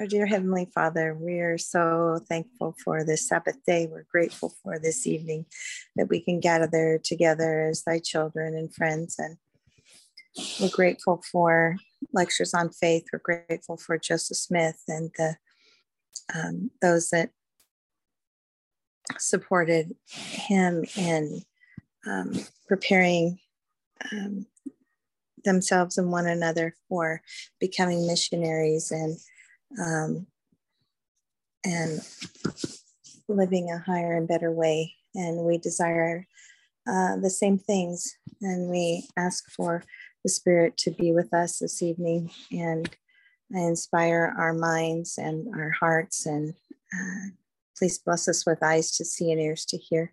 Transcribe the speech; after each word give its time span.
Our 0.00 0.06
dear 0.06 0.26
Heavenly 0.26 0.68
Father, 0.74 1.14
we 1.14 1.40
are 1.40 1.58
so 1.58 2.18
thankful 2.28 2.74
for 2.82 3.04
this 3.04 3.28
Sabbath 3.28 3.58
day. 3.66 3.86
We're 3.86 4.06
grateful 4.10 4.54
for 4.62 4.78
this 4.78 5.06
evening 5.06 5.46
that 5.96 6.08
we 6.08 6.20
can 6.20 6.40
gather 6.40 6.98
together 7.02 7.68
as 7.68 7.84
thy 7.84 7.98
children 7.98 8.56
and 8.56 8.74
friends. 8.74 9.16
And 9.18 9.36
we're 10.60 10.70
grateful 10.70 11.22
for 11.30 11.76
lectures 12.12 12.54
on 12.54 12.70
faith. 12.70 13.04
We're 13.12 13.44
grateful 13.46 13.76
for 13.76 13.98
Joseph 13.98 14.38
Smith 14.38 14.82
and 14.88 15.10
the 15.18 15.36
um, 16.34 16.70
those 16.80 17.10
that 17.10 17.30
supported 19.18 19.94
him 20.08 20.84
in 20.96 21.42
um, 22.06 22.32
preparing 22.66 23.38
um, 24.10 24.46
themselves 25.44 25.98
and 25.98 26.10
one 26.10 26.26
another 26.26 26.74
for 26.88 27.22
becoming 27.60 28.06
missionaries 28.06 28.90
and 28.90 29.18
um, 29.80 30.26
and 31.64 32.00
living 33.28 33.70
a 33.70 33.78
higher 33.78 34.16
and 34.16 34.28
better 34.28 34.50
way. 34.50 34.94
And 35.14 35.44
we 35.44 35.58
desire 35.58 36.26
uh, 36.88 37.16
the 37.16 37.30
same 37.30 37.58
things, 37.58 38.16
and 38.40 38.70
we 38.70 39.06
ask 39.16 39.50
for 39.50 39.84
the 40.24 40.30
Spirit 40.30 40.76
to 40.78 40.90
be 40.90 41.12
with 41.12 41.32
us 41.32 41.58
this 41.58 41.82
evening 41.82 42.30
and 42.50 42.88
inspire 43.50 44.34
our 44.38 44.52
minds 44.52 45.18
and 45.18 45.48
our 45.54 45.70
hearts. 45.70 46.26
And 46.26 46.54
uh, 46.94 47.30
please 47.76 47.98
bless 47.98 48.28
us 48.28 48.46
with 48.46 48.62
eyes 48.62 48.96
to 48.96 49.04
see 49.04 49.30
and 49.30 49.40
ears 49.40 49.64
to 49.66 49.76
hear. 49.76 50.12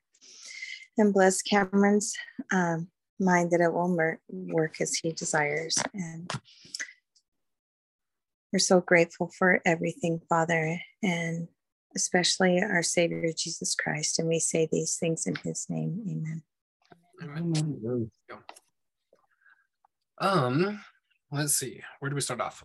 And 0.97 1.13
bless 1.13 1.41
Cameron's 1.41 2.13
um, 2.51 2.89
mind 3.19 3.51
that 3.51 3.61
it 3.61 3.73
will 3.73 4.17
work 4.29 4.81
as 4.81 4.95
he 4.95 5.11
desires. 5.11 5.77
And 5.93 6.31
we're 8.51 8.59
so 8.59 8.81
grateful 8.81 9.29
for 9.37 9.61
everything, 9.65 10.21
Father, 10.27 10.79
and 11.03 11.47
especially 11.95 12.61
our 12.61 12.83
Savior 12.83 13.31
Jesus 13.35 13.75
Christ. 13.75 14.19
And 14.19 14.27
we 14.27 14.39
say 14.39 14.67
these 14.71 14.97
things 14.97 15.27
in 15.27 15.35
his 15.35 15.67
name. 15.69 16.01
Amen. 16.07 16.43
Um, 20.19 20.79
let's 21.31 21.55
see. 21.55 21.81
Where 21.99 22.09
do 22.09 22.15
we 22.15 22.21
start 22.21 22.41
off? 22.41 22.63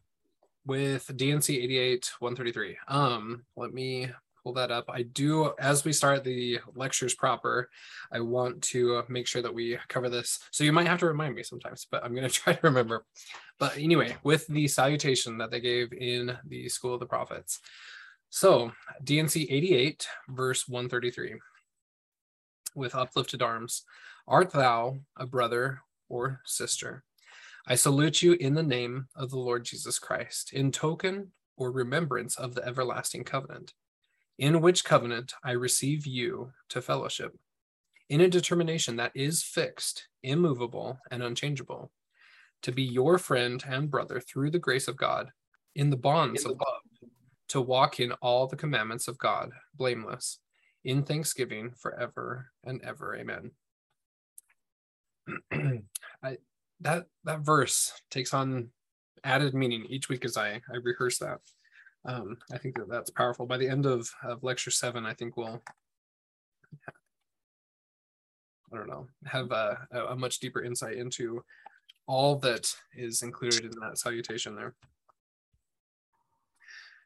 With 0.66 1.10
D&C 1.14 1.60
88 1.60 2.12
133. 2.18 2.78
Um, 2.88 3.44
let 3.56 3.74
me 3.74 4.08
pull 4.44 4.52
that 4.52 4.70
up. 4.70 4.84
I 4.88 5.02
do, 5.02 5.52
as 5.58 5.84
we 5.84 5.92
start 5.92 6.22
the 6.22 6.60
lectures 6.76 7.14
proper, 7.14 7.70
I 8.12 8.20
want 8.20 8.62
to 8.64 9.02
make 9.08 9.26
sure 9.26 9.40
that 9.42 9.54
we 9.54 9.78
cover 9.88 10.10
this. 10.10 10.38
So 10.50 10.62
you 10.62 10.72
might 10.72 10.86
have 10.86 11.00
to 11.00 11.06
remind 11.06 11.34
me 11.34 11.42
sometimes, 11.42 11.86
but 11.90 12.04
I'm 12.04 12.14
going 12.14 12.28
to 12.28 12.34
try 12.34 12.52
to 12.52 12.60
remember. 12.62 13.04
But 13.58 13.78
anyway, 13.78 14.16
with 14.22 14.46
the 14.46 14.68
salutation 14.68 15.38
that 15.38 15.50
they 15.50 15.60
gave 15.60 15.92
in 15.94 16.36
the 16.46 16.68
School 16.68 16.94
of 16.94 17.00
the 17.00 17.06
Prophets. 17.06 17.60
So 18.28 18.72
D&C 19.02 19.48
88, 19.48 20.06
verse 20.28 20.68
133, 20.68 21.36
with 22.74 22.94
uplifted 22.94 23.42
arms, 23.42 23.84
art 24.28 24.50
thou 24.50 24.98
a 25.16 25.26
brother 25.26 25.80
or 26.08 26.40
sister? 26.44 27.04
I 27.66 27.76
salute 27.76 28.20
you 28.20 28.32
in 28.34 28.54
the 28.54 28.62
name 28.62 29.06
of 29.16 29.30
the 29.30 29.38
Lord 29.38 29.64
Jesus 29.64 29.98
Christ, 29.98 30.52
in 30.52 30.70
token 30.70 31.32
or 31.56 31.70
remembrance 31.70 32.36
of 32.36 32.54
the 32.54 32.66
everlasting 32.66 33.24
covenant 33.24 33.72
in 34.38 34.60
which 34.60 34.84
covenant 34.84 35.34
I 35.44 35.52
receive 35.52 36.06
you 36.06 36.52
to 36.70 36.82
fellowship, 36.82 37.36
in 38.08 38.20
a 38.20 38.28
determination 38.28 38.96
that 38.96 39.12
is 39.14 39.42
fixed, 39.42 40.08
immovable, 40.22 40.98
and 41.10 41.22
unchangeable, 41.22 41.90
to 42.62 42.72
be 42.72 42.82
your 42.82 43.18
friend 43.18 43.62
and 43.66 43.90
brother 43.90 44.20
through 44.20 44.50
the 44.50 44.58
grace 44.58 44.88
of 44.88 44.96
God, 44.96 45.30
in 45.74 45.90
the 45.90 45.96
bonds 45.96 46.44
in 46.44 46.48
the 46.48 46.54
of 46.54 46.60
love, 46.60 47.10
to 47.48 47.60
walk 47.60 48.00
in 48.00 48.12
all 48.22 48.46
the 48.46 48.56
commandments 48.56 49.08
of 49.08 49.18
God, 49.18 49.50
blameless, 49.74 50.38
in 50.84 51.02
thanksgiving 51.02 51.70
forever 51.70 52.50
and 52.64 52.82
ever. 52.82 53.16
Amen. 53.16 53.50
I, 56.22 56.38
that 56.80 57.06
that 57.24 57.40
verse 57.40 57.92
takes 58.10 58.34
on 58.34 58.70
added 59.22 59.54
meaning 59.54 59.86
each 59.88 60.08
week 60.08 60.24
as 60.24 60.36
I 60.36 60.60
I 60.70 60.76
rehearse 60.82 61.18
that 61.18 61.38
um, 62.04 62.36
I 62.52 62.58
think 62.58 62.76
that 62.76 62.88
that's 62.88 63.10
powerful. 63.10 63.46
By 63.46 63.56
the 63.56 63.68
end 63.68 63.86
of, 63.86 64.08
of 64.22 64.42
lecture 64.42 64.70
seven, 64.70 65.06
I 65.06 65.14
think 65.14 65.36
we'll, 65.36 65.62
I 68.72 68.76
don't 68.76 68.88
know, 68.88 69.06
have 69.26 69.50
a, 69.52 69.86
a 70.10 70.16
much 70.16 70.38
deeper 70.38 70.62
insight 70.62 70.96
into 70.96 71.42
all 72.06 72.36
that 72.36 72.74
is 72.94 73.22
included 73.22 73.64
in 73.64 73.80
that 73.80 73.98
salutation 73.98 74.54
there. 74.54 74.74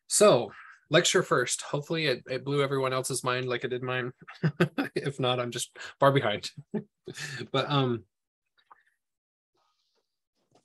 So 0.09 0.51
lecture 0.91 1.23
first. 1.23 1.63
Hopefully 1.63 2.07
it, 2.07 2.23
it 2.29 2.45
blew 2.45 2.63
everyone 2.63 2.93
else's 2.93 3.23
mind 3.23 3.47
like 3.47 3.65
it 3.65 3.69
did 3.69 3.83
mine. 3.83 4.13
if 4.95 5.21
not, 5.21 5.39
I'm 5.39 5.51
just 5.51 5.77
far 6.01 6.11
behind. 6.11 6.51
but 7.53 7.71
um 7.71 8.05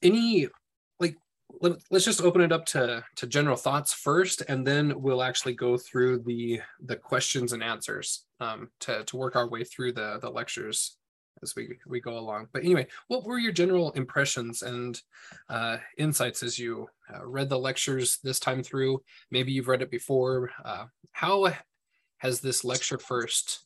any 0.01 0.47
let, 1.61 1.73
us 1.91 2.05
just 2.05 2.21
open 2.21 2.41
it 2.41 2.51
up 2.51 2.65
to, 2.67 3.03
to 3.15 3.27
general 3.27 3.55
thoughts 3.55 3.93
first, 3.93 4.41
and 4.47 4.65
then 4.65 4.93
we'll 5.01 5.23
actually 5.23 5.53
go 5.53 5.77
through 5.77 6.19
the 6.19 6.61
the 6.83 6.95
questions 6.95 7.53
and 7.53 7.63
answers 7.63 8.25
um, 8.39 8.69
to, 8.81 9.03
to 9.05 9.17
work 9.17 9.35
our 9.35 9.47
way 9.47 9.63
through 9.63 9.93
the, 9.93 10.19
the 10.21 10.29
lectures 10.29 10.97
as 11.41 11.55
we, 11.55 11.77
we 11.87 11.99
go 11.99 12.17
along. 12.17 12.47
But 12.53 12.63
anyway, 12.63 12.87
what 13.07 13.25
were 13.25 13.37
your 13.37 13.51
general 13.51 13.91
impressions 13.91 14.61
and 14.61 14.99
uh, 15.49 15.77
insights 15.97 16.43
as 16.43 16.57
you 16.57 16.87
uh, 17.13 17.25
read 17.25 17.49
the 17.49 17.59
lectures 17.59 18.19
this 18.23 18.39
time 18.39 18.63
through? 18.63 19.01
Maybe 19.31 19.51
you've 19.51 19.67
read 19.67 19.81
it 19.81 19.91
before. 19.91 20.51
Uh, 20.63 20.85
how 21.11 21.53
has 22.17 22.39
this 22.39 22.63
lecture 22.63 22.97
first 22.97 23.65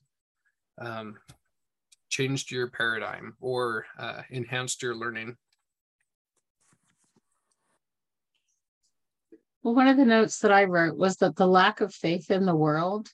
um, 0.80 1.18
changed 2.10 2.52
your 2.52 2.70
paradigm 2.70 3.36
or 3.40 3.86
uh, 4.00 4.22
enhanced 4.30 4.82
your 4.82 4.96
learning? 4.96 5.38
Well, 9.68 9.76
one 9.76 9.90
of 9.90 9.98
the 9.98 10.06
notes 10.06 10.40
that 10.40 10.52
I 10.54 10.64
wrote 10.64 10.96
was 10.96 11.18
that 11.18 11.36
the 11.36 11.46
lack 11.46 11.82
of 11.82 11.94
faith 11.94 12.32
in 12.32 12.46
the 12.46 12.56
world 12.56 13.10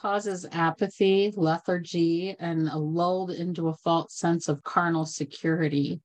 causes 0.00 0.44
apathy, 0.50 1.32
lethargy, 1.36 2.34
and 2.40 2.68
a 2.68 2.76
lulled 2.76 3.30
into 3.30 3.68
a 3.68 3.76
false 3.76 4.16
sense 4.16 4.48
of 4.48 4.64
carnal 4.64 5.06
security. 5.06 6.00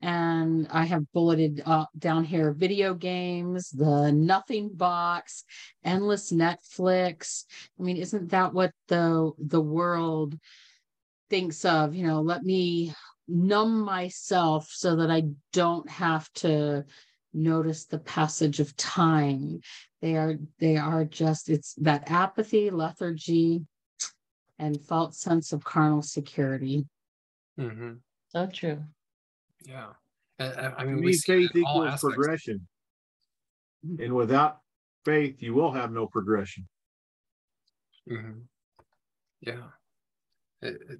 And 0.00 0.66
I 0.70 0.86
have 0.86 1.12
bulleted 1.12 1.62
uh, 1.66 1.84
down 1.98 2.24
here 2.24 2.54
video 2.54 2.94
games, 2.94 3.68
the 3.68 4.10
nothing 4.12 4.70
box, 4.72 5.44
endless 5.84 6.32
Netflix. 6.32 7.44
I 7.78 7.82
mean, 7.82 7.98
isn't 7.98 8.30
that 8.30 8.54
what 8.54 8.72
the 8.88 9.32
the 9.36 9.60
world 9.60 10.38
thinks 11.28 11.66
of? 11.66 11.94
You 11.94 12.06
know, 12.06 12.22
let 12.22 12.44
me 12.44 12.94
numb 13.28 13.82
myself 13.82 14.70
so 14.70 14.96
that 14.96 15.10
I 15.10 15.24
don't 15.52 15.90
have 15.90 16.32
to 16.36 16.86
notice 17.34 17.84
the 17.84 17.98
passage 17.98 18.60
of 18.60 18.76
time. 18.76 19.60
They 20.00 20.16
are 20.16 20.36
they 20.58 20.76
are 20.76 21.04
just 21.04 21.50
it's 21.50 21.74
that 21.74 22.10
apathy 22.10 22.70
lethargy 22.70 23.62
and 24.58 24.80
false 24.80 25.18
sense 25.18 25.52
of 25.52 25.64
carnal 25.64 26.02
security. 26.02 26.86
Mm-hmm. 27.58 27.92
so 28.28 28.46
true. 28.46 28.82
Yeah. 29.64 29.88
I, 30.38 30.72
I 30.78 30.84
mean 30.84 31.02
we 31.02 31.16
faith 31.16 31.50
equals 31.54 32.00
progression. 32.00 32.66
Mm-hmm. 33.86 34.02
and 34.02 34.14
without 34.14 34.60
faith 35.04 35.42
you 35.42 35.54
will 35.54 35.72
have 35.72 35.92
no 35.92 36.06
progression. 36.06 36.68
Mm-hmm. 38.10 38.40
yeah. 39.40 39.62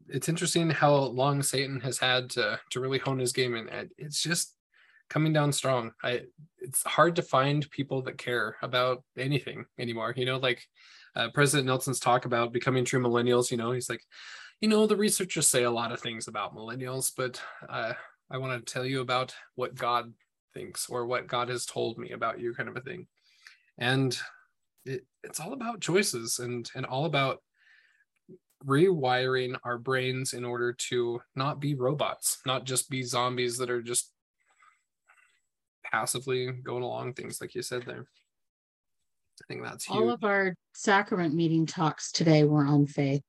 It's 0.09 0.29
interesting 0.29 0.69
how 0.69 0.95
long 0.95 1.43
satan 1.43 1.81
has 1.81 1.99
had 1.99 2.31
to 2.31 2.61
to 2.71 2.81
really 2.81 2.99
hone 2.99 3.19
his 3.19 3.33
game 3.33 3.55
and 3.55 3.91
it's 3.97 4.23
just 4.23 4.54
coming 5.11 5.33
down 5.33 5.53
strong. 5.53 5.93
I 6.03 6.23
it's 6.59 6.83
hard 6.85 7.17
to 7.17 7.23
find 7.23 7.71
people 7.71 8.03
that 8.03 8.19
care 8.19 8.57
about 8.63 9.03
anything 9.19 9.67
anymore. 9.79 10.15
You 10.17 10.25
know, 10.25 10.39
like 10.39 10.63
uh, 11.17 11.29
President 11.33 11.67
Nelson's 11.67 12.01
talk 12.01 12.25
about 12.25 12.53
becoming 12.53 12.85
true 12.85 13.01
millennials. 13.01 13.51
You 13.51 13.57
know, 13.57 13.73
he's 13.73 13.89
like, 13.89 14.03
you 14.61 14.69
know, 14.69 14.87
the 14.87 14.97
researchers 14.97 15.49
say 15.49 15.65
a 15.65 15.71
lot 15.71 15.93
of 15.93 16.01
things 16.01 16.29
about 16.29 16.57
millennials, 16.57 17.13
but 17.17 17.41
uh, 17.69 17.93
I 18.31 18.39
want 18.39 18.67
to 18.67 18.73
tell 18.73 18.85
you 18.85 19.01
about 19.01 19.35
what 19.55 19.75
God 19.75 20.13
thinks 20.55 20.89
or 20.89 21.07
what 21.07 21.27
God 21.27 21.49
has 21.49 21.67
told 21.67 21.99
me 21.99 22.13
about 22.13 22.41
you, 22.41 22.55
kind 22.55 22.69
of 22.69 22.77
a 22.77 22.81
thing. 22.81 23.07
And 23.79 24.17
it, 24.85 25.05
it's 25.23 25.41
all 25.41 25.53
about 25.53 25.81
choices 25.81 26.39
and 26.39 26.71
and 26.75 26.87
all 26.87 27.05
about 27.05 27.41
rewiring 28.67 29.57
our 29.65 29.79
brains 29.79 30.33
in 30.33 30.45
order 30.45 30.73
to 30.73 31.21
not 31.37 31.61
be 31.61 31.75
robots, 31.75 32.39
not 32.47 32.65
just 32.65 32.89
be 32.89 33.03
zombies 33.03 33.59
that 33.59 33.71
are 33.71 33.83
just 33.83 34.14
passively 35.95 36.51
going 36.51 36.83
along, 36.83 37.15
things 37.15 37.41
like 37.41 37.55
you 37.55 37.63
said 37.63 37.85
there. 37.87 38.05
I 39.41 39.45
think 39.47 39.63
that's 39.63 39.85
huge. 39.85 39.97
All 39.97 40.11
of 40.11 40.25
our 40.25 40.55
sacrament 40.75 41.35
meeting 41.35 41.67
talks 41.67 42.11
today 42.11 42.43
were 42.43 42.65
on 42.65 42.87
faith. 42.87 43.23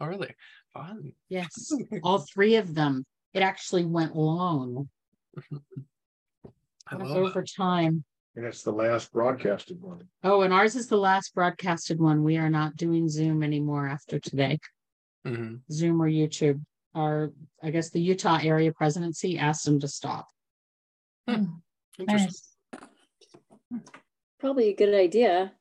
Oh, 0.00 0.06
really? 0.06 0.34
Fun. 0.72 1.12
Yes, 1.28 1.70
all 2.02 2.24
three 2.32 2.56
of 2.56 2.74
them. 2.74 3.04
It 3.34 3.42
actually 3.42 3.84
went 3.84 4.16
long. 4.16 4.88
over 6.92 7.30
that. 7.32 7.48
time. 7.56 8.02
And 8.34 8.46
it's 8.46 8.62
the 8.62 8.72
last 8.72 9.12
broadcasted 9.12 9.80
one. 9.80 10.02
Oh, 10.24 10.40
and 10.42 10.54
ours 10.54 10.76
is 10.76 10.86
the 10.86 10.96
last 10.96 11.34
broadcasted 11.34 12.00
one. 12.00 12.22
We 12.24 12.38
are 12.38 12.50
not 12.50 12.76
doing 12.76 13.08
Zoom 13.08 13.42
anymore 13.42 13.86
after 13.88 14.18
today. 14.18 14.58
Mhm. 15.26 15.60
Zoom 15.70 16.00
or 16.00 16.08
YouTube. 16.08 16.62
Our, 16.94 17.32
I 17.62 17.70
guess 17.70 17.90
the 17.90 18.00
Utah 18.00 18.38
area 18.42 18.72
presidency 18.72 19.38
asked 19.38 19.64
them 19.66 19.80
to 19.80 19.88
stop. 19.88 20.26
Interesting. 22.00 22.32
Nice. 23.72 23.82
Probably 24.38 24.68
a 24.68 24.74
good 24.74 24.94
idea. 24.94 25.52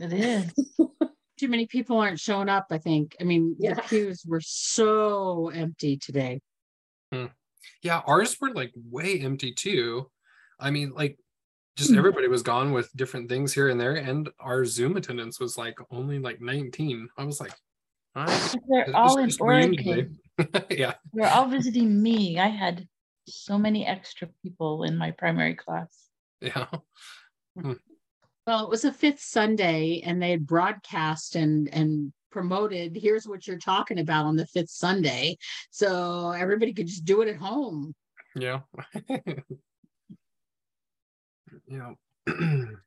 It 0.00 0.12
is. 0.12 0.52
Too 1.38 1.48
many 1.48 1.66
people 1.66 1.98
aren't 1.98 2.18
showing 2.20 2.48
up, 2.48 2.66
I 2.70 2.78
think. 2.78 3.16
I 3.20 3.24
mean, 3.24 3.56
the 3.58 3.68
Yeah. 3.68 3.80
pews 3.80 4.24
were 4.26 4.40
so 4.40 5.48
empty 5.50 5.96
today. 5.96 6.40
Yeah, 7.82 8.00
ours 8.06 8.36
were 8.40 8.50
like 8.52 8.72
way 8.90 9.20
empty 9.20 9.52
too. 9.52 10.10
I 10.58 10.70
mean, 10.70 10.92
like 10.94 11.16
just 11.76 11.90
Hmm. 11.90 11.98
everybody 11.98 12.26
was 12.26 12.42
gone 12.42 12.72
with 12.72 12.90
different 12.96 13.28
things 13.28 13.52
here 13.52 13.68
and 13.68 13.80
there, 13.80 13.94
and 13.94 14.28
our 14.40 14.64
Zoom 14.64 14.96
attendance 14.96 15.38
was 15.38 15.56
like 15.56 15.78
only 15.90 16.18
like 16.18 16.40
19. 16.40 17.08
I 17.16 17.24
was 17.24 17.40
like, 17.40 17.52
all 18.16 18.24
right. 18.26 18.54
They're 18.68 18.96
all 18.96 19.18
in 19.18 19.28
just. 19.28 19.40
Oregon. 19.40 20.18
yeah. 20.70 20.94
They're 21.12 21.30
all 21.30 21.46
visiting 21.48 22.02
me. 22.02 22.38
I 22.40 22.48
had 22.48 22.88
so 23.34 23.58
many 23.58 23.86
extra 23.86 24.28
people 24.42 24.84
in 24.84 24.96
my 24.96 25.10
primary 25.12 25.54
class. 25.54 26.08
Yeah. 26.40 26.66
Hmm. 27.56 27.60
Hmm. 27.60 27.72
Well, 28.46 28.64
it 28.64 28.70
was 28.70 28.84
a 28.84 28.92
fifth 28.92 29.20
Sunday 29.20 30.00
and 30.04 30.22
they 30.22 30.30
had 30.30 30.46
broadcast 30.46 31.36
and 31.36 31.68
and 31.68 32.12
promoted 32.30 32.96
here's 32.96 33.26
what 33.26 33.46
you're 33.46 33.58
talking 33.58 33.98
about 33.98 34.26
on 34.26 34.36
the 34.36 34.46
fifth 34.46 34.70
Sunday. 34.70 35.36
So 35.70 36.30
everybody 36.30 36.72
could 36.72 36.86
just 36.86 37.04
do 37.04 37.22
it 37.22 37.28
at 37.28 37.36
home. 37.36 37.94
Yeah. 38.34 38.60
yeah. 41.66 41.92
Did 42.26 42.78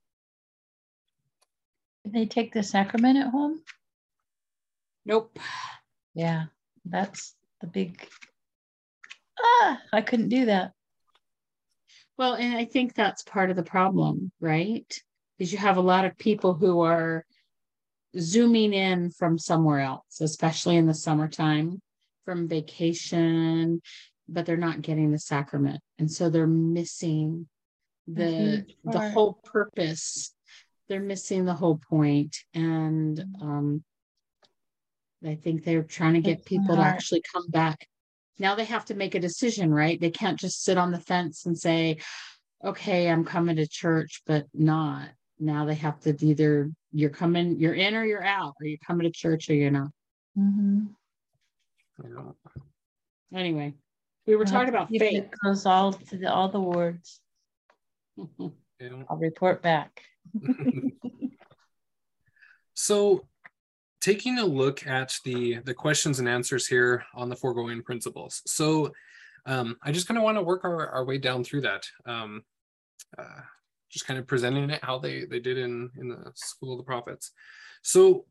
they 2.06 2.26
take 2.26 2.54
the 2.54 2.64
sacrament 2.64 3.18
at 3.18 3.28
home? 3.28 3.62
Nope. 5.06 5.38
Yeah, 6.14 6.46
that's 6.86 7.36
the 7.62 7.68
big. 7.68 8.08
Ah, 9.44 9.82
I 9.94 10.02
couldn't 10.02 10.30
do 10.30 10.46
that. 10.46 10.72
Well, 12.18 12.36
and 12.36 12.56
I 12.56 12.66
think 12.66 12.94
that's 12.94 13.24
part 13.24 13.50
of 13.50 13.56
the 13.56 13.64
problem, 13.64 14.32
right? 14.40 14.86
Is 15.40 15.52
you 15.52 15.58
have 15.58 15.78
a 15.78 15.82
lot 15.82 16.06
of 16.06 16.18
people 16.18 16.54
who 16.54 16.82
are 16.82 17.26
zooming 18.20 18.74
in 18.74 19.10
from 19.10 19.40
somewhere 19.40 19.80
else, 19.80 20.22
especially 20.22 20.76
in 20.78 20.86
the 20.86 20.94
summertime, 20.94 21.82
from 22.26 22.48
vacation, 22.48 23.82
but 24.28 24.46
they're 24.46 24.58
not 24.58 24.82
getting 24.82 25.12
the 25.12 25.20
sacrament. 25.20 25.82
And 25.98 26.12
so 26.12 26.30
they're 26.30 26.46
missing 26.48 27.48
the 28.08 28.66
the 28.84 29.00
whole 29.14 29.34
purpose. 29.46 30.34
They're 30.90 31.00
missing 31.00 31.46
the 31.46 31.54
whole 31.54 31.78
point. 31.90 32.38
And 32.54 33.24
um 33.42 33.84
I 35.26 35.36
think 35.36 35.64
they're 35.64 35.84
trying 35.84 36.14
to 36.16 36.22
get 36.22 36.46
people 36.46 36.76
to 36.76 36.82
actually 36.82 37.24
come 37.32 37.48
back. 37.50 37.88
Now 38.42 38.56
they 38.56 38.66
have 38.66 38.86
to 38.86 38.96
make 38.96 39.14
a 39.14 39.20
decision, 39.20 39.72
right? 39.72 40.02
They 40.02 40.10
can't 40.10 40.40
just 40.40 40.64
sit 40.64 40.76
on 40.76 40.92
the 40.92 41.00
fence 41.00 41.46
and 41.46 41.56
say, 41.56 42.00
okay, 42.66 43.08
I'm 43.08 43.24
coming 43.24 43.58
to 43.58 43.68
church, 43.68 44.24
but 44.26 44.48
not. 44.52 45.10
Now 45.40 45.66
they 45.66 45.76
have 45.76 46.00
to 46.02 46.16
either 46.26 46.72
you're 46.92 47.12
coming, 47.12 47.60
you're 47.60 47.76
in 47.76 47.94
or 47.94 48.04
you're 48.04 48.24
out, 48.24 48.56
or 48.60 48.66
you're 48.66 48.80
coming 48.86 49.06
to 49.06 49.12
church 49.12 49.48
or 49.52 49.54
you're 49.54 49.70
not. 49.70 49.90
Mhm. 50.36 50.88
Yeah. 52.04 52.32
Anyway, 53.32 53.76
we 54.26 54.36
were 54.36 54.46
I'll 54.46 54.52
talking 54.52 54.70
about 54.70 54.90
keep 54.90 55.02
faith. 55.02 55.24
It 55.26 55.32
goes 55.44 55.68
all 55.68 55.94
to 55.94 56.18
the, 56.18 56.34
all 56.34 56.50
the 56.50 56.60
wards. 56.60 57.22
Yeah. 58.80 59.04
I'll 59.08 59.18
report 59.18 59.62
back. 59.62 60.02
so 62.74 63.28
taking 64.02 64.40
a 64.40 64.46
look 64.46 64.86
at 64.88 65.18
the 65.24 65.60
the 65.64 65.74
questions 65.74 66.20
and 66.20 66.28
answers 66.28 66.68
here 66.68 67.06
on 67.14 67.30
the 67.30 67.36
foregoing 67.36 67.82
principles. 67.84 68.42
So 68.46 68.92
um, 69.48 69.78
i 69.82 69.92
just 69.92 70.08
kind 70.08 70.20
of 70.20 70.24
want 70.24 70.38
to 70.38 70.44
work 70.44 70.64
our, 70.66 70.88
our 70.90 71.04
way 71.04 71.18
down 71.18 71.44
through 71.44 71.62
that 71.62 71.84
um, 72.06 72.44
uh, 73.18 73.42
just 73.90 74.06
kind 74.06 74.20
of 74.20 74.28
presenting 74.28 74.70
it 74.70 74.84
how 74.84 74.98
they 74.98 75.26
they 75.26 75.40
did 75.40 75.58
in 75.58 75.90
in 76.00 76.10
the 76.10 76.32
school 76.36 76.74
of 76.74 76.78
the 76.80 76.84
prophets. 76.84 77.32
So 77.84 78.26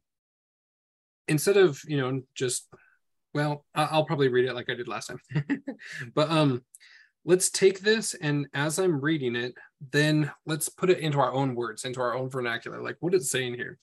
instead 1.28 1.56
of 1.56 1.80
you 1.86 1.96
know 1.96 2.22
just 2.34 2.68
well 3.32 3.64
i'll 3.76 4.04
probably 4.04 4.26
read 4.26 4.46
it 4.46 4.54
like 4.54 4.68
i 4.68 4.74
did 4.74 4.88
last 4.88 5.06
time. 5.06 5.20
But 6.14 6.30
um 6.30 6.64
let's 7.24 7.50
take 7.50 7.80
this 7.80 8.14
and 8.14 8.46
as 8.54 8.78
i'm 8.78 9.00
reading 9.00 9.36
it 9.36 9.54
then 9.92 10.32
let's 10.46 10.70
put 10.70 10.88
it 10.88 11.00
into 11.00 11.20
our 11.20 11.32
own 11.32 11.54
words 11.54 11.84
into 11.84 12.00
our 12.00 12.16
own 12.16 12.28
vernacular. 12.30 12.82
Like 12.82 12.96
what 13.00 13.14
it's 13.14 13.30
saying 13.30 13.54
here 13.54 13.78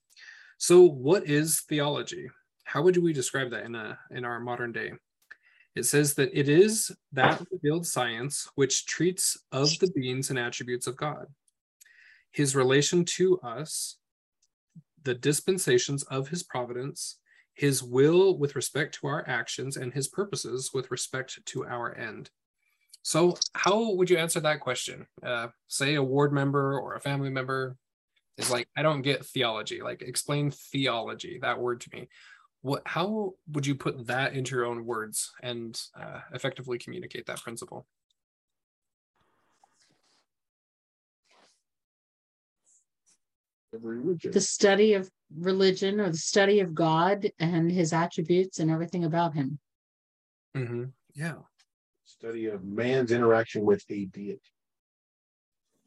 so 0.58 0.82
what 0.86 1.28
is 1.28 1.62
theology? 1.62 2.28
How 2.64 2.82
would 2.82 2.98
we 2.98 3.14
describe 3.14 3.52
that 3.52 3.66
in 3.66 3.76
a 3.76 3.98
in 4.12 4.26
our 4.26 4.40
modern 4.40 4.72
day? 4.72 4.94
It 5.76 5.84
says 5.84 6.16
that 6.16 6.38
it 6.38 6.50
is 6.50 6.92
that 7.14 7.42
revealed 7.52 7.86
science 7.86 8.50
which 8.56 8.86
treats 8.86 9.38
of 9.52 9.70
the 9.80 9.92
beings 9.96 10.30
and 10.30 10.40
attributes 10.40 10.88
of 10.88 10.98
god. 10.98 11.28
His 12.32 12.56
relation 12.56 13.06
to 13.06 13.40
us 13.40 13.98
the 15.04 15.14
dispensations 15.14 16.04
of 16.04 16.28
his 16.28 16.44
providence 16.44 17.20
his 17.58 17.82
will 17.82 18.38
with 18.38 18.56
respect 18.56 18.94
to 18.94 19.08
our 19.08 19.28
actions 19.28 19.78
and 19.78 19.92
his 19.92 20.08
purposes 20.08 20.70
with 20.76 20.90
respect 20.92 21.44
to 21.44 21.66
our 21.66 21.98
end. 21.98 22.30
So 23.02 23.36
how 23.54 23.94
would 23.96 24.12
you 24.12 24.18
answer 24.18 24.40
that 24.42 24.60
question? 24.60 25.08
Uh, 25.24 25.48
say 25.68 25.96
a 25.96 26.04
ward 26.04 26.32
member 26.32 26.80
or 26.80 26.94
a 26.94 27.00
family 27.00 27.32
member 27.32 27.76
is 28.38 28.52
like 28.52 28.68
i 28.76 28.82
don't 28.82 29.02
get 29.02 29.26
theology 29.26 29.82
like 29.82 30.02
explain 30.02 30.52
theology 30.52 31.40
that 31.42 31.60
word 31.60 31.82
to 31.82 31.90
me 31.94 32.08
what 32.62 32.82
how 32.86 33.34
would 33.52 33.66
you 33.66 33.76
put 33.76 34.08
that 34.08 34.34
into 34.34 34.56
your 34.56 34.66
own 34.66 34.86
words 34.86 35.32
and 35.44 35.82
uh, 36.00 36.20
effectively 36.34 36.78
communicate 36.78 37.26
that 37.26 37.42
principle 37.42 37.86
the 43.72 44.42
study 44.42 44.94
of 44.94 45.10
religion 45.36 46.00
or 46.00 46.10
the 46.10 46.18
study 46.18 46.62
of 46.62 46.74
God 46.74 47.30
and 47.40 47.72
his 47.72 47.94
attributes 47.94 48.60
and 48.60 48.72
everything 48.72 49.04
about 49.04 49.34
him. 49.34 49.60
mm-hmm. 50.56 50.86
yeah 51.14 51.36
Study 52.06 52.48
of 52.48 52.64
man's 52.64 53.12
interaction 53.12 53.66
with 53.66 53.84
a 53.90 54.06
deity. 54.06 54.42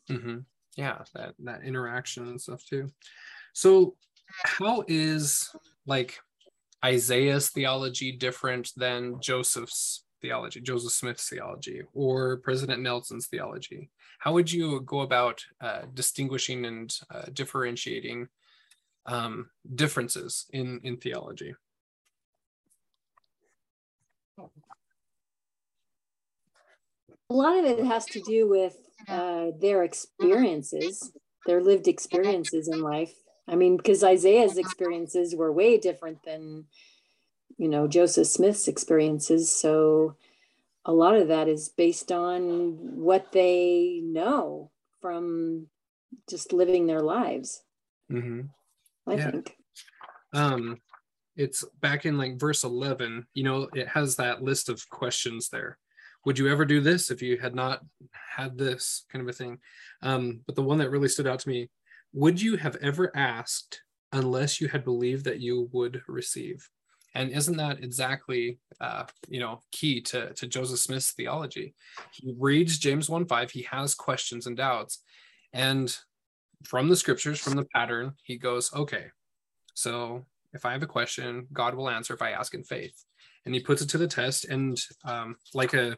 hmm 0.09 0.39
Yeah, 0.77 0.99
that 1.15 1.35
that 1.41 1.63
interaction 1.63 2.29
and 2.29 2.41
stuff 2.41 2.65
too. 2.65 2.91
So, 3.53 3.97
how 4.45 4.85
is 4.87 5.51
like 5.87 6.19
Isaiah's 6.85 7.51
theology 7.51 8.13
different 8.13 8.71
than 8.77 9.21
Joseph's 9.21 10.05
theology, 10.23 10.61
Joseph 10.61 10.93
Smith's 10.93 11.29
theology, 11.29 11.83
or 11.93 12.39
President 12.39 12.83
Nelson's 12.83 13.27
theology? 13.27 13.91
How 14.19 14.33
would 14.33 14.53
you 14.53 14.81
go 14.83 15.01
about 15.01 15.45
uh, 15.61 15.83
distinguishing 15.95 16.65
and 16.67 16.95
uh, 17.13 17.27
differentiating 17.33 18.29
um, 19.07 19.51
differences 19.75 20.47
in 20.53 20.81
in 20.85 20.97
theology? 20.99 21.55
A 27.31 27.35
lot 27.35 27.59
of 27.59 27.65
it 27.65 27.85
has 27.85 28.07
to 28.07 28.21
do 28.23 28.49
with 28.49 28.77
uh, 29.09 29.47
their 29.61 29.83
experiences, 29.85 31.13
their 31.47 31.63
lived 31.63 31.89
experiences 31.89 32.69
in 32.69 32.83
life. 32.83 33.15
I 33.49 33.57
mean, 33.57 33.77
because 33.77 34.05
Isaiah's 34.05 34.59
experiences 34.59 35.35
were 35.35 35.53
way 35.53 35.79
different 35.79 36.23
than, 36.25 36.67
you 37.59 37.69
know, 37.69 37.89
Joseph 37.89 38.27
Smith's 38.29 38.69
experiences. 38.69 39.53
So 39.53 40.17
a 40.85 40.93
lot 40.93 41.17
of 41.17 41.29
that 41.29 41.49
is 41.49 41.69
based 41.69 42.13
on 42.13 42.97
what 42.97 43.33
they 43.33 44.01
know 44.05 44.71
from 45.01 45.67
just 46.29 46.53
living 46.53 46.87
their 46.87 47.01
lives, 47.01 47.63
Mm-hmm. 48.11 48.43
I 49.11 49.17
Yeah. 49.17 49.31
think. 49.31 49.57
um 50.33 50.81
it's 51.37 51.65
back 51.81 52.07
in 52.07 52.19
like 52.19 52.39
verse 52.39 52.65
11 52.65 53.27
you 53.35 53.45
know 53.45 53.69
it 53.75 53.89
has 53.89 54.17
that 54.17 54.43
list 54.43 54.69
of 54.69 54.89
questions 54.91 55.49
there 55.49 55.79
would 56.25 56.39
you 56.39 56.49
ever 56.49 56.65
do 56.65 56.81
this 56.81 57.11
if 57.11 57.23
you 57.23 57.39
had 57.39 57.55
not 57.55 57.81
had 58.37 58.57
this 58.57 59.05
kind 59.11 59.23
of 59.23 59.29
a 59.29 59.33
thing 59.33 59.59
um 60.03 60.41
but 60.47 60.55
the 60.55 60.63
one 60.63 60.79
that 60.79 60.91
really 60.91 61.09
stood 61.09 61.27
out 61.27 61.39
to 61.39 61.49
me 61.49 61.69
would 62.13 62.41
you 62.41 62.57
have 62.57 62.77
ever 62.77 63.15
asked 63.17 63.83
unless 64.13 64.61
you 64.61 64.69
had 64.69 64.85
believed 64.85 65.25
that 65.25 65.41
you 65.41 65.69
would 65.73 66.03
receive 66.09 66.69
and 67.15 67.31
isn't 67.31 67.57
that 67.57 67.83
exactly 67.83 68.59
uh 68.81 69.05
you 69.29 69.41
know 69.41 69.61
key 69.73 70.01
to 70.01 70.33
to 70.35 70.47
joseph 70.47 70.79
smith's 70.79 71.13
theology 71.13 71.75
he 72.13 72.35
reads 72.39 72.79
james 72.79 73.09
1 73.09 73.27
5 73.27 73.51
he 73.51 73.63
has 73.63 73.95
questions 73.95 74.47
and 74.47 74.57
doubts 74.57 75.03
and 75.53 75.97
from 76.65 76.89
the 76.89 76.97
scriptures 76.97 77.41
from 77.41 77.55
the 77.55 77.67
pattern 77.75 78.13
he 78.23 78.37
goes 78.37 78.73
okay 78.75 79.07
so 79.75 80.25
if 80.53 80.65
I 80.65 80.73
have 80.73 80.83
a 80.83 80.87
question, 80.87 81.47
God 81.53 81.75
will 81.75 81.89
answer 81.89 82.15
if 82.15 82.23
I 82.23 82.33
ask 82.33 82.55
in 82.55 82.65
faith. 82.65 83.05
And 83.47 83.55
he 83.55 83.61
puts 83.61 83.83
it 83.83 83.89
to 83.91 83.99
the 83.99 84.07
test. 84.07 84.47
And 84.47 84.79
um, 85.05 85.37
like 85.55 85.75
a 85.75 85.97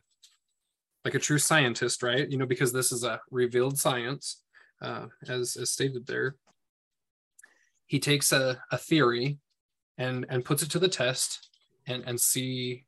like 1.04 1.14
a 1.14 1.18
true 1.18 1.38
scientist, 1.38 2.02
right? 2.02 2.30
You 2.30 2.38
know, 2.38 2.46
because 2.46 2.72
this 2.72 2.92
is 2.92 3.04
a 3.04 3.20
revealed 3.30 3.78
science, 3.78 4.42
uh, 4.80 5.06
as, 5.28 5.56
as 5.56 5.70
stated 5.70 6.06
there. 6.06 6.36
He 7.86 7.98
takes 7.98 8.32
a, 8.32 8.62
a 8.70 8.78
theory 8.78 9.38
and 9.98 10.26
and 10.28 10.44
puts 10.44 10.62
it 10.62 10.70
to 10.70 10.78
the 10.78 10.88
test 10.88 11.48
and 11.86 12.02
and 12.06 12.20
see 12.20 12.84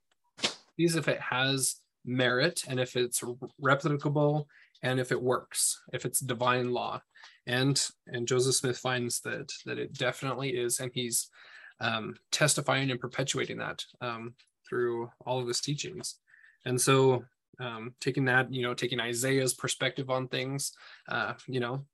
sees 0.77 0.97
if 0.97 1.09
it 1.09 1.21
has 1.21 1.77
merit 2.05 2.63
and 2.69 2.81
if 2.81 2.97
it's 2.97 3.23
replicable 3.63 4.47
and 4.83 5.01
if 5.01 5.13
it 5.13 5.23
works 5.23 5.81
if 5.93 6.05
it's 6.05 6.21
divine 6.21 6.71
law 6.71 7.01
and 7.47 7.89
and 8.09 8.29
joseph 8.29 8.55
smith 8.55 8.79
finds 8.79 9.21
that 9.21 9.51
that 9.65 9.79
it 9.79 9.93
definitely 9.95 10.51
is 10.51 10.81
and 10.81 10.91
he's 10.95 11.29
um, 11.81 12.15
testifying 12.31 12.91
and 12.91 13.01
perpetuating 13.01 13.59
that 13.59 13.83
um, 14.01 14.35
through 14.69 15.11
all 15.27 15.41
of 15.41 15.49
his 15.49 15.61
teachings 15.61 16.19
and 16.65 16.81
so 16.81 17.25
um, 17.61 17.95
taking 18.01 18.25
that 18.27 18.53
you 18.53 18.63
know 18.63 18.75
taking 18.75 19.01
isaiah's 19.01 19.55
perspective 19.55 20.11
on 20.11 20.29
things 20.29 20.73
uh, 21.09 21.35
you 21.47 21.61
know 21.61 21.85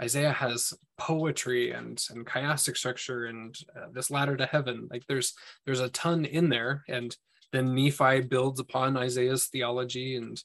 isaiah 0.00 0.32
has 0.32 0.72
poetry 0.96 1.72
and 1.72 2.04
and 2.10 2.26
chiastic 2.26 2.76
structure 2.76 3.26
and 3.26 3.58
uh, 3.76 3.86
this 3.92 4.10
ladder 4.10 4.36
to 4.36 4.46
heaven. 4.46 4.88
Like 4.90 5.04
there's 5.08 5.34
there's 5.66 5.80
a 5.80 5.88
ton 5.88 6.24
in 6.24 6.48
there. 6.48 6.84
And 6.88 7.16
then 7.52 7.74
nephi 7.74 8.20
builds 8.20 8.60
upon 8.60 8.96
isaiah's 8.96 9.46
theology 9.46 10.16
and 10.16 10.42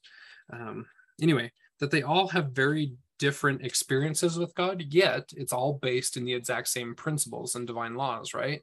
um, 0.52 0.86
anyway 1.22 1.52
that 1.80 1.92
they 1.92 2.02
all 2.02 2.28
have 2.28 2.52
very 2.52 2.94
different 3.20 3.62
experiences 3.62 4.38
with 4.38 4.56
god 4.56 4.84
yet 4.90 5.30
it's 5.36 5.54
all 5.54 5.74
based 5.82 6.18
in 6.18 6.26
the 6.26 6.34
exact 6.34 6.68
same 6.68 6.96
principles 6.96 7.56
and 7.56 7.68
divine 7.68 7.96
laws 7.96 8.34
right? 8.34 8.62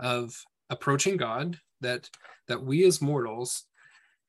Of 0.00 0.42
approaching 0.70 1.16
god 1.16 1.58
that 1.80 2.08
that 2.48 2.62
we 2.62 2.84
as 2.86 3.02
mortals 3.02 3.64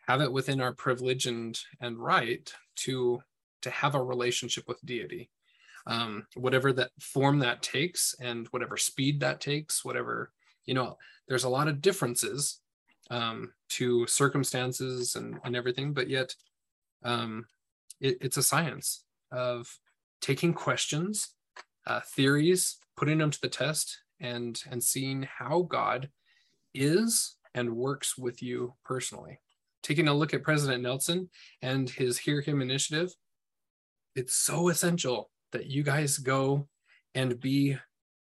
have 0.08 0.22
it 0.22 0.32
within 0.32 0.62
our 0.62 0.74
privilege 0.74 1.26
and 1.26 1.60
and 1.82 1.98
right 1.98 2.52
to 2.76 3.22
to 3.62 3.70
have 3.70 3.96
a 3.96 4.04
relationship 4.04 4.68
with 4.68 4.86
deity. 4.86 5.30
Um, 5.86 6.28
whatever 6.36 6.74
that 6.74 6.92
form 7.00 7.40
that 7.40 7.62
takes 7.62 8.14
and 8.20 8.48
whatever 8.48 8.76
speed 8.76 9.22
that 9.22 9.40
takes 9.40 9.86
whatever 9.86 10.32
you 10.66 10.74
know 10.74 10.98
there's 11.30 11.46
a 11.46 11.50
lot 11.50 11.70
of 11.70 11.82
differences 11.82 12.60
um, 13.10 13.54
to 13.70 14.06
circumstances 14.06 15.16
and, 15.16 15.40
and 15.46 15.56
everything 15.56 15.94
but 15.94 16.10
yet 16.10 16.36
um, 17.04 17.46
it, 18.02 18.18
it's 18.20 18.36
a 18.36 18.44
science 18.44 19.06
of 19.32 19.80
taking 20.20 20.54
questions 20.54 21.30
uh, 21.86 22.02
theories 22.02 22.80
putting 22.98 23.18
them 23.18 23.32
to 23.32 23.40
the 23.42 23.48
test 23.48 24.02
and 24.20 24.62
and 24.70 24.84
seeing 24.84 25.24
how 25.24 25.62
god 25.62 26.10
is 26.74 27.38
and 27.54 27.78
works 27.78 28.18
with 28.18 28.44
you 28.44 28.74
personally 28.84 29.40
taking 29.84 30.08
a 30.08 30.14
look 30.14 30.34
at 30.34 30.44
president 30.44 30.84
nelson 30.84 31.30
and 31.62 31.90
his 31.90 32.18
hear 32.18 32.42
him 32.42 32.62
initiative 32.62 33.14
it's 34.18 34.34
so 34.34 34.70
essential 34.70 35.30
that 35.52 35.68
you 35.68 35.84
guys 35.84 36.18
go 36.18 36.68
and 37.14 37.40
be 37.40 37.78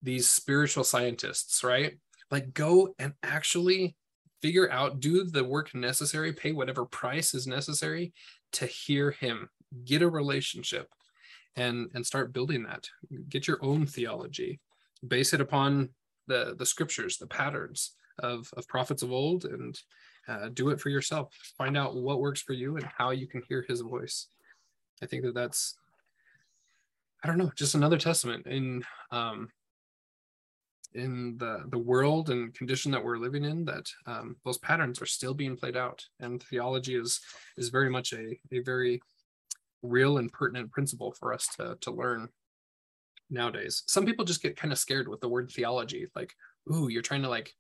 these 0.02 0.28
spiritual 0.28 0.84
scientists, 0.84 1.62
right? 1.64 1.99
Like 2.30 2.54
go 2.54 2.94
and 2.99 3.14
actually 3.22 3.96
figure 4.40 4.70
out, 4.70 5.00
do 5.00 5.25
the 5.25 5.44
work 5.44 5.75
necessary, 5.75 6.32
pay 6.32 6.52
whatever 6.52 6.84
price 6.84 7.34
is 7.34 7.46
necessary 7.46 8.12
to 8.52 8.66
hear 8.66 9.11
him, 9.11 9.49
get 9.84 10.02
a 10.02 10.08
relationship 10.08 10.88
and 11.56 11.90
and 11.94 12.06
start 12.06 12.32
building 12.32 12.62
that. 12.62 12.88
Get 13.28 13.46
your 13.46 13.58
own 13.62 13.87
theology. 13.87 14.61
Base 15.06 15.32
it 15.32 15.40
upon 15.40 15.90
the 16.26 16.54
the 16.56 16.66
scriptures, 16.66 17.18
the 17.18 17.26
patterns 17.26 17.96
of 18.18 18.49
of 18.56 18.68
prophets 18.68 19.02
of 19.02 19.12
old 19.12 19.44
and 19.44 19.78
uh, 20.28 20.48
do 20.52 20.70
it 20.70 20.80
for 20.80 20.88
yourself. 20.88 21.34
Find 21.58 21.76
out 21.76 21.96
what 21.96 22.20
works 22.20 22.40
for 22.42 22.52
you 22.52 22.76
and 22.76 22.86
how 22.96 23.10
you 23.10 23.26
can 23.26 23.42
hear 23.48 23.64
his 23.68 23.80
voice. 23.80 24.28
I 25.02 25.06
think 25.06 25.24
that 25.24 25.34
that's 25.34 25.76
I 27.24 27.28
don't 27.28 27.38
know, 27.38 27.52
just 27.54 27.74
another 27.74 27.98
testament 27.98 28.46
in 28.46 28.84
um, 29.10 29.48
in 30.94 31.36
the 31.38 31.64
the 31.68 31.78
world 31.78 32.30
and 32.30 32.52
condition 32.54 32.90
that 32.92 33.04
we're 33.04 33.18
living 33.18 33.44
in 33.44 33.64
that 33.64 33.88
um, 34.06 34.36
those 34.44 34.58
patterns 34.58 35.00
are 35.00 35.06
still 35.06 35.34
being 35.34 35.56
played 35.56 35.76
out, 35.76 36.04
and 36.20 36.42
theology 36.42 36.96
is 36.96 37.20
is 37.56 37.68
very 37.68 37.90
much 37.90 38.12
a 38.12 38.38
a 38.50 38.60
very 38.60 39.00
real 39.82 40.18
and 40.18 40.32
pertinent 40.32 40.70
principle 40.70 41.12
for 41.12 41.32
us 41.32 41.48
to 41.56 41.76
to 41.80 41.90
learn 41.90 42.28
nowadays. 43.30 43.84
Some 43.86 44.04
people 44.04 44.24
just 44.24 44.42
get 44.42 44.56
kind 44.56 44.72
of 44.72 44.78
scared 44.78 45.08
with 45.08 45.20
the 45.20 45.28
word 45.28 45.50
theology, 45.50 46.06
like, 46.14 46.34
ooh, 46.72 46.88
you're 46.88 47.02
trying 47.02 47.22
to 47.22 47.28
like 47.28 47.54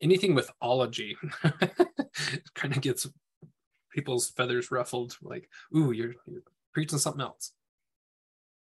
anything 0.00 0.34
with 0.34 0.50
ology 0.60 1.16
kind 2.54 2.76
of 2.76 2.80
gets 2.80 3.06
people's 3.92 4.30
feathers 4.30 4.70
ruffled, 4.70 5.16
like, 5.22 5.48
ooh, 5.74 5.92
you're, 5.92 6.14
you're 6.26 6.42
preaching 6.72 6.98
something 6.98 7.22
else. 7.22 7.52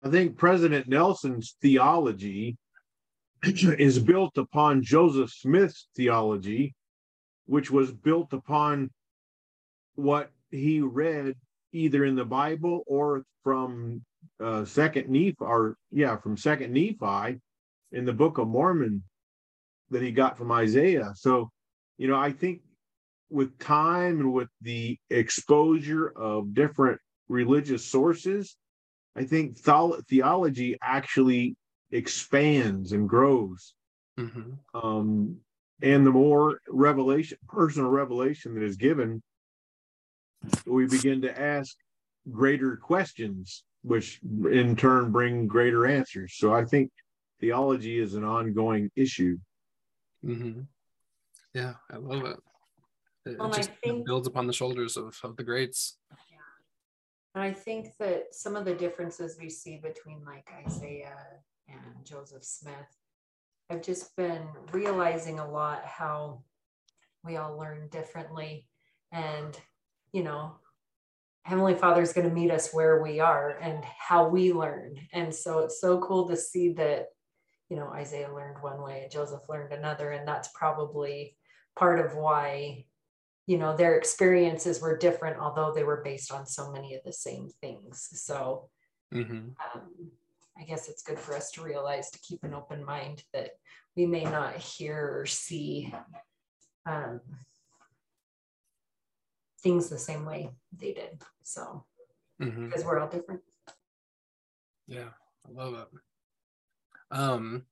I 0.04 0.10
think 0.10 0.38
President 0.38 0.88
Nelson's 0.88 1.56
theology 1.62 2.58
is 3.44 4.00
built 4.00 4.38
upon 4.38 4.84
Joseph 4.84 5.32
Smith's 5.32 5.88
theology, 5.96 6.76
which 7.48 7.70
was 7.72 7.92
built 7.92 8.32
upon 8.34 8.92
what 9.96 10.32
he 10.52 10.82
read 10.82 11.36
either 11.74 12.06
in 12.06 12.16
the 12.16 12.26
Bible 12.26 12.84
or 12.88 13.24
from 13.44 14.02
uh, 14.40 14.64
Second 14.66 15.10
Nephi, 15.10 15.36
or 15.40 15.76
yeah, 15.92 16.18
from 16.18 16.38
Second 16.38 16.74
Nephi 16.74 17.40
in 17.92 18.06
the 18.06 18.14
Book 18.14 18.38
of 18.38 18.48
Mormon 18.48 19.04
that 19.92 20.02
he 20.02 20.12
got 20.12 20.38
from 20.38 20.52
Isaiah. 20.52 21.14
So, 21.16 21.50
you 21.98 22.08
know, 22.08 22.18
I 22.18 22.32
think 22.32 22.62
with 23.30 23.58
time 23.60 24.20
and 24.20 24.34
with 24.34 24.50
the 24.62 24.98
exposure 25.10 26.10
of 26.16 26.54
different 26.54 27.00
religious 27.28 27.86
sources, 27.86 28.56
I 29.16 29.24
think 29.24 29.58
theology 29.58 30.78
actually 30.82 31.56
expands 31.92 32.92
and 32.92 33.08
grows. 33.08 33.74
Mm-hmm. 34.20 34.78
Um, 34.78 35.38
and 35.82 36.06
the 36.06 36.12
more 36.12 36.60
revelation, 36.68 37.38
personal 37.48 37.90
revelation 37.90 38.56
that 38.56 38.64
is 38.64 38.78
given, 38.78 39.22
we 40.66 40.88
begin 40.88 41.22
to 41.22 41.42
ask 41.42 41.76
greater 42.32 42.78
questions, 42.78 43.64
which 43.84 44.20
in 44.50 44.76
turn 44.76 45.12
bring 45.12 45.48
greater 45.48 45.86
answers. 45.86 46.36
So 46.38 46.54
I 46.54 46.66
think 46.66 46.92
theology 47.40 48.00
is 48.00 48.14
an 48.16 48.24
ongoing 48.24 48.90
issue. 48.96 49.38
Mm-hmm. 50.26 50.62
Yeah, 51.54 51.74
I 51.92 51.98
love 51.98 52.26
it. 52.26 52.38
It, 53.26 53.40
well, 53.40 53.50
just 53.50 53.72
think, 53.84 54.06
builds 54.06 54.28
upon 54.28 54.48
the 54.48 54.54
shoulders 54.54 54.98
of, 54.98 55.18
of 55.24 55.36
the 55.38 55.44
greats. 55.44 55.98
Yeah. 56.30 56.38
And 57.34 57.44
I 57.44 57.54
think 57.54 57.98
that 58.00 58.34
some 58.34 58.56
of 58.56 58.66
the 58.66 58.74
differences 58.74 59.38
we 59.40 59.50
see 59.50 59.78
between 59.78 60.24
like 60.26 60.50
Isaiah 60.66 61.18
and 61.68 62.06
Joseph 62.06 62.44
Smith, 62.44 62.76
I've 63.70 63.82
just 63.82 64.16
been 64.16 64.48
realizing 64.72 65.40
a 65.40 65.50
lot 65.50 65.86
how 65.86 66.44
we 67.24 67.38
all 67.38 67.58
learn 67.58 67.88
differently. 67.90 68.68
And, 69.12 69.58
you 70.12 70.24
know, 70.24 70.58
Heavenly 71.44 71.76
Father 71.76 72.02
is 72.02 72.14
going 72.14 72.28
to 72.28 72.34
meet 72.34 72.52
us 72.52 72.74
where 72.74 73.02
we 73.02 73.20
are 73.20 73.58
and 73.62 73.84
how 73.84 74.28
we 74.28 74.52
learn. 74.52 74.98
And 75.14 75.34
so 75.34 75.60
it's 75.60 75.80
so 75.80 76.00
cool 76.00 76.28
to 76.28 76.36
see 76.36 76.74
that, 76.74 77.08
you 77.70 77.76
know, 77.76 77.88
Isaiah 77.90 78.34
learned 78.34 78.62
one 78.62 78.82
way 78.82 79.02
and 79.04 79.12
Joseph 79.12 79.50
learned 79.50 79.74
another. 79.74 80.12
And 80.12 80.28
that's 80.28 80.50
probably 80.50 81.36
part 81.76 82.00
of 82.00 82.16
why 82.16 82.86
you 83.48 83.58
know 83.58 83.76
their 83.76 83.96
experiences 83.96 84.82
were 84.82 84.98
different 84.98 85.38
although 85.40 85.72
they 85.74 85.84
were 85.84 86.02
based 86.04 86.32
on 86.32 86.46
so 86.46 86.72
many 86.72 86.96
of 86.96 87.04
the 87.04 87.14
same 87.14 87.50
things 87.62 88.10
so 88.14 88.70
mm-hmm. 89.14 89.50
um, 89.74 90.12
i 90.58 90.64
guess 90.64 90.90
it's 90.90 91.04
good 91.04 91.20
for 91.20 91.36
us 91.36 91.52
to 91.52 91.62
realize 91.62 92.10
to 92.10 92.20
keep 92.20 92.44
an 92.44 92.54
open 92.54 92.84
mind 92.84 93.24
that 93.34 93.52
we 93.96 94.06
may 94.06 94.24
not 94.24 94.56
hear 94.56 95.20
or 95.20 95.26
see 95.26 95.94
um, 96.86 97.22
things 99.62 99.90
the 99.90 99.98
same 99.98 100.26
way 100.26 100.50
they 100.78 100.94
did 100.94 101.22
so 101.44 101.86
mm-hmm. 102.42 102.66
because 102.66 102.84
we're 102.84 103.00
all 103.00 103.10
different 103.10 103.42
yeah 104.88 105.10
i 105.48 105.52
love 105.52 105.74
it 105.74 105.88
um 107.16 107.64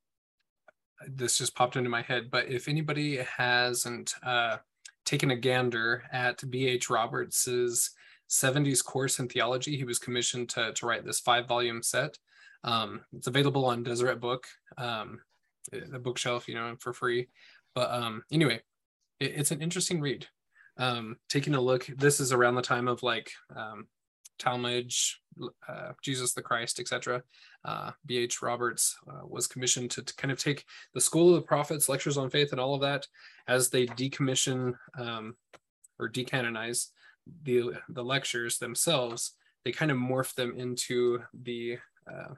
this 1.08 1.38
just 1.38 1.56
popped 1.56 1.76
into 1.76 1.90
my 1.90 2.02
head 2.02 2.32
but 2.32 2.48
if 2.48 2.68
anybody 2.68 3.18
hasn't 3.18 4.16
uh 4.24 4.58
taken 5.06 5.32
a 5.32 5.36
gander 5.36 6.04
at 6.12 6.50
B.H. 6.50 6.90
Roberts's 6.90 7.92
70s 8.30 8.84
course 8.84 9.20
in 9.20 9.28
theology, 9.28 9.78
he 9.78 9.84
was 9.84 10.00
commissioned 10.00 10.50
to, 10.50 10.74
to 10.74 10.86
write 10.86 11.06
this 11.06 11.20
five 11.20 11.48
volume 11.48 11.84
set. 11.84 12.18
Um, 12.64 13.02
it's 13.16 13.28
available 13.28 13.66
on 13.66 13.84
Deseret 13.84 14.20
Book, 14.20 14.46
um, 14.78 15.20
the 15.72 16.00
bookshelf, 16.00 16.48
you 16.48 16.56
know, 16.56 16.76
for 16.80 16.94
free. 16.94 17.28
But 17.76 17.92
um, 17.92 18.24
anyway, 18.32 18.62
it, 19.20 19.34
it's 19.36 19.52
an 19.52 19.62
interesting 19.62 20.00
read. 20.00 20.26
Um, 20.78 21.18
taking 21.30 21.54
a 21.54 21.62
look, 21.62 21.86
this 21.86 22.20
is 22.20 22.32
around 22.32 22.56
the 22.56 22.62
time 22.62 22.88
of 22.88 23.04
like 23.04 23.32
um, 23.56 23.88
Talmage, 24.44 25.16
uh, 25.68 25.92
Jesus 26.02 26.34
the 26.34 26.42
Christ, 26.42 26.80
etc. 26.80 27.24
Uh, 27.64 27.92
B.H. 28.06 28.42
Roberts 28.42 28.98
uh, 29.08 29.26
was 29.26 29.48
commissioned 29.48 29.92
to, 29.92 30.04
to, 30.04 30.16
kind 30.16 30.32
of 30.32 30.40
take 30.40 30.66
the 30.94 31.02
School 31.02 31.30
of 31.30 31.36
the 31.36 31.48
Prophets, 31.48 31.90
lectures 31.90 32.18
on 32.18 32.30
faith, 32.30 32.52
and 32.52 32.60
all 32.60 32.76
of 32.76 32.82
that 32.82 33.08
as 33.48 33.70
they 33.70 33.86
decommission 33.86 34.74
um, 34.98 35.36
or 36.00 36.10
decanonize 36.10 36.90
the 37.44 37.72
the 37.90 38.04
lectures 38.04 38.58
themselves 38.58 39.34
they 39.64 39.72
kind 39.72 39.92
of 39.92 39.98
morphed 39.98 40.36
them 40.36 40.54
into 40.58 41.22
the 41.34 41.78
uh, 42.12 42.34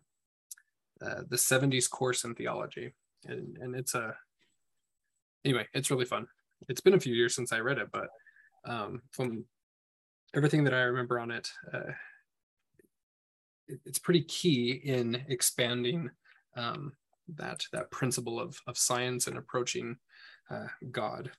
uh, 1.01 1.21
the 1.27 1.35
70s 1.35 1.89
course 1.89 2.23
in 2.23 2.35
theology 2.35 2.93
and 3.25 3.57
and 3.57 3.75
it's 3.75 3.95
a 3.95 4.15
anyway 5.43 5.65
it's 5.73 5.91
really 5.91 6.05
fun 6.05 6.27
it's 6.69 6.81
been 6.81 6.93
a 6.93 6.99
few 6.99 7.13
years 7.13 7.35
since 7.35 7.51
i 7.51 7.59
read 7.59 7.77
it 7.77 7.89
but 7.91 8.09
um, 8.65 9.01
from 9.11 9.45
everything 10.35 10.63
that 10.63 10.73
i 10.73 10.81
remember 10.81 11.19
on 11.19 11.31
it, 11.31 11.49
uh, 11.73 11.91
it 13.67 13.79
it's 13.85 13.99
pretty 13.99 14.23
key 14.23 14.71
in 14.71 15.23
expanding 15.27 16.09
um, 16.55 16.93
that 17.35 17.61
that 17.73 17.89
principle 17.91 18.39
of 18.39 18.59
of 18.67 18.77
science 18.77 19.27
and 19.27 19.37
approaching 19.37 19.97
uh, 20.51 20.67
god 20.91 21.31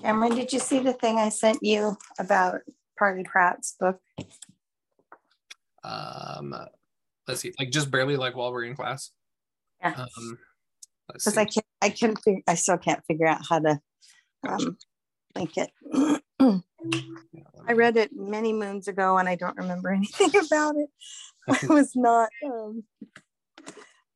Cameron, 0.00 0.36
did 0.36 0.52
you 0.52 0.60
see 0.60 0.78
the 0.78 0.92
thing 0.92 1.18
I 1.18 1.28
sent 1.28 1.58
you 1.60 1.96
about 2.20 2.60
Parley 2.96 3.24
Pratt's 3.24 3.74
book? 3.80 4.00
um 5.84 6.54
let's 7.26 7.40
see 7.40 7.52
like 7.58 7.70
just 7.70 7.90
barely 7.90 8.16
like 8.16 8.36
while 8.36 8.52
we're 8.52 8.64
in 8.64 8.74
class 8.76 9.12
Yeah. 9.80 9.94
um 9.96 10.38
Because. 11.06 11.38
I 11.38 11.44
can't, 11.44 11.66
I 11.80 11.90
can't, 11.90 12.18
I 12.46 12.54
still 12.54 12.78
can't 12.78 13.02
figure 13.06 13.26
out 13.26 13.40
how 13.48 13.60
to 13.60 13.80
um, 14.46 14.76
it. 15.56 15.70
I 17.68 17.72
read 17.72 17.96
it 17.96 18.10
many 18.14 18.52
moons 18.52 18.88
ago 18.88 19.18
and 19.18 19.28
I 19.28 19.34
don't 19.34 19.56
remember 19.56 19.90
anything 19.92 20.30
about 20.30 20.76
it. 20.76 20.88
I 21.48 21.66
was 21.72 21.94
not, 21.94 22.30
um, 22.44 22.84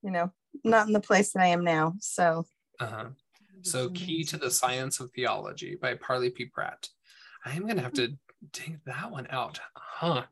you 0.02 0.10
know, 0.10 0.32
not 0.64 0.86
in 0.86 0.92
the 0.92 1.00
place 1.00 1.32
that 1.32 1.42
I 1.42 1.48
am 1.48 1.64
now. 1.64 1.94
So 2.00 2.46
uh-huh. 2.80 3.06
so 3.62 3.90
key 3.90 4.24
to 4.24 4.36
the 4.36 4.50
science 4.50 5.00
of 5.00 5.10
theology 5.12 5.76
by 5.80 5.94
parley 5.94 6.30
p 6.30 6.46
pratt 6.46 6.88
i 7.44 7.52
am 7.52 7.66
gonna 7.66 7.82
have 7.82 7.92
to 7.92 8.12
dig 8.52 8.80
that 8.86 9.10
one 9.10 9.26
out 9.30 9.60
huh 9.74 10.24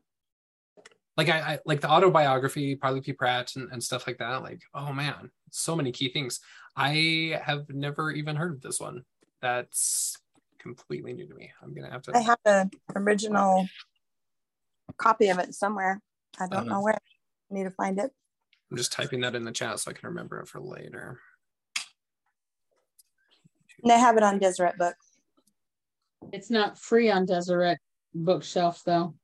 like 1.17 1.29
I, 1.29 1.39
I 1.39 1.59
like 1.65 1.81
the 1.81 1.89
autobiography 1.89 2.75
parley 2.75 2.99
p 2.99 3.13
pratt 3.13 3.55
and, 3.55 3.71
and 3.71 3.81
stuff 3.81 4.05
like 4.05 4.17
that 4.17 4.43
like 4.43 4.61
oh 4.73 4.91
man 4.91 5.31
so 5.49 5.75
many 5.75 5.91
key 5.91 6.09
things 6.11 6.41
i 6.75 7.39
have 7.41 7.69
never 7.69 8.11
even 8.11 8.35
heard 8.35 8.53
of 8.53 8.61
this 8.61 8.79
one 8.79 9.05
that's 9.41 10.17
completely 10.61 11.13
new 11.13 11.27
to 11.27 11.33
me 11.35 11.51
i'm 11.63 11.73
gonna 11.73 11.89
have 11.91 12.01
to 12.03 12.15
I 12.15 12.19
have 12.19 12.39
an 12.45 12.69
original 12.95 13.67
copy 14.97 15.29
of 15.29 15.39
it 15.39 15.53
somewhere. 15.55 16.01
I 16.39 16.47
don't 16.47 16.59
Uh-huh. 16.59 16.69
know 16.75 16.81
where. 16.81 16.95
I 16.95 17.53
need 17.53 17.63
to 17.63 17.71
find 17.71 17.97
it. 17.99 18.11
i'm 18.69 18.77
just 18.77 18.91
typing 18.93 19.21
that 19.21 19.35
in 19.35 19.43
the 19.43 19.51
chat 19.51 19.79
so 19.79 19.91
i 19.91 19.93
can 19.93 20.09
remember 20.09 20.39
it 20.39 20.47
for 20.47 20.59
later 20.61 21.19
And 23.83 23.89
they 23.89 23.97
have 23.99 24.15
it 24.17 24.21
on 24.23 24.37
Deseret 24.37 24.77
Book. 24.77 24.93
It's 26.31 26.51
not 26.51 26.77
free 26.77 27.09
on 27.09 27.25
Deseret 27.25 27.79
bookshelf 28.13 28.83
though. 28.85 29.15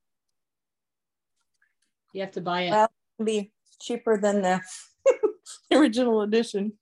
You 2.14 2.22
have 2.22 2.32
to 2.32 2.42
buy 2.42 2.62
it. 2.64 2.72
Well, 2.72 2.90
it'll 3.20 3.26
be 3.26 3.52
cheaper 3.80 4.18
than 4.18 4.42
the 4.42 4.62
original 5.72 6.22
edition. 6.24 6.74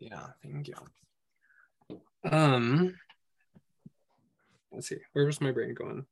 Yeah 0.00 0.26
thank 0.42 0.68
you 0.68 0.74
um 2.30 2.94
let's 4.72 4.88
see 4.88 4.96
where 5.12 5.26
was 5.26 5.40
my 5.40 5.50
brain 5.52 5.74
going 5.74 6.04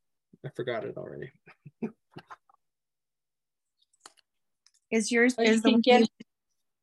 i 0.45 0.49
forgot 0.55 0.83
it 0.85 0.97
already 0.97 1.31
Is 4.89 5.11
yours? 5.11 5.35
Oh, 5.37 5.43
you 5.43 5.49
Is 5.51 5.61
the 5.61 5.81
can 5.81 5.81
one- 5.99 6.07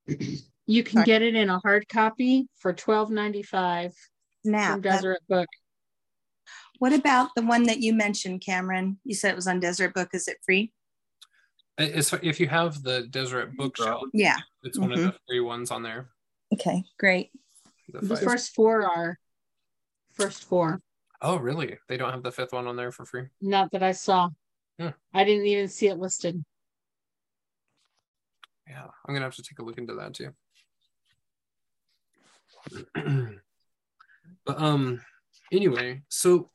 get 0.09 0.41
You 0.67 0.83
can 0.83 0.93
Sorry. 0.97 1.07
get 1.07 1.23
it 1.23 1.35
in 1.35 1.49
a 1.49 1.59
hard 1.61 1.89
copy 1.89 2.49
for 2.59 2.73
twelve 2.75 3.11
ninety 3.11 3.43
five 3.43 3.93
now? 4.45 4.73
from 4.73 4.83
that- 4.83 5.19
Book. 5.29 5.49
What 6.81 6.93
about 6.93 7.31
the 7.35 7.43
one 7.43 7.63
that 7.65 7.81
you 7.81 7.95
mentioned, 7.95 8.43
Cameron? 8.45 8.99
You 9.05 9.15
said 9.15 9.31
it 9.31 9.37
was 9.37 9.47
on 9.47 9.59
Deseret 9.61 9.95
Book. 9.95 10.11
Is 10.13 10.29
it 10.29 10.37
free? 10.45 10.73
It's 11.79 12.13
if 12.23 12.39
you 12.41 12.47
have 12.49 12.83
the 12.83 13.07
Deseret 13.09 13.57
bookshelf, 13.57 14.03
Yeah. 14.13 14.37
it's 14.65 14.79
one 14.79 14.93
of 14.93 14.99
the 14.99 15.15
free 15.27 15.41
ones 15.41 15.71
on 15.71 15.83
there. 15.83 16.11
Okay, 16.53 16.85
great. 16.99 17.31
The 17.89 18.01
The 18.01 18.17
five- 18.17 18.25
first 18.25 18.55
four 18.55 18.87
are 18.87 19.19
first 20.13 20.45
four. 20.45 20.81
Oh, 21.23 21.37
really? 21.37 21.79
They 21.89 21.97
don't 21.97 22.11
have 22.13 22.23
the 22.23 22.33
fifth 22.33 22.53
one 22.53 22.67
on 22.67 22.77
there 22.77 22.93
for 22.93 23.05
free. 23.05 23.27
Not 23.41 23.71
that 23.73 23.83
I 23.83 23.93
saw. 23.93 24.29
Hmm. 24.79 24.89
I 25.13 25.25
didn't 25.25 25.47
even 25.47 25.69
see 25.69 25.89
it 25.89 25.99
listed. 25.99 26.45
Yeah, 28.69 28.87
I'm 29.07 29.15
gonna 29.15 29.25
have 29.25 29.37
to 29.37 29.43
take 29.43 29.59
a 29.59 29.63
look 29.63 29.79
into 29.79 29.95
that 29.95 30.15
too. 30.15 30.31
but 34.47 34.61
um, 34.61 35.01
anyway, 35.53 36.03
so 36.09 36.51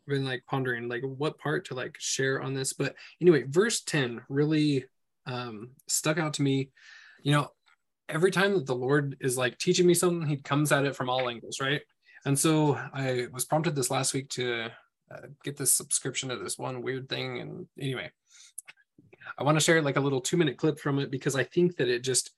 I've 0.00 0.14
been 0.14 0.24
like 0.24 0.44
pondering 0.46 0.88
like 0.88 1.02
what 1.02 1.38
part 1.38 1.66
to 1.66 1.74
like 1.74 1.96
share 1.98 2.40
on 2.42 2.54
this, 2.54 2.72
but 2.72 2.94
anyway, 3.20 3.44
verse 3.46 3.80
ten 3.82 4.22
really 4.28 4.84
um 5.26 5.70
stuck 5.88 6.18
out 6.18 6.34
to 6.34 6.42
me. 6.42 6.70
You 7.26 7.32
know, 7.32 7.50
every 8.08 8.30
time 8.30 8.54
that 8.54 8.66
the 8.66 8.74
Lord 8.76 9.16
is 9.18 9.36
like 9.36 9.58
teaching 9.58 9.84
me 9.84 9.94
something, 9.94 10.28
He 10.28 10.36
comes 10.36 10.70
at 10.70 10.84
it 10.84 10.94
from 10.94 11.10
all 11.10 11.28
angles, 11.28 11.58
right? 11.60 11.80
And 12.24 12.38
so 12.38 12.78
I 12.94 13.26
was 13.32 13.44
prompted 13.44 13.74
this 13.74 13.90
last 13.90 14.14
week 14.14 14.28
to 14.30 14.68
uh, 15.12 15.26
get 15.42 15.56
this 15.56 15.72
subscription 15.72 16.28
to 16.28 16.36
this 16.36 16.56
one 16.56 16.82
weird 16.82 17.08
thing, 17.08 17.40
and 17.40 17.66
anyway. 17.80 18.12
I 19.36 19.42
want 19.42 19.56
to 19.56 19.64
share 19.64 19.82
like 19.82 19.96
a 19.96 20.00
little 20.00 20.20
two 20.20 20.36
minute 20.36 20.56
clip 20.56 20.78
from 20.78 21.00
it 21.00 21.10
because 21.10 21.34
I 21.34 21.42
think 21.42 21.74
that 21.78 21.88
it 21.88 22.04
just 22.04 22.30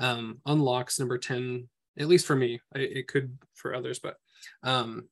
um, 0.00 0.40
unlocks 0.44 0.98
number 0.98 1.18
10, 1.18 1.68
at 2.00 2.08
least 2.08 2.26
for 2.26 2.34
me. 2.34 2.60
I, 2.74 2.80
it 2.80 3.06
could 3.06 3.38
for 3.54 3.76
others, 3.76 4.00
but 4.00 4.16
um, 4.64 5.04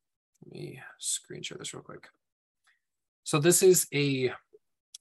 let 0.45 0.53
me 0.53 0.81
screen 0.99 1.43
share 1.43 1.57
this 1.57 1.73
real 1.73 1.85
quick. 1.85 2.09
So 3.23 3.39
this 3.39 3.63
is 3.63 3.87
a 3.95 4.33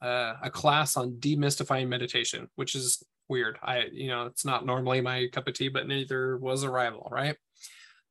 uh, 0.03 0.35
a 0.43 0.51
class 0.51 0.97
on 0.97 1.13
demystifying 1.13 1.87
meditation, 1.87 2.47
which 2.57 2.75
is 2.75 3.03
weird. 3.29 3.57
I 3.61 3.85
you 3.91 4.09
know 4.09 4.25
it's 4.25 4.45
not 4.45 4.65
normally 4.65 5.01
my 5.01 5.27
cup 5.31 5.47
of 5.47 5.53
tea, 5.53 5.69
but 5.69 5.87
neither 5.87 6.37
was 6.37 6.63
a 6.63 6.69
rival, 6.69 7.07
right? 7.11 7.35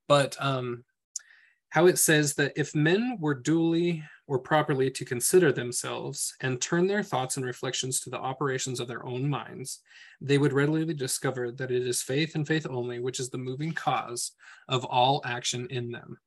But 0.07 0.37
um, 0.41 0.85
how 1.71 1.87
it 1.87 1.99
says 1.99 2.35
that 2.35 2.53
if 2.57 2.75
men 2.75 3.19
were 3.21 3.35
duly 3.35 4.03
or 4.27 4.39
properly 4.39 4.91
to 4.91 5.05
consider 5.05 5.53
themselves 5.53 6.35
and 6.41 6.61
turn 6.61 6.87
their 6.87 7.03
thoughts 7.03 7.37
and 7.37 7.45
reflections 7.45 8.01
to 8.01 8.11
the 8.11 8.19
operations 8.19 8.81
of 8.81 8.89
their 8.89 9.05
own 9.05 9.29
minds, 9.29 9.81
they 10.21 10.39
would 10.39 10.53
readily 10.53 10.95
discover 10.95 11.53
that 11.53 11.71
it 11.71 11.87
is 11.87 12.03
faith 12.03 12.35
and 12.35 12.47
faith 12.47 12.67
only 12.69 13.01
which 13.01 13.21
is 13.21 13.29
the 13.29 13.39
moving 13.39 13.73
cause 13.73 14.33
of 14.69 14.85
all 14.85 15.21
action 15.25 15.67
in 15.71 15.91
them. 15.91 16.19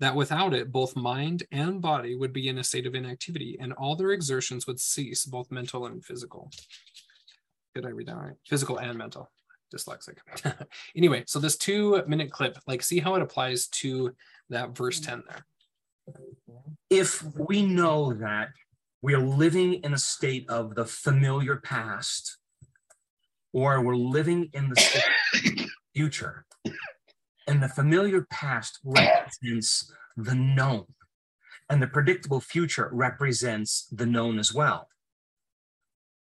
That 0.00 0.14
without 0.14 0.54
it, 0.54 0.72
both 0.72 0.96
mind 0.96 1.42
and 1.52 1.80
body 1.80 2.16
would 2.16 2.32
be 2.32 2.48
in 2.48 2.58
a 2.58 2.64
state 2.64 2.86
of 2.86 2.94
inactivity, 2.94 3.58
and 3.60 3.74
all 3.74 3.96
their 3.96 4.12
exertions 4.12 4.66
would 4.66 4.80
cease, 4.80 5.26
both 5.26 5.50
mental 5.50 5.86
and 5.86 6.02
physical. 6.02 6.50
Did 7.74 7.86
I 7.86 7.90
read 7.90 8.08
that 8.08 8.16
right? 8.16 8.36
Physical 8.46 8.78
and 8.78 8.96
mental. 8.98 9.30
Dyslexic. 9.74 10.16
anyway, 10.96 11.24
so 11.26 11.38
this 11.38 11.56
two 11.56 12.02
minute 12.06 12.30
clip, 12.32 12.58
like, 12.66 12.82
see 12.82 12.98
how 12.98 13.14
it 13.14 13.22
applies 13.22 13.68
to 13.68 14.12
that 14.48 14.76
verse 14.76 14.98
mm. 15.00 15.06
10 15.06 15.22
there. 15.28 15.44
if 16.90 17.22
we 17.36 17.62
know 17.62 18.12
that 18.14 18.48
we 19.02 19.14
are 19.14 19.20
living 19.20 19.74
in 19.74 19.94
a 19.94 19.98
state 19.98 20.48
of 20.48 20.74
the 20.74 20.84
familiar 20.84 21.56
past 21.56 22.38
or 23.52 23.80
we're 23.82 23.96
living 23.96 24.50
in 24.52 24.68
the 24.68 25.04
future 25.94 26.44
and 27.46 27.62
the 27.62 27.68
familiar 27.68 28.26
past 28.30 28.78
represents 28.84 29.92
the 30.16 30.34
known 30.34 30.84
and 31.68 31.82
the 31.82 31.86
predictable 31.86 32.40
future 32.40 32.90
represents 32.92 33.86
the 33.92 34.06
known 34.06 34.38
as 34.38 34.52
well 34.52 34.88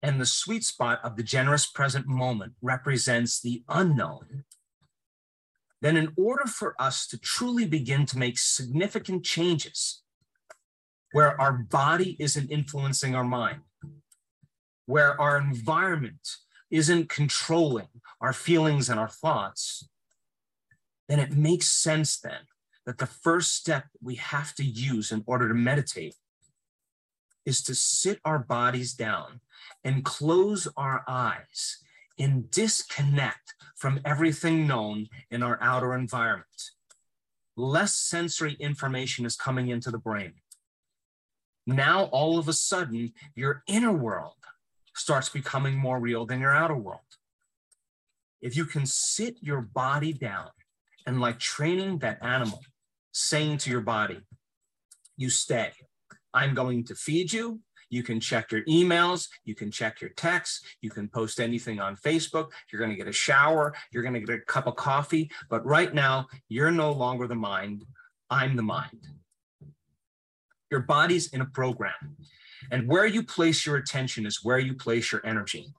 and 0.03 0.21
the 0.21 0.27
sweet 0.27 0.65
spot 0.65 1.01
of 1.05 1.17
the 1.17 1.23
generous 1.23 1.67
present 1.67 2.07
moment 2.07 2.53
represents 2.63 3.41
the 3.41 3.63
unknown 3.69 4.45
then 5.81 5.97
in 5.97 6.13
order 6.17 6.47
for 6.47 6.75
us 6.81 7.07
to 7.07 7.19
truly 7.19 7.67
begin 7.67 8.05
to 8.07 8.19
make 8.19 8.39
significant 8.39 9.25
changes 9.25 10.03
where 11.13 11.41
our 11.41 11.53
body 11.53 12.17
isn't 12.21 12.51
influencing 12.51 13.15
our 13.15 13.25
mind, 13.25 13.61
where 14.87 15.21
our 15.21 15.39
environment 15.39 16.37
isn't 16.71 17.09
controlling 17.09 17.89
our 18.21 18.33
feelings 18.33 18.89
and 18.89 19.01
our 19.01 19.09
thoughts, 19.09 19.89
then 21.09 21.19
it 21.19 21.33
makes 21.33 21.69
sense 21.69 22.21
then 22.21 22.47
that 22.87 22.99
the 22.99 23.07
first 23.07 23.55
step 23.55 23.87
we 24.03 24.15
have 24.17 24.55
to 24.55 24.65
use 24.65 25.11
in 25.11 25.25
order 25.27 25.49
to 25.49 25.55
meditate 25.55 26.15
is 27.45 27.63
to 27.63 27.75
sit 27.75 28.21
our 28.25 28.39
bodies 28.39 28.95
down 28.95 29.41
and 29.85 30.05
close 30.05 30.69
our 30.77 31.05
eyes 31.09 31.79
and 32.19 32.51
disconnect 32.51 33.55
from 33.77 34.01
everything 34.05 34.67
known 34.67 35.09
in 35.31 35.43
our 35.43 35.59
outer 35.63 35.95
environment. 35.95 36.47
Less 37.57 37.95
sensory 37.97 38.55
information 38.61 39.25
is 39.25 39.37
coming 39.37 39.69
into 39.69 39.91
the 39.91 39.99
brain. 39.99 40.35
Now, 41.67 42.05
all 42.05 42.39
of 42.39 42.49
a 42.49 42.53
sudden, 42.53 43.13
your 43.35 43.63
inner 43.67 43.93
world 43.93 44.35
starts 44.95 45.29
becoming 45.29 45.77
more 45.77 45.99
real 45.99 46.27
than 46.27 46.41
your 46.41 46.55
outer 46.55 46.77
world. 46.77 47.01
If 48.41 48.57
you 48.57 48.65
can 48.65 48.87
sit 48.87 49.37
your 49.41 49.61
body 49.61 50.13
down 50.13 50.49
and 51.07 51.21
like 51.21 51.39
training 51.39 51.99
that 51.99 52.19
animal, 52.23 52.61
saying 53.13 53.59
to 53.59 53.71
your 53.71 53.81
body, 53.81 54.21
you 55.17 55.31
stay. 55.31 55.73
I'm 56.35 56.55
going 56.55 56.85
to 56.85 56.95
feed 56.95 57.33
you. 57.33 57.61
You 57.91 58.05
can 58.05 58.21
check 58.21 58.53
your 58.53 58.65
emails. 58.67 59.29
You 59.45 59.55
can 59.55 59.71
check 59.71 60.01
your 60.01 60.11
texts. 60.11 60.65
You 60.81 60.91
can 60.91 61.09
post 61.09 61.41
anything 61.41 61.81
on 61.81 61.97
Facebook. 61.97 62.51
You're 62.71 62.79
going 62.79 62.93
to 62.93 62.97
get 62.97 63.09
a 63.09 63.13
shower. 63.13 63.75
You're 63.91 64.05
going 64.05 64.15
to 64.15 64.21
get 64.21 64.31
a 64.31 64.41
cup 64.41 64.69
of 64.69 64.77
coffee. 64.77 65.31
But 65.49 65.67
right 65.67 65.93
now, 65.93 66.29
you're 66.49 66.71
no 66.71 66.93
longer 66.93 67.27
the 67.27 67.35
mind. 67.35 67.85
I'm 68.31 68.55
the 68.55 68.63
mind. 68.63 69.09
Your 70.71 70.81
body's 70.81 71.33
in 71.33 71.41
a 71.41 71.47
program. 71.47 72.17
And 72.71 72.87
where 72.87 73.07
you 73.07 73.25
place 73.25 73.67
your 73.67 73.77
attention 73.77 74.25
is 74.25 74.45
where 74.45 74.61
you 74.61 74.75
place 74.75 75.11
your 75.11 75.25
energy. 75.27 75.73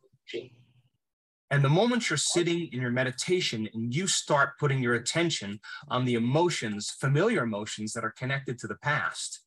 And 1.50 1.64
the 1.64 1.70
moment 1.70 2.10
you're 2.10 2.18
sitting 2.18 2.70
in 2.72 2.82
your 2.82 2.92
meditation 2.92 3.70
and 3.74 3.94
you 3.94 4.08
start 4.08 4.58
putting 4.60 4.82
your 4.82 4.96
attention 4.96 5.60
on 5.90 6.06
the 6.06 6.16
emotions, 6.16 6.92
familiar 6.92 7.44
emotions 7.44 7.94
that 7.94 8.06
are 8.06 8.12
connected 8.12 8.58
to 8.60 8.68
the 8.68 8.76
past, 8.76 9.42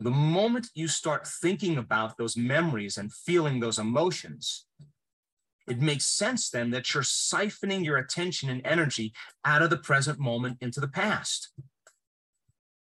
the 0.00 0.10
moment 0.10 0.68
you 0.74 0.86
start 0.86 1.26
thinking 1.26 1.76
about 1.76 2.16
those 2.16 2.36
memories 2.36 2.96
and 2.96 3.12
feeling 3.12 3.58
those 3.58 3.78
emotions, 3.78 4.66
it 5.66 5.80
makes 5.80 6.06
sense 6.06 6.50
then 6.50 6.70
that 6.70 6.94
you're 6.94 7.02
siphoning 7.02 7.84
your 7.84 7.98
attention 7.98 8.48
and 8.48 8.64
energy 8.64 9.12
out 9.44 9.62
of 9.62 9.70
the 9.70 9.76
present 9.76 10.18
moment 10.18 10.58
into 10.60 10.80
the 10.80 10.88
past. 10.88 11.52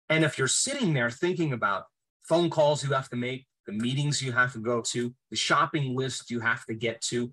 And 0.09 0.23
if 0.23 0.37
you're 0.37 0.47
sitting 0.47 0.93
there 0.93 1.09
thinking 1.09 1.53
about 1.53 1.85
phone 2.23 2.49
calls 2.49 2.83
you 2.83 2.93
have 2.93 3.09
to 3.09 3.15
make, 3.15 3.45
the 3.65 3.73
meetings 3.73 4.21
you 4.21 4.31
have 4.31 4.53
to 4.53 4.59
go 4.59 4.81
to, 4.81 5.13
the 5.29 5.35
shopping 5.35 5.95
list 5.95 6.31
you 6.31 6.39
have 6.39 6.65
to 6.65 6.73
get 6.73 7.01
to, 7.01 7.31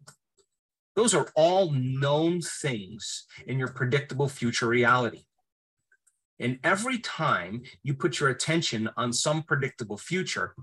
those 0.95 1.15
are 1.15 1.29
all 1.37 1.71
known 1.71 2.41
things 2.41 3.25
in 3.47 3.59
your 3.59 3.69
predictable 3.69 4.29
future 4.29 4.67
reality. 4.67 5.23
And 6.41 6.59
every 6.63 6.99
time 6.99 7.63
you 7.83 7.95
put 7.95 8.21
your 8.21 8.29
attention 8.29 8.89
on 8.97 9.13
some 9.13 9.43
predictable 9.43 9.99
future, 9.99 10.55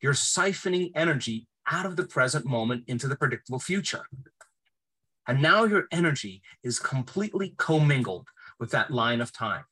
you're 0.00 0.14
siphoning 0.14 0.90
energy 0.94 1.46
out 1.70 1.86
of 1.86 1.96
the 1.96 2.06
present 2.06 2.44
moment 2.46 2.84
into 2.86 3.08
the 3.08 3.16
predictable 3.16 3.58
future. 3.58 4.04
And 5.28 5.40
now 5.40 5.64
your 5.64 5.86
energy 5.92 6.42
is 6.64 6.78
completely 6.78 7.54
commingled 7.56 8.28
with 8.58 8.70
that 8.70 8.90
line 8.90 9.20
of 9.20 9.32
time. 9.32 9.64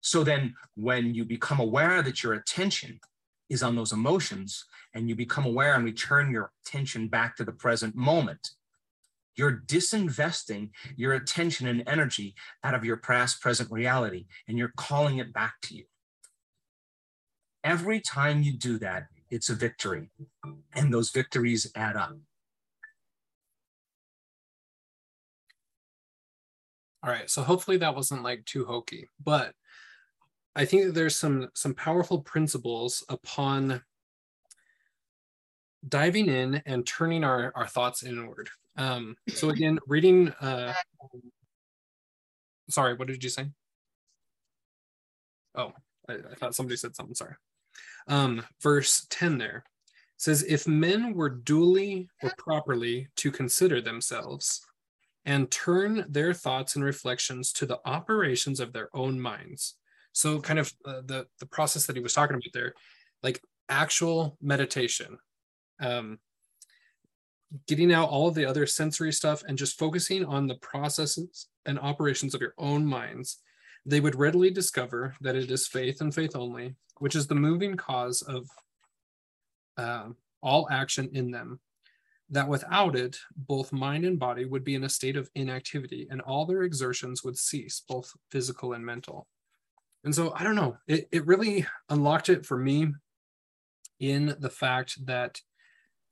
So 0.00 0.22
then, 0.22 0.54
when 0.74 1.14
you 1.14 1.24
become 1.24 1.60
aware 1.60 2.02
that 2.02 2.22
your 2.22 2.34
attention 2.34 3.00
is 3.48 3.62
on 3.62 3.76
those 3.76 3.92
emotions 3.92 4.64
and 4.94 5.08
you 5.08 5.14
become 5.14 5.44
aware 5.44 5.74
and 5.74 5.84
return 5.84 6.30
your 6.30 6.52
attention 6.64 7.08
back 7.08 7.36
to 7.36 7.44
the 7.44 7.52
present 7.52 7.94
moment, 7.94 8.50
you're 9.36 9.62
disinvesting 9.66 10.70
your 10.96 11.14
attention 11.14 11.66
and 11.66 11.82
energy 11.86 12.34
out 12.62 12.74
of 12.74 12.84
your 12.84 12.96
past 12.96 13.40
present 13.40 13.70
reality 13.70 14.26
and 14.48 14.58
you're 14.58 14.72
calling 14.76 15.18
it 15.18 15.32
back 15.32 15.54
to 15.62 15.74
you. 15.74 15.84
Every 17.62 18.00
time 18.00 18.42
you 18.42 18.52
do 18.52 18.78
that, 18.78 19.06
it's 19.30 19.48
a 19.48 19.54
victory, 19.54 20.10
and 20.74 20.92
those 20.92 21.10
victories 21.10 21.70
add 21.74 21.96
up. 21.96 22.16
All 27.02 27.10
right, 27.10 27.28
so 27.28 27.42
hopefully 27.42 27.78
that 27.78 27.94
wasn't 27.94 28.22
like 28.22 28.44
too 28.44 28.64
hokey, 28.64 29.08
but 29.22 29.54
I 30.56 30.64
think 30.64 30.84
that 30.84 30.94
there's 30.94 31.16
some 31.16 31.48
some 31.54 31.74
powerful 31.74 32.20
principles 32.20 33.02
upon 33.08 33.82
diving 35.86 36.28
in 36.28 36.62
and 36.64 36.86
turning 36.86 37.24
our, 37.24 37.52
our 37.56 37.66
thoughts 37.66 38.02
inward. 38.02 38.48
Um, 38.76 39.16
so 39.28 39.50
again, 39.50 39.78
reading, 39.86 40.30
uh, 40.40 40.72
sorry, 42.68 42.94
what 42.94 43.08
did 43.08 43.22
you 43.22 43.30
say? 43.30 43.46
Oh, 45.54 45.72
I, 46.08 46.14
I 46.14 46.34
thought 46.36 46.54
somebody 46.54 46.76
said 46.76 46.96
something, 46.96 47.14
sorry. 47.14 47.34
Um, 48.08 48.44
verse 48.62 49.06
10 49.10 49.38
there 49.38 49.64
says, 50.16 50.42
if 50.42 50.66
men 50.66 51.14
were 51.14 51.30
duly 51.30 52.08
or 52.22 52.32
properly 52.38 53.08
to 53.16 53.30
consider 53.30 53.80
themselves 53.80 54.64
and 55.24 55.50
turn 55.50 56.04
their 56.08 56.34
thoughts 56.34 56.76
and 56.76 56.84
reflections 56.84 57.52
to 57.52 57.66
the 57.66 57.80
operations 57.86 58.60
of 58.60 58.72
their 58.72 58.94
own 58.94 59.18
minds. 59.20 59.76
So 60.12 60.40
kind 60.40 60.58
of 60.58 60.72
uh, 60.84 61.00
the, 61.04 61.26
the 61.40 61.46
process 61.46 61.86
that 61.86 61.96
he 61.96 62.02
was 62.02 62.12
talking 62.12 62.36
about 62.36 62.52
there, 62.52 62.74
like 63.22 63.40
actual 63.68 64.36
meditation, 64.40 65.18
um, 65.80 66.18
getting 67.66 67.92
out 67.92 68.08
all 68.08 68.28
of 68.28 68.34
the 68.34 68.44
other 68.44 68.66
sensory 68.66 69.12
stuff 69.12 69.42
and 69.46 69.58
just 69.58 69.78
focusing 69.78 70.24
on 70.24 70.46
the 70.46 70.56
processes 70.56 71.48
and 71.66 71.78
operations 71.78 72.34
of 72.34 72.40
your 72.40 72.54
own 72.58 72.84
minds, 72.84 73.38
they 73.86 74.00
would 74.00 74.14
readily 74.14 74.50
discover 74.50 75.14
that 75.20 75.36
it 75.36 75.50
is 75.50 75.66
faith 75.66 76.00
and 76.00 76.14
faith 76.14 76.34
only, 76.34 76.74
which 76.98 77.14
is 77.14 77.26
the 77.26 77.34
moving 77.34 77.76
cause 77.76 78.22
of 78.22 78.48
uh, 79.76 80.08
all 80.42 80.68
action 80.70 81.10
in 81.12 81.30
them. 81.30 81.60
That 82.30 82.48
without 82.48 82.96
it, 82.96 83.18
both 83.36 83.72
mind 83.72 84.04
and 84.04 84.18
body 84.18 84.46
would 84.46 84.64
be 84.64 84.74
in 84.74 84.84
a 84.84 84.88
state 84.88 85.16
of 85.16 85.30
inactivity 85.34 86.08
and 86.10 86.22
all 86.22 86.46
their 86.46 86.62
exertions 86.62 87.22
would 87.22 87.36
cease, 87.36 87.82
both 87.86 88.10
physical 88.30 88.72
and 88.72 88.84
mental. 88.84 89.26
And 90.04 90.14
so 90.14 90.32
I 90.34 90.42
don't 90.42 90.56
know, 90.56 90.76
it, 90.86 91.08
it 91.12 91.26
really 91.26 91.66
unlocked 91.90 92.30
it 92.30 92.46
for 92.46 92.58
me 92.58 92.92
in 94.00 94.34
the 94.38 94.50
fact 94.50 95.04
that 95.06 95.40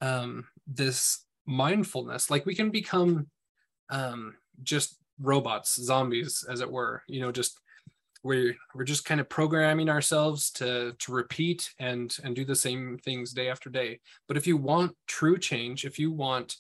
um, 0.03 0.47
this 0.67 1.25
mindfulness 1.47 2.31
like 2.31 2.45
we 2.45 2.55
can 2.55 2.71
become 2.71 3.27
um, 3.89 4.35
just 4.63 4.99
robots 5.19 5.75
zombies 5.83 6.45
as 6.51 6.61
it 6.61 6.71
were 6.71 7.03
you 7.09 7.21
know 7.21 7.33
just 7.33 7.59
we're 8.23 8.55
we're 8.75 8.85
just 8.85 9.05
kind 9.05 9.21
of 9.21 9.29
programming 9.29 9.89
ourselves 9.89 10.51
to 10.51 10.93
to 10.99 11.13
repeat 11.13 11.73
and 11.79 12.17
and 12.23 12.37
do 12.37 12.45
the 12.45 12.55
same 12.55 12.99
things 12.99 13.33
day 13.33 13.49
after 13.49 13.69
day. 13.69 13.99
But 14.29 14.37
if 14.37 14.47
you 14.47 14.57
want 14.57 14.97
true 15.07 15.39
change 15.39 15.85
if 15.85 15.99
you 15.99 16.13
want 16.13 16.57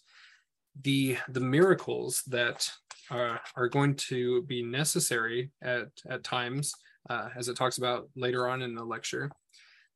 the 0.83 1.18
the 1.28 1.40
miracles 1.40 2.22
that 2.28 2.68
are, 3.11 3.40
are 3.57 3.68
going 3.68 3.94
to 3.94 4.42
be 4.42 4.62
necessary 4.62 5.50
at 5.62 5.88
at 6.09 6.24
times 6.24 6.72
uh, 7.11 7.28
as 7.37 7.48
it 7.48 7.57
talks 7.57 7.78
about 7.78 8.09
later 8.16 8.48
on 8.48 8.62
in 8.62 8.74
the 8.74 8.85
lecture 8.85 9.31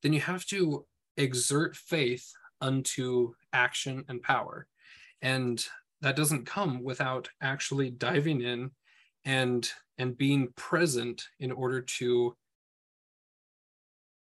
then 0.02 0.12
you 0.12 0.20
have 0.20 0.44
to 0.44 0.84
exert 1.16 1.74
faith 1.74 2.30
unto 2.60 3.32
action 3.52 4.04
and 4.08 4.22
power. 4.22 4.66
And 5.22 5.64
that 6.02 6.16
doesn't 6.16 6.46
come 6.46 6.82
without 6.82 7.28
actually 7.40 7.90
diving 7.90 8.40
in 8.40 8.70
and 9.24 9.68
and 9.98 10.16
being 10.16 10.48
present 10.56 11.24
in 11.40 11.50
order 11.50 11.80
to 11.80 12.36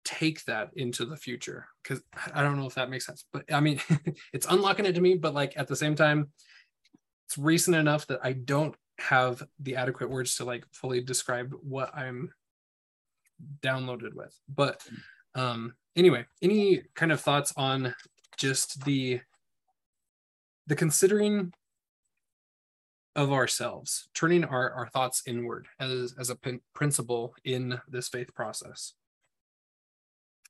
take 0.04 0.44
that 0.44 0.70
into 0.74 1.04
the 1.04 1.16
future 1.16 1.66
because 1.82 2.02
i 2.34 2.42
don't 2.42 2.58
know 2.58 2.66
if 2.66 2.74
that 2.74 2.90
makes 2.90 3.06
sense 3.06 3.24
but 3.32 3.44
i 3.52 3.60
mean 3.60 3.80
it's 4.32 4.46
unlocking 4.50 4.84
it 4.84 4.94
to 4.94 5.00
me 5.00 5.14
but 5.14 5.34
like 5.34 5.52
at 5.56 5.68
the 5.68 5.76
same 5.76 5.94
time 5.94 6.28
it's 7.26 7.38
recent 7.38 7.76
enough 7.76 8.06
that 8.06 8.20
i 8.22 8.32
don't 8.32 8.74
have 8.98 9.42
the 9.60 9.76
adequate 9.76 10.10
words 10.10 10.36
to 10.36 10.44
like 10.44 10.64
fully 10.72 11.00
describe 11.00 11.52
what 11.62 11.94
i'm 11.96 12.30
downloaded 13.60 14.14
with 14.14 14.36
but 14.52 14.84
um 15.34 15.72
anyway 15.96 16.24
any 16.42 16.82
kind 16.94 17.12
of 17.12 17.20
thoughts 17.20 17.52
on 17.56 17.94
just 18.42 18.84
the 18.84 19.20
the 20.66 20.74
considering 20.74 21.52
of 23.14 23.30
ourselves 23.30 24.08
turning 24.14 24.42
our, 24.44 24.72
our 24.72 24.88
thoughts 24.88 25.22
inward 25.28 25.68
as 25.78 26.14
as 26.18 26.28
a 26.28 26.36
principle 26.74 27.34
in 27.44 27.80
this 27.86 28.08
faith 28.08 28.34
process. 28.34 28.94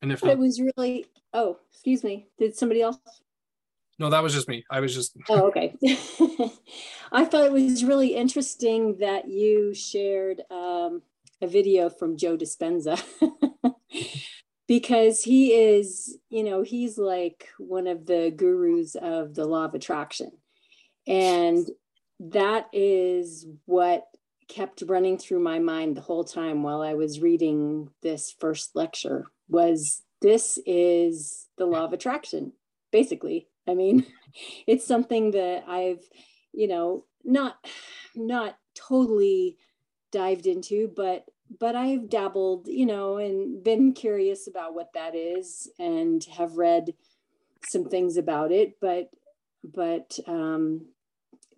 And 0.01 0.11
if 0.11 0.25
not, 0.25 0.33
it 0.33 0.39
was 0.39 0.59
really 0.59 1.05
oh 1.35 1.59
excuse 1.71 2.03
me 2.03 2.29
did 2.39 2.57
somebody 2.57 2.81
else? 2.81 2.97
No 3.99 4.09
that 4.09 4.23
was 4.23 4.33
just 4.33 4.49
me. 4.49 4.65
I 4.71 4.81
was 4.81 4.95
just 4.95 5.15
oh 5.29 5.49
okay. 5.49 5.77
I 7.13 7.27
thought 7.27 7.45
it 7.45 7.53
was 7.53 7.85
really 7.85 8.15
interesting 8.15 8.97
that 9.01 9.29
you 9.29 9.75
shared 9.75 10.41
um, 10.51 11.03
a 11.43 11.47
video 11.47 11.91
from 11.91 12.17
joe 12.17 12.39
dispenza 12.39 12.97
because 14.67 15.23
he 15.23 15.53
is, 15.53 16.19
you 16.31 16.45
know, 16.45 16.63
he's 16.63 16.99
like 16.99 17.49
one 17.59 17.87
of 17.87 18.07
the 18.07 18.33
gurus 18.35 18.95
of 18.95 19.35
the 19.35 19.45
law 19.45 19.65
of 19.65 19.75
attraction. 19.75 20.31
And 21.07 21.69
that 22.21 22.69
is 22.73 23.47
what 23.67 24.05
kept 24.49 24.83
running 24.87 25.19
through 25.19 25.41
my 25.41 25.59
mind 25.59 25.97
the 25.97 26.03
whole 26.03 26.25
time 26.25 26.63
while 26.63 26.83
I 26.83 26.95
was 26.95 27.21
reading 27.21 27.89
this 28.03 28.35
first 28.39 28.77
lecture 28.77 29.27
was 29.49 30.03
this 30.21 30.59
is 30.67 31.49
the 31.59 31.67
law 31.67 31.85
of 31.85 31.93
attraction 31.93 32.53
basically. 32.93 33.49
I 33.67 33.75
mean, 33.75 34.07
it's 34.69 34.87
something 34.87 35.33
that 35.33 35.65
I've, 35.67 36.05
you 36.53 36.69
know, 36.69 37.07
not 37.25 37.57
not 38.15 38.57
totally 38.75 39.57
dived 40.13 40.47
into, 40.47 40.93
but 40.95 41.25
but 41.59 41.77
I've 41.77 42.09
dabbled, 42.09 42.69
you 42.69 42.87
know, 42.87 43.17
and 43.17 43.63
been 43.63 43.93
curious 43.93 44.47
about 44.47 44.75
what 44.75 44.93
that 44.95 45.15
is 45.15 45.69
and 45.79 46.25
have 46.37 46.57
read 46.57 46.95
some 47.65 47.85
things 47.85 48.17
about 48.17 48.53
it, 48.53 48.79
but 48.81 49.11
but 49.65 50.19
um, 50.27 50.87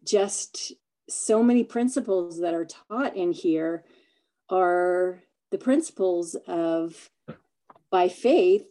just 0.04 0.72
so 1.08 1.42
many 1.42 1.64
principles 1.64 2.40
that 2.40 2.54
are 2.54 2.66
taught 2.66 3.16
in 3.16 3.32
here 3.32 3.84
are 4.50 5.22
the 5.50 5.58
principles 5.58 6.34
of 6.46 7.10
by 7.90 8.08
faith 8.08 8.66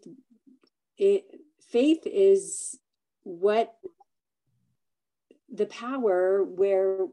it 0.98 1.26
faith 1.68 2.06
is 2.06 2.78
what 3.24 3.76
the 5.52 5.66
power 5.68 6.44
where 6.44 7.08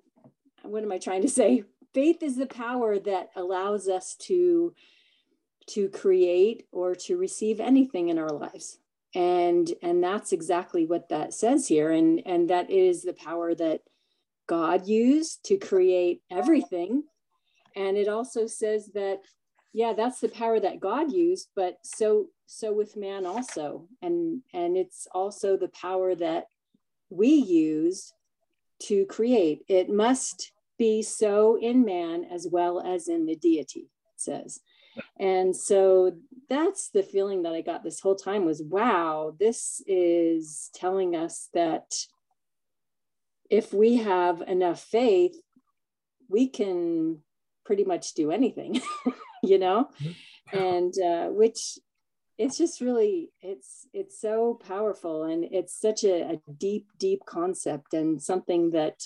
what 0.63 0.83
am 0.83 0.93
i 0.93 0.99
trying 0.99 1.23
to 1.23 1.29
say 1.29 1.63
faith 1.95 2.23
is 2.23 2.37
the 2.37 2.47
power 2.47 2.99
that 2.99 3.31
allows 3.37 3.89
us 3.89 4.17
to 4.17 4.75
to 5.69 5.89
create 5.89 6.67
or 6.73 6.95
to 6.95 7.17
receive 7.17 7.61
anything 7.61 8.09
in 8.09 8.19
our 8.19 8.31
lives. 8.31 8.79
And 9.15 9.73
and 9.83 10.03
that's 10.03 10.33
exactly 10.33 10.87
what 10.87 11.09
that 11.09 11.35
says 11.35 11.67
here. 11.67 11.91
And 11.91 12.23
and 12.27 12.51
that 12.51 12.71
is 12.71 13.03
the 13.03 13.13
power 13.13 13.55
that 13.55 13.83
god 14.47 14.87
used 14.87 15.45
to 15.47 15.57
create 15.57 16.23
everything. 16.31 17.05
And 17.77 17.97
it 17.97 18.09
also 18.09 18.47
says 18.47 18.91
that 18.95 19.21
yeah 19.73 19.93
that's 19.93 20.19
the 20.19 20.29
power 20.29 20.59
that 20.59 20.81
god 20.81 21.13
used 21.13 21.49
but 21.55 21.79
so 21.85 22.27
so 22.47 22.73
with 22.73 22.97
man 22.97 23.27
also. 23.27 23.87
And 24.03 24.43
and 24.53 24.77
it's 24.77 25.07
also 25.13 25.57
the 25.57 25.69
power 25.69 26.15
that 26.17 26.47
we 27.11 27.29
use 27.29 28.13
to 28.85 29.05
create. 29.07 29.65
It 29.69 29.91
must 29.91 30.53
be 30.81 31.03
so 31.03 31.59
in 31.61 31.85
man 31.85 32.25
as 32.25 32.49
well 32.51 32.81
as 32.81 33.07
in 33.07 33.27
the 33.27 33.37
deity 33.37 33.91
it 34.15 34.17
says 34.17 34.61
and 35.19 35.55
so 35.55 36.13
that's 36.49 36.91
the 36.91 37.03
feeling 37.03 37.43
that 37.43 37.53
I 37.53 37.61
got 37.61 37.85
this 37.85 38.01
whole 38.01 38.17
time 38.17 38.45
was 38.45 38.63
wow, 38.63 39.35
this 39.39 39.83
is 39.87 40.71
telling 40.75 41.15
us 41.15 41.49
that 41.55 41.93
if 43.49 43.73
we 43.73 43.97
have 43.97 44.43
enough 44.43 44.81
faith, 44.81 45.37
we 46.29 46.49
can 46.49 47.19
pretty 47.65 47.85
much 47.85 48.15
do 48.15 48.31
anything, 48.31 48.81
you 49.43 49.59
know? 49.59 49.89
Mm-hmm. 50.03 50.59
And 50.59 50.95
uh, 50.99 51.29
which 51.33 51.79
it's 52.39 52.57
just 52.57 52.81
really 52.81 53.31
it's 53.43 53.87
it's 53.93 54.19
so 54.21 54.59
powerful 54.67 55.25
and 55.25 55.45
it's 55.45 55.79
such 55.79 56.05
a, 56.05 56.33
a 56.33 56.41
deep 56.59 56.87
deep 56.99 57.21
concept 57.27 57.93
and 57.93 58.21
something 58.21 58.71
that 58.71 59.03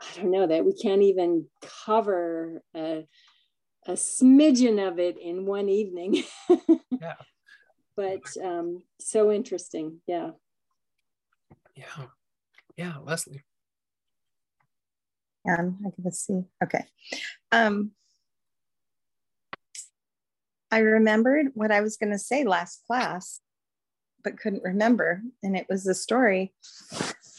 i 0.00 0.16
don't 0.16 0.30
know 0.30 0.46
that 0.46 0.64
we 0.64 0.72
can't 0.72 1.02
even 1.02 1.46
cover 1.84 2.62
uh, 2.74 3.00
a 3.86 3.92
smidgen 3.92 4.86
of 4.86 4.98
it 4.98 5.18
in 5.18 5.46
one 5.46 5.68
evening. 5.68 6.22
yeah. 7.00 7.14
But 7.96 8.22
um, 8.42 8.82
so 8.98 9.32
interesting. 9.32 10.00
Yeah. 10.06 10.30
Yeah. 11.74 12.06
Yeah, 12.76 12.94
Leslie. 13.02 13.44
Yeah, 15.44 15.70
I 15.86 15.90
can 15.90 16.12
see. 16.12 16.42
Okay. 16.62 16.84
Um, 17.50 17.92
I 20.70 20.78
remembered 20.78 21.48
what 21.54 21.72
I 21.72 21.80
was 21.80 21.96
going 21.96 22.12
to 22.12 22.18
say 22.18 22.44
last 22.44 22.82
class, 22.86 23.40
but 24.22 24.38
couldn't 24.38 24.62
remember. 24.62 25.22
And 25.42 25.56
it 25.56 25.66
was 25.68 25.84
the 25.84 25.94
story 25.94 26.52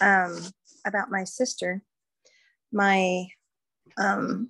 um, 0.02 0.38
about 0.86 1.12
my 1.12 1.24
sister. 1.24 1.84
My 2.72 3.28
um, 3.98 4.50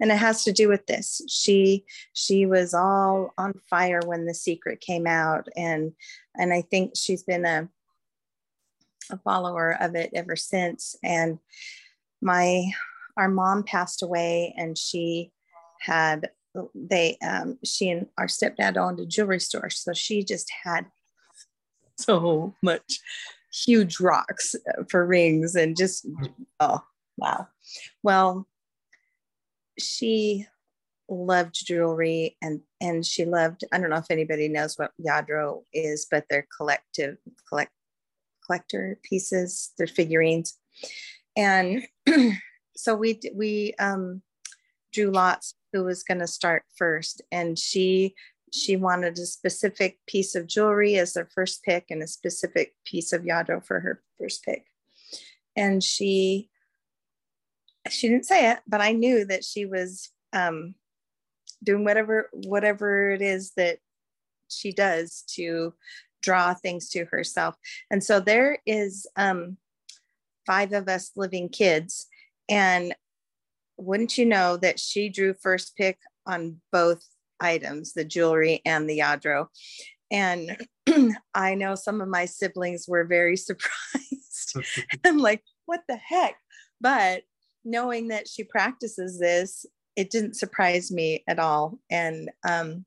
and 0.00 0.10
it 0.10 0.16
has 0.16 0.44
to 0.44 0.52
do 0.52 0.68
with 0.68 0.86
this. 0.86 1.20
She 1.28 1.84
she 2.12 2.46
was 2.46 2.74
all 2.74 3.32
on 3.36 3.54
fire 3.68 4.00
when 4.04 4.26
the 4.26 4.34
secret 4.34 4.80
came 4.80 5.06
out 5.06 5.46
and 5.56 5.92
and 6.36 6.54
i 6.54 6.62
think 6.62 6.92
she's 6.96 7.22
been 7.22 7.44
a 7.44 7.68
a 9.10 9.18
follower 9.18 9.76
of 9.80 9.94
it 9.94 10.10
ever 10.14 10.36
since. 10.36 10.96
And 11.02 11.38
my 12.20 12.64
our 13.16 13.28
mom 13.28 13.62
passed 13.62 14.02
away 14.02 14.54
and 14.56 14.76
she 14.76 15.30
had 15.80 16.30
they 16.74 17.16
um 17.22 17.58
she 17.64 17.90
and 17.90 18.06
our 18.16 18.26
stepdad 18.26 18.76
owned 18.76 19.00
a 19.00 19.06
jewelry 19.06 19.40
store 19.40 19.68
so 19.70 19.92
she 19.92 20.24
just 20.24 20.50
had 20.62 20.86
so 21.98 22.54
much 22.62 23.00
huge 23.54 24.00
rocks 24.00 24.54
for 24.90 25.06
rings 25.06 25.54
and 25.54 25.76
just 25.76 26.06
oh 26.60 26.82
wow. 27.16 27.48
Well 28.02 28.46
she 29.78 30.46
loved 31.08 31.54
jewelry 31.66 32.36
and 32.40 32.60
and 32.80 33.04
she 33.04 33.26
loved 33.26 33.62
i 33.72 33.78
don't 33.78 33.90
know 33.90 33.96
if 33.96 34.10
anybody 34.10 34.48
knows 34.48 34.78
what 34.78 34.92
Lladró 34.98 35.62
is 35.74 36.06
but 36.10 36.24
they're 36.30 36.46
collective 36.56 37.18
collect 37.46 37.70
collector 38.44 38.98
pieces 39.02 39.72
they're 39.78 39.86
figurines. 39.86 40.58
And 41.36 41.86
so 42.76 42.94
we 42.94 43.20
we 43.34 43.74
um 43.78 44.22
drew 44.92 45.10
lots 45.10 45.54
who 45.72 45.84
was 45.84 46.04
going 46.04 46.20
to 46.20 46.26
start 46.26 46.62
first. 46.76 47.20
And 47.32 47.58
she 47.58 48.14
she 48.54 48.76
wanted 48.76 49.18
a 49.18 49.26
specific 49.26 49.98
piece 50.06 50.34
of 50.34 50.46
jewelry 50.46 50.96
as 50.96 51.12
their 51.12 51.28
first 51.34 51.62
pick 51.64 51.86
and 51.90 52.02
a 52.02 52.06
specific 52.06 52.74
piece 52.84 53.12
of 53.12 53.22
lladró 53.22 53.64
for 53.64 53.80
her 53.80 54.02
first 54.18 54.44
pick 54.44 54.66
and 55.56 55.82
she 55.82 56.50
she 57.90 58.08
didn't 58.08 58.26
say 58.26 58.50
it, 58.50 58.60
but 58.66 58.80
I 58.80 58.92
knew 58.92 59.26
that 59.26 59.44
she 59.44 59.66
was 59.66 60.10
um, 60.32 60.74
doing 61.62 61.84
whatever 61.84 62.30
whatever 62.32 63.10
it 63.10 63.22
is 63.22 63.52
that 63.56 63.78
she 64.48 64.72
does 64.72 65.24
to 65.34 65.74
draw 66.22 66.54
things 66.54 66.88
to 66.90 67.04
herself. 67.06 67.56
And 67.90 68.02
so 68.02 68.20
there 68.20 68.58
is 68.64 69.06
um, 69.16 69.58
five 70.46 70.72
of 70.72 70.88
us 70.88 71.10
living 71.16 71.48
kids, 71.48 72.06
and 72.48 72.94
wouldn't 73.76 74.16
you 74.16 74.24
know 74.24 74.56
that 74.56 74.78
she 74.78 75.08
drew 75.08 75.34
first 75.34 75.76
pick 75.76 75.98
on 76.26 76.60
both 76.72 77.04
items, 77.44 77.92
the 77.92 78.04
jewelry 78.04 78.60
and 78.64 78.88
the 78.88 78.98
Lladró. 78.98 79.46
And 80.10 80.56
I 81.34 81.54
know 81.54 81.74
some 81.74 82.00
of 82.00 82.08
my 82.08 82.24
siblings 82.24 82.86
were 82.88 83.04
very 83.04 83.36
surprised. 83.48 84.56
I'm 85.04 85.18
like, 85.18 85.42
what 85.66 85.80
the 85.88 85.96
heck? 85.96 86.36
But 86.80 87.22
knowing 87.64 88.08
that 88.08 88.28
she 88.28 88.44
practices 88.44 89.18
this, 89.18 89.64
it 89.96 90.10
didn't 90.10 90.34
surprise 90.34 90.90
me 90.90 91.22
at 91.28 91.38
all. 91.38 91.78
And 91.90 92.30
um, 92.46 92.84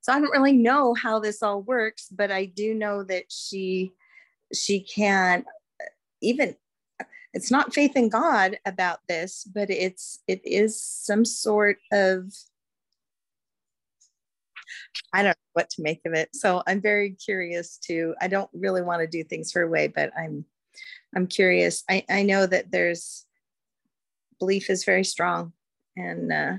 so 0.00 0.12
I 0.12 0.20
don't 0.20 0.30
really 0.30 0.52
know 0.52 0.94
how 0.94 1.18
this 1.18 1.42
all 1.42 1.62
works, 1.62 2.08
but 2.10 2.30
I 2.30 2.44
do 2.44 2.74
know 2.74 3.02
that 3.04 3.24
she 3.28 3.92
she 4.54 4.80
can 4.80 5.44
even 6.22 6.54
it's 7.34 7.50
not 7.50 7.74
faith 7.74 7.96
in 7.96 8.08
God 8.08 8.58
about 8.64 9.00
this, 9.08 9.44
but 9.52 9.68
it's 9.68 10.20
it 10.26 10.40
is 10.44 10.80
some 10.80 11.24
sort 11.24 11.78
of 11.92 12.32
I 15.12 15.22
don't 15.22 15.30
know 15.30 15.52
what 15.54 15.70
to 15.70 15.82
make 15.82 16.00
of 16.04 16.14
it. 16.14 16.30
So 16.32 16.62
I'm 16.66 16.80
very 16.80 17.10
curious 17.10 17.78
to 17.86 18.14
I 18.20 18.28
don't 18.28 18.50
really 18.52 18.82
want 18.82 19.00
to 19.00 19.06
do 19.06 19.24
things 19.24 19.52
her 19.52 19.68
way, 19.68 19.88
but 19.88 20.10
I'm 20.16 20.44
I'm 21.14 21.26
curious. 21.26 21.84
I, 21.88 22.04
I 22.08 22.22
know 22.22 22.46
that 22.46 22.70
there's 22.70 23.24
belief 24.38 24.68
is 24.68 24.84
very 24.84 25.04
strong 25.04 25.52
and 25.96 26.32
uh, 26.32 26.52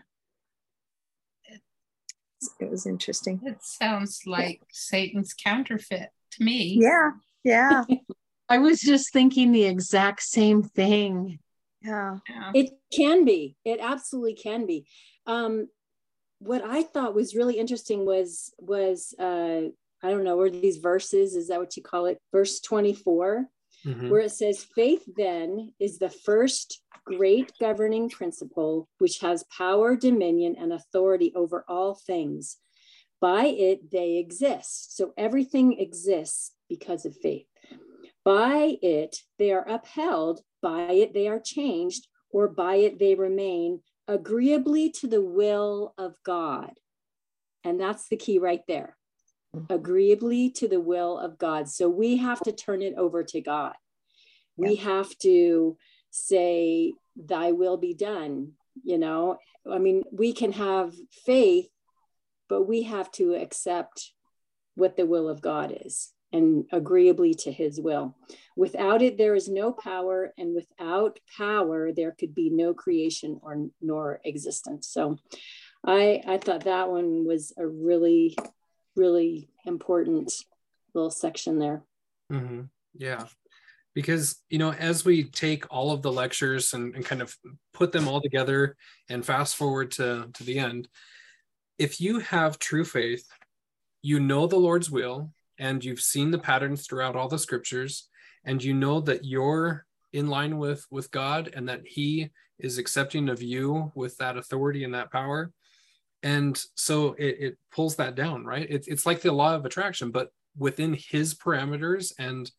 it 2.59 2.69
was 2.69 2.85
interesting. 2.85 3.41
It 3.43 3.63
sounds 3.63 4.21
like 4.25 4.61
Satan's 4.71 5.33
counterfeit 5.33 6.09
to 6.31 6.43
me. 6.43 6.79
Yeah, 6.81 7.11
yeah. 7.43 7.83
I 8.49 8.59
was 8.59 8.79
just 8.79 9.11
thinking 9.11 9.51
the 9.51 9.65
exact 9.65 10.23
same 10.23 10.63
thing. 10.63 11.39
Yeah. 11.81 12.17
yeah. 12.29 12.51
It 12.53 12.71
can 12.93 13.25
be. 13.25 13.55
It 13.65 13.79
absolutely 13.81 14.35
can 14.35 14.65
be. 14.65 14.87
Um, 15.25 15.67
what 16.39 16.63
I 16.63 16.83
thought 16.83 17.15
was 17.15 17.35
really 17.35 17.57
interesting 17.57 18.05
was 18.05 18.53
was 18.59 19.13
uh, 19.19 19.61
I 20.03 20.11
don't 20.11 20.23
know, 20.23 20.37
were 20.37 20.49
these 20.49 20.77
verses? 20.77 21.35
Is 21.35 21.47
that 21.47 21.59
what 21.59 21.75
you 21.75 21.83
call 21.83 22.05
it? 22.05 22.19
Verse 22.31 22.59
24, 22.59 23.45
mm-hmm. 23.85 24.09
where 24.09 24.21
it 24.21 24.31
says, 24.31 24.65
Faith 24.75 25.03
then 25.15 25.73
is 25.79 25.97
the 25.97 26.09
first 26.09 26.81
great 27.05 27.51
governing 27.59 28.09
principle 28.09 28.87
which 28.99 29.19
has 29.19 29.45
power, 29.45 29.95
dominion, 29.95 30.55
and 30.59 30.73
authority 30.73 31.31
over 31.35 31.63
all 31.67 31.95
things. 31.95 32.57
By 33.19 33.45
it, 33.45 33.89
they 33.91 34.17
exist. 34.17 34.95
So 34.95 35.13
everything 35.17 35.79
exists 35.79 36.51
because 36.69 37.05
of 37.05 37.15
faith. 37.17 37.47
By 38.23 38.77
it, 38.81 39.17
they 39.39 39.51
are 39.51 39.67
upheld. 39.67 40.41
By 40.61 40.91
it, 40.91 41.13
they 41.13 41.27
are 41.27 41.39
changed, 41.39 42.07
or 42.29 42.47
by 42.47 42.75
it, 42.75 42.99
they 42.99 43.15
remain 43.15 43.81
agreeably 44.07 44.91
to 44.91 45.07
the 45.07 45.21
will 45.21 45.93
of 45.97 46.15
God. 46.23 46.71
And 47.63 47.79
that's 47.79 48.07
the 48.07 48.17
key 48.17 48.39
right 48.39 48.61
there 48.67 48.97
mm-hmm. 49.55 49.73
agreeably 49.73 50.49
to 50.51 50.67
the 50.67 50.79
will 50.79 51.17
of 51.17 51.37
God. 51.37 51.69
So 51.69 51.89
we 51.89 52.17
have 52.17 52.39
to 52.41 52.51
turn 52.51 52.81
it 52.81 52.95
over 52.97 53.23
to 53.23 53.41
God. 53.41 53.73
We 54.55 54.75
have 54.75 55.15
to 55.19 55.77
say, 56.09 56.93
Thy 57.15 57.51
will 57.51 57.77
be 57.77 57.93
done. 57.93 58.53
You 58.83 58.97
know, 58.97 59.37
I 59.69 59.79
mean, 59.79 60.03
we 60.11 60.33
can 60.33 60.51
have 60.53 60.93
faith, 61.25 61.69
but 62.49 62.63
we 62.63 62.83
have 62.83 63.11
to 63.13 63.35
accept 63.35 64.13
what 64.75 64.95
the 64.97 65.05
will 65.05 65.29
of 65.29 65.41
God 65.41 65.75
is. 65.85 66.11
And 66.33 66.65
agreeably 66.71 67.33
to 67.33 67.51
his 67.51 67.79
will. 67.79 68.15
Without 68.55 69.01
it, 69.01 69.17
there 69.17 69.35
is 69.35 69.47
no 69.47 69.71
power, 69.71 70.33
and 70.37 70.53
without 70.53 71.19
power, 71.37 71.91
there 71.91 72.11
could 72.11 72.35
be 72.35 72.49
no 72.49 72.73
creation 72.73 73.39
or 73.41 73.67
nor 73.81 74.19
existence. 74.25 74.87
So 74.87 75.17
I, 75.85 76.21
I 76.27 76.37
thought 76.37 76.65
that 76.65 76.89
one 76.89 77.25
was 77.25 77.53
a 77.57 77.65
really, 77.65 78.35
really 78.95 79.49
important 79.65 80.33
little 80.93 81.11
section 81.11 81.59
there. 81.59 81.83
Mm-hmm. 82.31 82.63
Yeah. 82.95 83.25
Because, 83.93 84.43
you 84.49 84.59
know, 84.59 84.73
as 84.73 85.05
we 85.05 85.23
take 85.23 85.65
all 85.71 85.91
of 85.91 86.01
the 86.01 86.11
lectures 86.11 86.73
and, 86.73 86.93
and 86.93 87.05
kind 87.05 87.21
of 87.21 87.35
put 87.73 87.91
them 87.91 88.07
all 88.07 88.21
together 88.21 88.75
and 89.09 89.25
fast 89.25 89.55
forward 89.55 89.91
to, 89.91 90.29
to 90.33 90.43
the 90.43 90.59
end, 90.59 90.87
if 91.79 92.01
you 92.01 92.19
have 92.19 92.59
true 92.59 92.83
faith, 92.83 93.25
you 94.01 94.19
know 94.19 94.45
the 94.45 94.55
Lord's 94.55 94.91
will, 94.91 95.31
and 95.59 95.83
you've 95.83 95.99
seen 95.99 96.31
the 96.31 96.39
patterns 96.39 96.85
throughout 96.85 97.15
all 97.15 97.27
the 97.27 97.39
scriptures, 97.39 98.09
and 98.45 98.63
you 98.63 98.73
know 98.73 99.01
that 99.01 99.25
you're 99.25 99.85
in 100.13 100.27
line 100.27 100.57
with 100.57 100.85
with 100.91 101.11
God 101.11 101.51
and 101.53 101.67
that 101.69 101.81
He 101.85 102.29
is 102.59 102.77
accepting 102.77 103.29
of 103.29 103.41
you 103.41 103.91
with 103.95 104.17
that 104.17 104.37
authority 104.37 104.83
and 104.83 104.93
that 104.93 105.11
power, 105.11 105.51
and 106.23 106.61
so 106.75 107.13
it, 107.13 107.37
it 107.39 107.57
pulls 107.71 107.95
that 107.97 108.15
down 108.15 108.45
right? 108.45 108.69
It, 108.69 108.87
it's 108.87 109.05
like 109.05 109.21
the 109.21 109.31
law 109.31 109.55
of 109.55 109.65
attraction 109.65 110.11
but 110.11 110.29
within 110.57 110.93
his 110.93 111.35
parameters 111.35 112.11
and 112.17 112.49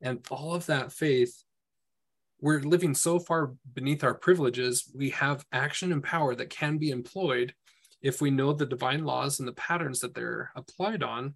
and 0.00 0.24
all 0.30 0.54
of 0.54 0.66
that 0.66 0.92
faith 0.92 1.42
we're 2.40 2.60
living 2.60 2.94
so 2.94 3.18
far 3.18 3.54
beneath 3.74 4.04
our 4.04 4.14
privileges. 4.14 4.90
We 4.94 5.10
have 5.10 5.44
action 5.52 5.92
and 5.92 6.02
power 6.02 6.34
that 6.34 6.50
can 6.50 6.78
be 6.78 6.90
employed 6.90 7.52
if 8.00 8.20
we 8.20 8.30
know 8.30 8.52
the 8.52 8.66
divine 8.66 9.04
laws 9.04 9.40
and 9.40 9.48
the 9.48 9.54
patterns 9.54 10.00
that 10.00 10.14
they're 10.14 10.52
applied 10.54 11.02
on 11.02 11.34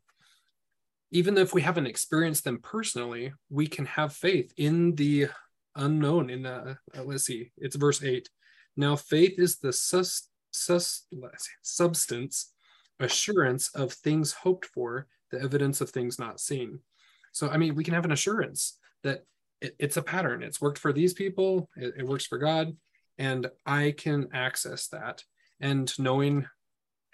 even 1.13 1.39
if 1.39 1.55
we 1.55 1.63
haven't 1.63 1.87
experienced 1.87 2.45
them 2.45 2.59
personally 2.63 3.33
we 3.51 3.67
can 3.67 3.87
have 3.87 4.13
faith 4.13 4.53
in 4.57 4.95
the 4.97 5.29
unknown 5.77 6.29
in 6.29 6.43
the 6.43 6.77
uh, 6.97 7.03
let's 7.05 7.25
see 7.25 7.51
it's 7.59 7.77
verse 7.77 8.03
8 8.03 8.29
now 8.77 8.97
faith 8.97 9.39
is 9.39 9.59
the 9.59 9.73
sus 9.73 10.29
sus, 10.53 11.07
substance, 11.63 12.53
assurance 13.01 13.71
of 13.75 13.93
things 13.93 14.33
hoped 14.33 14.67
for, 14.67 15.09
the 15.31 15.41
evidence 15.41 15.81
of 15.81 15.91
things 15.91 16.19
not 16.19 16.41
seen. 16.41 16.79
So, 17.33 17.49
I 17.49 17.57
mean, 17.57 17.75
we 17.75 17.85
can 17.85 17.95
have 17.95 18.05
an 18.05 18.13
assurance 18.13 18.79
that 19.03 19.25
it, 19.61 19.75
it's 19.79 19.97
a 19.97 20.03
pattern. 20.03 20.43
It's 20.43 20.61
worked 20.61 20.79
for 20.79 20.93
these 20.93 21.15
people, 21.15 21.69
it, 21.77 21.95
it 21.99 22.07
works 22.07 22.27
for 22.27 22.39
God, 22.39 22.77
and 23.19 23.51
I 23.67 23.95
can 23.97 24.29
access 24.33 24.89
that. 24.89 25.25
And 25.61 25.93
knowing, 25.99 26.47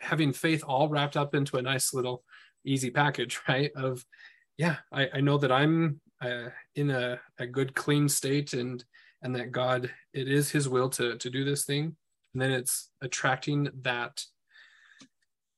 having 0.01 0.33
faith 0.33 0.65
all 0.67 0.89
wrapped 0.89 1.17
up 1.17 1.35
into 1.35 1.57
a 1.57 1.63
nice 1.63 1.95
little 1.95 2.25
easy 2.69 2.91
package, 2.91 3.41
right? 3.49 3.71
Of, 3.75 4.05
yeah, 4.57 4.77
I, 4.93 5.09
I 5.15 5.21
know 5.21 5.39
that 5.39 5.53
I'm 5.53 6.01
uh, 6.21 6.49
in 6.75 6.91
a, 6.91 7.21
a 7.39 7.47
good, 7.47 7.75
clean 7.75 8.09
state 8.09 8.53
and 8.53 8.85
and 9.21 9.35
that 9.35 9.51
God, 9.51 9.91
it 10.15 10.29
is 10.29 10.49
his 10.49 10.69
will 10.69 10.89
to, 10.91 11.17
to 11.19 11.29
do 11.29 11.45
this 11.45 11.65
thing 11.65 11.97
and 12.39 12.43
then 12.43 12.53
it's 12.53 12.91
attracting 13.03 13.69
that 13.83 14.23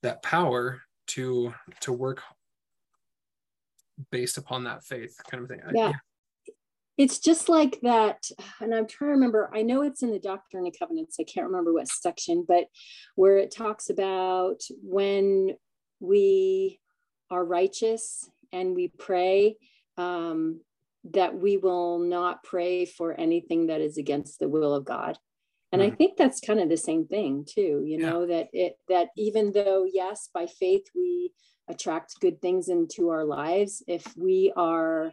that 0.03 0.23
power 0.23 0.81
to 1.09 1.53
to 1.81 1.92
work 1.92 2.23
based 4.11 4.38
upon 4.38 4.64
that 4.64 4.83
faith 4.85 5.14
kind 5.31 5.42
of 5.42 5.51
thing 5.51 5.61
yeah. 5.75 5.88
yeah. 5.88 5.92
It's 6.99 7.18
just 7.18 7.49
like 7.49 7.81
that, 7.81 8.29
and 8.61 8.75
I'm 8.75 8.87
trying 8.87 9.09
to 9.09 9.12
remember. 9.12 9.51
I 9.55 9.62
know 9.62 9.81
it's 9.81 10.03
in 10.03 10.11
the 10.11 10.18
Doctrine 10.18 10.66
and 10.66 10.79
Covenants. 10.79 11.16
I 11.18 11.25
can't 11.25 11.46
remember 11.46 11.73
what 11.73 11.88
section, 11.88 12.44
but 12.46 12.64
where 13.14 13.38
it 13.38 13.55
talks 13.57 13.88
about 13.88 14.61
when 14.83 15.57
we 15.99 16.79
are 17.31 17.45
righteous 17.45 18.29
and 18.53 18.75
we 18.75 18.88
pray, 18.88 19.57
um, 19.97 20.61
that 21.05 21.35
we 21.35 21.57
will 21.57 21.99
not 21.99 22.43
pray 22.43 22.85
for 22.85 23.19
anything 23.19 23.69
that 23.69 23.81
is 23.81 23.97
against 23.97 24.38
the 24.38 24.49
will 24.49 24.75
of 24.75 24.85
God. 24.85 25.19
And 25.73 25.83
mm-hmm. 25.83 25.93
i 25.93 25.97
think 25.97 26.16
that's 26.16 26.40
kind 26.40 26.61
of 26.61 26.69
the 26.69 26.77
same 26.77 27.07
thing 27.07 27.47
too 27.49 27.83
you 27.87 27.99
know 27.99 28.27
that 28.27 28.49
it 28.53 28.77
that 28.88 29.09
even 29.16 29.53
though 29.53 29.87
yes 29.90 30.29
by 30.33 30.47
faith 30.47 30.87
we 30.95 31.33
attract 31.69 32.21
good 32.21 32.40
things 32.40 32.69
into 32.69 33.09
our 33.11 33.25
lives 33.25 33.83
if 33.87 34.16
we 34.16 34.53
are 34.57 35.12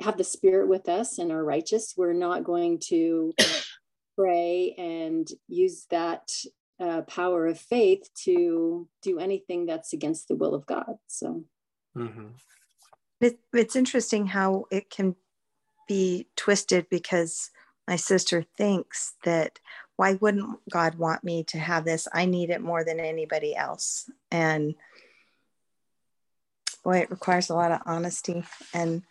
have 0.00 0.16
the 0.16 0.24
spirit 0.24 0.68
with 0.68 0.88
us 0.88 1.18
and 1.18 1.30
are 1.30 1.44
righteous 1.44 1.94
we're 1.96 2.12
not 2.12 2.44
going 2.44 2.78
to 2.86 3.34
pray 4.16 4.74
and 4.78 5.28
use 5.48 5.86
that 5.90 6.28
uh, 6.80 7.02
power 7.02 7.46
of 7.46 7.58
faith 7.58 8.08
to 8.14 8.88
do 9.02 9.18
anything 9.18 9.66
that's 9.66 9.92
against 9.92 10.28
the 10.28 10.36
will 10.36 10.54
of 10.54 10.64
god 10.66 10.96
so 11.06 11.44
mm-hmm. 11.98 12.26
it, 13.20 13.38
it's 13.52 13.76
interesting 13.76 14.26
how 14.26 14.64
it 14.70 14.90
can 14.90 15.16
be 15.88 16.26
twisted 16.36 16.86
because 16.90 17.50
my 17.88 17.96
sister 17.96 18.44
thinks 18.56 19.14
that 19.24 19.58
why 19.96 20.12
wouldn't 20.14 20.60
God 20.70 20.94
want 20.94 21.24
me 21.24 21.42
to 21.44 21.58
have 21.58 21.84
this? 21.84 22.06
I 22.12 22.26
need 22.26 22.50
it 22.50 22.60
more 22.60 22.84
than 22.84 23.00
anybody 23.00 23.56
else. 23.56 24.08
And 24.30 24.76
boy, 26.84 26.98
it 26.98 27.10
requires 27.10 27.50
a 27.50 27.54
lot 27.54 27.72
of 27.72 27.80
honesty. 27.84 28.44
And 28.72 29.02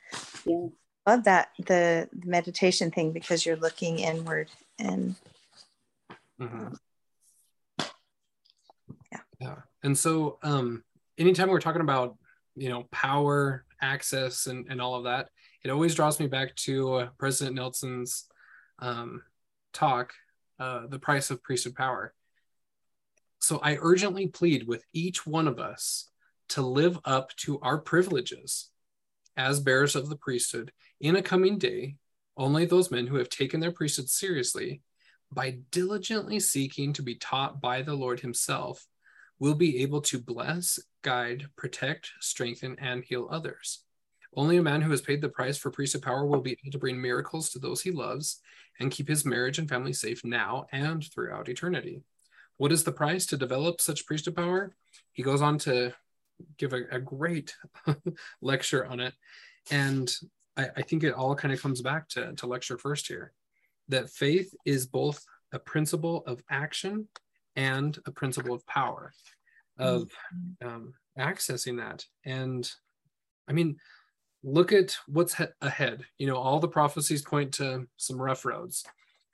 yeah. 0.46 0.68
love 1.06 1.26
that 1.26 1.50
the, 1.58 2.08
the 2.14 2.28
meditation 2.28 2.92
thing 2.92 3.12
because 3.12 3.46
you're 3.46 3.58
looking 3.58 4.00
inward 4.00 4.50
and 4.80 5.16
mm-hmm. 6.40 6.76
yeah. 9.12 9.20
Yeah. 9.42 9.56
And 9.84 9.98
so 9.98 10.38
um 10.42 10.84
anytime 11.18 11.50
we're 11.50 11.60
talking 11.60 11.82
about 11.82 12.16
you 12.58 12.70
know 12.70 12.84
power, 12.92 13.66
access 13.82 14.48
and, 14.48 14.68
and 14.70 14.82
all 14.82 14.96
of 14.96 15.06
that, 15.06 15.30
it 15.64 15.70
always 15.70 15.96
draws 15.96 16.20
me 16.20 16.28
back 16.28 16.56
to 16.56 16.94
uh, 16.94 17.10
President 17.18 17.56
Nelson's 17.56 18.28
um, 18.80 19.24
talk 19.74 20.14
uh, 20.60 20.88
the 20.88 21.00
price 21.00 21.30
of 21.30 21.44
priesthood 21.44 21.76
power. 21.76 22.14
So 23.40 23.60
I 23.62 23.78
urgently 23.80 24.28
plead 24.28 24.68
with 24.68 24.84
each 24.94 25.26
one 25.26 25.48
of 25.48 25.60
us 25.60 26.10
to 26.50 26.62
live 26.62 27.00
up 27.06 27.36
to 27.38 27.60
our 27.62 27.78
privileges 27.78 28.70
as 29.36 29.60
bearers 29.60 29.96
of 29.96 30.10
the 30.10 30.16
priesthood 30.16 30.72
in 31.00 31.16
a 31.16 31.22
coming 31.22 31.58
day. 31.58 31.96
Only 32.36 32.66
those 32.66 32.92
men 32.92 33.08
who 33.08 33.18
have 33.18 33.30
taken 33.30 33.60
their 33.60 33.72
priesthood 33.72 34.10
seriously 34.10 34.82
by 35.32 35.60
diligently 35.72 36.40
seeking 36.40 36.94
to 36.94 37.02
be 37.02 37.16
taught 37.16 37.62
by 37.62 37.82
the 37.82 37.94
Lord 37.94 38.20
Himself 38.20 38.86
will 39.40 39.56
be 39.56 39.82
able 39.82 40.02
to 40.02 40.20
bless, 40.20 40.80
guide, 41.04 41.48
protect, 41.56 42.12
strengthen, 42.20 42.78
and 42.80 43.04
heal 43.04 43.28
others. 43.32 43.84
Only 44.36 44.58
a 44.58 44.64
man 44.64 44.82
who 44.82 44.92
has 44.92 45.02
paid 45.02 45.22
the 45.22 45.30
price 45.30 45.58
for 45.58 45.72
priesthood 45.72 46.02
power 46.02 46.26
will 46.26 46.42
be 46.42 46.52
able 46.52 46.72
to 46.72 46.78
bring 46.78 47.02
miracles 47.02 47.50
to 47.50 47.60
those 47.60 47.82
he 47.82 47.92
loves 47.92 48.40
and 48.80 48.92
keep 48.92 49.08
his 49.08 49.26
marriage 49.26 49.58
and 49.58 49.70
family 49.70 49.94
safe 49.94 50.24
now 50.24 50.68
and 50.72 51.04
throughout 51.12 51.50
eternity. 51.50 52.02
What 52.58 52.72
is 52.72 52.84
the 52.84 52.92
price 52.92 53.26
to 53.28 53.38
develop 53.38 53.82
such 53.82 54.06
priesthood 54.06 54.36
power? 54.36 54.76
He 55.14 55.24
goes 55.24 55.42
on 55.42 55.58
to 55.60 55.94
give 56.58 56.74
a, 56.74 56.84
a 56.92 57.00
great 57.00 57.56
lecture 58.42 58.86
on 58.86 59.00
it. 59.00 59.14
And 59.72 60.12
I, 60.56 60.68
I 60.78 60.82
think 60.82 61.04
it 61.04 61.14
all 61.14 61.36
kind 61.36 61.54
of 61.54 61.62
comes 61.62 61.82
back 61.82 62.08
to, 62.10 62.34
to 62.34 62.48
lecture 62.48 62.78
first 62.78 63.08
here 63.08 63.34
that 63.90 64.10
faith 64.10 64.54
is 64.66 64.86
both 64.86 65.24
a 65.54 65.60
principle 65.60 66.24
of 66.28 66.44
action 66.50 67.08
and 67.58 67.98
a 68.06 68.12
principle 68.12 68.54
of 68.54 68.66
power, 68.68 69.12
of 69.78 70.10
mm-hmm. 70.64 70.68
um, 70.68 70.94
accessing 71.20 71.78
that. 71.78 72.06
And 72.24 72.72
I 73.50 73.54
mean, 73.54 73.78
look 74.44 74.72
at 74.72 74.96
what's 75.08 75.34
he- 75.34 75.46
ahead. 75.62 76.06
You 76.18 76.28
know, 76.28 76.38
all 76.38 76.60
the 76.60 76.68
prophecies 76.70 77.24
point 77.24 77.54
to 77.56 77.88
some 77.98 78.22
rough 78.22 78.46
roads. 78.46 78.86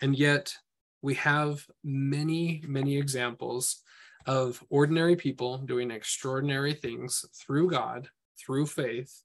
And 0.01 0.17
yet 0.17 0.55
we 1.01 1.13
have 1.15 1.67
many, 1.83 2.63
many 2.65 2.97
examples 2.97 3.81
of 4.25 4.63
ordinary 4.69 5.17
people 5.17 5.57
doing 5.57 5.91
extraordinary 5.91 6.73
things 6.73 7.25
through 7.35 7.69
God, 7.69 8.07
through 8.39 8.67
faith 8.67 9.21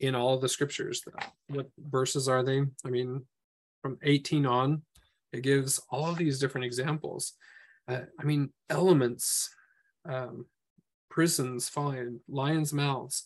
in 0.00 0.16
all 0.16 0.34
of 0.34 0.40
the 0.40 0.48
scriptures. 0.48 1.02
What 1.48 1.68
verses 1.78 2.28
are 2.28 2.42
they? 2.42 2.62
I 2.84 2.90
mean, 2.90 3.24
from 3.82 3.98
18 4.02 4.46
on, 4.46 4.82
it 5.32 5.42
gives 5.42 5.80
all 5.90 6.10
of 6.10 6.18
these 6.18 6.40
different 6.40 6.64
examples. 6.64 7.34
Uh, 7.88 8.02
I 8.18 8.24
mean, 8.24 8.50
elements, 8.70 9.50
um, 10.08 10.46
prisons 11.10 11.68
falling, 11.68 12.20
lions' 12.28 12.72
mouths, 12.72 13.24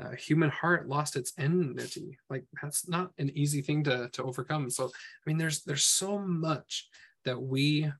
uh, 0.00 0.12
human 0.12 0.50
heart 0.50 0.88
lost 0.88 1.16
its 1.16 1.32
enmity. 1.38 2.18
Like 2.30 2.44
that's 2.60 2.88
not 2.88 3.10
an 3.18 3.30
easy 3.34 3.60
thing 3.60 3.84
to 3.84 4.08
to 4.12 4.22
overcome. 4.22 4.70
So 4.70 4.86
i 4.86 4.90
mean 5.26 5.36
there's 5.36 5.62
there's 5.62 5.84
so 5.84 6.18
much 6.18 6.88
that 7.24 7.40
we 7.40 7.90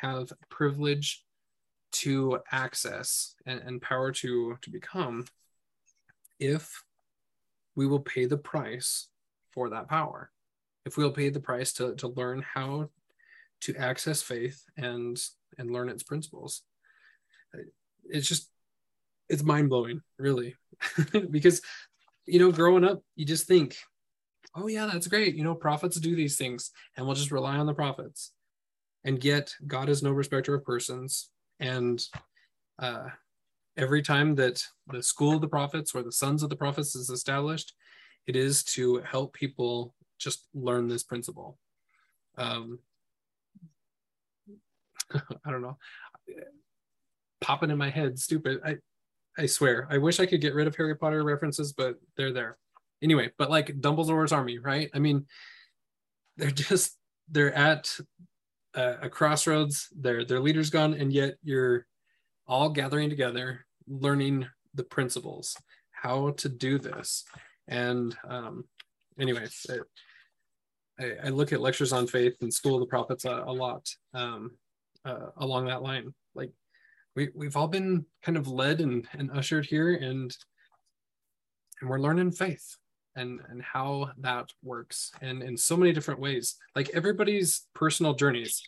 have 0.00 0.32
privilege 0.50 1.24
to 1.92 2.40
access 2.52 3.34
and, 3.46 3.60
and 3.60 3.80
power 3.80 4.12
to 4.12 4.58
to 4.60 4.70
become 4.70 5.24
if 6.38 6.84
we 7.74 7.86
will 7.86 8.00
pay 8.00 8.26
the 8.26 8.36
price 8.36 9.08
for 9.52 9.70
that 9.70 9.88
power. 9.88 10.30
If 10.84 10.96
we'll 10.96 11.12
pay 11.12 11.30
the 11.30 11.40
price 11.40 11.72
to, 11.74 11.94
to 11.96 12.08
learn 12.08 12.42
how 12.42 12.90
to 13.62 13.76
access 13.76 14.22
faith 14.22 14.62
and 14.76 15.18
and 15.58 15.70
learn 15.70 15.88
its 15.88 16.02
principles 16.02 16.62
it's 18.08 18.28
just 18.28 18.50
it's 19.28 19.42
mind 19.42 19.68
blowing, 19.68 20.00
really, 20.18 20.54
because 21.30 21.60
you 22.26 22.38
know, 22.38 22.52
growing 22.52 22.84
up, 22.84 23.02
you 23.14 23.24
just 23.24 23.46
think, 23.46 23.76
oh 24.54 24.66
yeah, 24.66 24.86
that's 24.86 25.06
great. 25.06 25.34
You 25.34 25.44
know, 25.44 25.54
prophets 25.54 25.98
do 25.98 26.14
these 26.16 26.36
things, 26.36 26.70
and 26.96 27.06
we'll 27.06 27.14
just 27.14 27.32
rely 27.32 27.56
on 27.56 27.66
the 27.66 27.74
prophets. 27.74 28.32
And 29.04 29.22
yet, 29.24 29.54
God 29.66 29.88
is 29.88 30.02
no 30.02 30.10
respecter 30.10 30.54
of 30.54 30.64
persons, 30.64 31.30
and 31.60 32.02
uh, 32.78 33.06
every 33.76 34.02
time 34.02 34.34
that 34.36 34.62
the 34.88 35.02
school 35.02 35.34
of 35.34 35.40
the 35.40 35.48
prophets 35.48 35.94
or 35.94 36.02
the 36.02 36.12
sons 36.12 36.42
of 36.42 36.50
the 36.50 36.56
prophets 36.56 36.94
is 36.94 37.10
established, 37.10 37.74
it 38.26 38.36
is 38.36 38.64
to 38.64 38.98
help 38.98 39.32
people 39.32 39.94
just 40.18 40.46
learn 40.54 40.88
this 40.88 41.02
principle. 41.02 41.58
Um, 42.38 42.80
I 45.44 45.50
don't 45.50 45.62
know, 45.62 45.78
popping 47.40 47.70
in 47.70 47.78
my 47.78 47.90
head, 47.90 48.18
stupid. 48.18 48.60
I, 48.64 48.76
I 49.38 49.46
swear, 49.46 49.86
I 49.90 49.98
wish 49.98 50.20
I 50.20 50.26
could 50.26 50.40
get 50.40 50.54
rid 50.54 50.66
of 50.66 50.76
Harry 50.76 50.96
Potter 50.96 51.22
references, 51.22 51.72
but 51.72 51.96
they're 52.16 52.32
there. 52.32 52.58
Anyway, 53.02 53.30
but 53.38 53.50
like 53.50 53.80
Dumbledore's 53.80 54.32
army, 54.32 54.58
right? 54.58 54.90
I 54.94 54.98
mean, 54.98 55.26
they're 56.36 56.50
just 56.50 56.96
they're 57.30 57.54
at 57.54 57.94
a, 58.74 58.96
a 59.02 59.10
crossroads. 59.10 59.88
Their 59.94 60.24
their 60.24 60.40
leader's 60.40 60.70
gone, 60.70 60.94
and 60.94 61.12
yet 61.12 61.34
you're 61.42 61.86
all 62.46 62.70
gathering 62.70 63.10
together, 63.10 63.66
learning 63.86 64.46
the 64.74 64.84
principles, 64.84 65.56
how 65.90 66.30
to 66.30 66.48
do 66.48 66.78
this. 66.78 67.24
And 67.68 68.16
um, 68.28 68.64
anyway, 69.18 69.46
I, 71.00 71.12
I, 71.24 71.28
look 71.30 71.52
at 71.52 71.60
lectures 71.60 71.92
on 71.92 72.06
faith 72.06 72.36
and 72.40 72.54
School 72.54 72.74
of 72.74 72.80
the 72.80 72.86
Prophets 72.86 73.24
a, 73.24 73.42
a 73.44 73.52
lot 73.52 73.88
um, 74.14 74.52
uh, 75.06 75.30
along 75.36 75.66
that 75.66 75.82
line. 75.82 76.12
Like 76.34 76.50
we, 77.14 77.30
we've 77.34 77.56
all 77.56 77.68
been 77.68 78.04
kind 78.22 78.36
of 78.36 78.48
led 78.48 78.80
and, 78.80 79.06
and 79.12 79.30
ushered 79.30 79.66
here 79.66 79.94
and 79.94 80.36
and 81.80 81.90
we're 81.90 82.00
learning 82.00 82.32
faith 82.32 82.76
and 83.16 83.40
and 83.48 83.62
how 83.62 84.10
that 84.18 84.50
works 84.62 85.12
and 85.22 85.42
in 85.42 85.56
so 85.56 85.76
many 85.76 85.92
different 85.92 86.20
ways. 86.20 86.56
Like 86.74 86.90
everybody's 86.90 87.66
personal 87.74 88.14
journeys. 88.14 88.62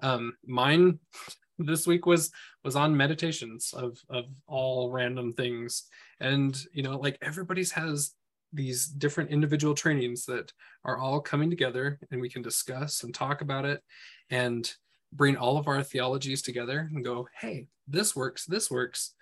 Um 0.00 0.34
mine 0.46 0.98
this 1.58 1.86
week 1.86 2.06
was 2.06 2.30
was 2.64 2.76
on 2.76 2.96
meditations 2.96 3.72
of 3.72 3.98
of 4.08 4.24
all 4.46 4.90
random 4.90 5.32
things. 5.32 5.84
And 6.20 6.58
you 6.72 6.82
know 6.82 6.98
like 6.98 7.18
everybody's 7.22 7.72
has 7.72 8.14
these 8.52 8.86
different 8.86 9.30
individual 9.30 9.74
trainings 9.74 10.26
that 10.26 10.52
are 10.84 10.98
all 10.98 11.20
coming 11.20 11.48
together 11.48 11.98
and 12.10 12.20
we 12.20 12.28
can 12.28 12.42
discuss 12.42 13.02
and 13.02 13.14
talk 13.14 13.40
about 13.40 13.64
it. 13.64 13.82
And 14.30 14.70
bring 15.12 15.36
all 15.36 15.58
of 15.58 15.68
our 15.68 15.82
theologies 15.82 16.42
together 16.42 16.90
and 16.92 17.04
go 17.04 17.28
hey 17.40 17.66
this 17.86 18.16
works 18.16 18.46
this 18.46 18.70
works 18.70 19.14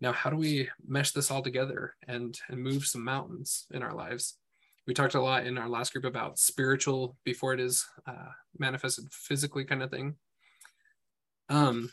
now 0.00 0.12
how 0.12 0.30
do 0.30 0.36
we 0.36 0.68
mesh 0.86 1.12
this 1.12 1.30
all 1.30 1.42
together 1.42 1.94
and 2.06 2.38
and 2.48 2.62
move 2.62 2.86
some 2.86 3.04
mountains 3.04 3.66
in 3.72 3.82
our 3.82 3.94
lives 3.94 4.38
we 4.86 4.94
talked 4.94 5.14
a 5.14 5.20
lot 5.20 5.46
in 5.46 5.58
our 5.58 5.68
last 5.68 5.92
group 5.92 6.04
about 6.04 6.38
spiritual 6.38 7.16
before 7.24 7.52
it 7.52 7.60
is 7.60 7.84
uh, 8.06 8.30
manifested 8.58 9.04
physically 9.10 9.64
kind 9.64 9.82
of 9.82 9.90
thing 9.90 10.14
um, 11.48 11.90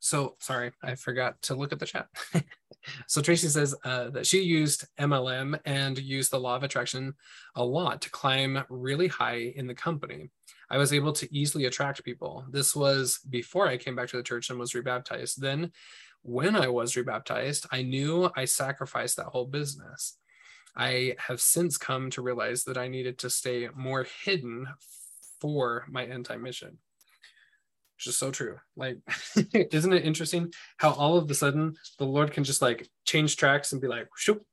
so 0.00 0.36
sorry, 0.38 0.72
I 0.82 0.94
forgot 0.94 1.40
to 1.42 1.54
look 1.54 1.72
at 1.72 1.78
the 1.78 1.86
chat. 1.86 2.06
so 3.06 3.20
Tracy 3.20 3.48
says 3.48 3.74
uh, 3.84 4.10
that 4.10 4.26
she 4.26 4.42
used 4.42 4.86
MLM 4.98 5.58
and 5.64 5.98
used 5.98 6.30
the 6.30 6.38
law 6.38 6.56
of 6.56 6.62
attraction 6.62 7.14
a 7.56 7.64
lot 7.64 8.02
to 8.02 8.10
climb 8.10 8.62
really 8.68 9.08
high 9.08 9.52
in 9.56 9.66
the 9.66 9.74
company. 9.74 10.30
I 10.70 10.78
was 10.78 10.92
able 10.92 11.12
to 11.14 11.28
easily 11.34 11.64
attract 11.64 12.04
people. 12.04 12.44
This 12.50 12.76
was 12.76 13.20
before 13.28 13.66
I 13.66 13.76
came 13.76 13.96
back 13.96 14.08
to 14.08 14.16
the 14.16 14.22
church 14.22 14.50
and 14.50 14.58
was 14.58 14.74
rebaptized. 14.74 15.40
Then, 15.40 15.72
when 16.22 16.56
I 16.56 16.68
was 16.68 16.96
rebaptized, 16.96 17.66
I 17.70 17.82
knew 17.82 18.30
I 18.36 18.44
sacrificed 18.44 19.16
that 19.16 19.26
whole 19.26 19.46
business. 19.46 20.18
I 20.76 21.14
have 21.18 21.40
since 21.40 21.76
come 21.76 22.10
to 22.10 22.22
realize 22.22 22.64
that 22.64 22.76
I 22.76 22.88
needed 22.88 23.18
to 23.18 23.30
stay 23.30 23.68
more 23.74 24.06
hidden 24.24 24.66
for 25.40 25.86
my 25.88 26.06
time 26.06 26.42
mission 26.42 26.78
which 27.98 28.06
is 28.06 28.16
so 28.16 28.30
true. 28.30 28.56
Like, 28.76 28.98
isn't 29.52 29.92
it 29.92 30.04
interesting 30.04 30.52
how 30.76 30.92
all 30.92 31.16
of 31.16 31.28
a 31.28 31.34
sudden 31.34 31.74
the 31.98 32.04
Lord 32.04 32.30
can 32.30 32.44
just 32.44 32.62
like 32.62 32.88
change 33.04 33.36
tracks 33.36 33.72
and 33.72 33.80
be 33.80 33.88
like, 33.88 34.06
shoop, 34.16 34.44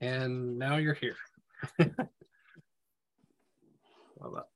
and 0.00 0.58
now 0.58 0.76
you're 0.78 0.94
here. 0.94 1.16
Love 1.78 1.92
that. 4.34 4.46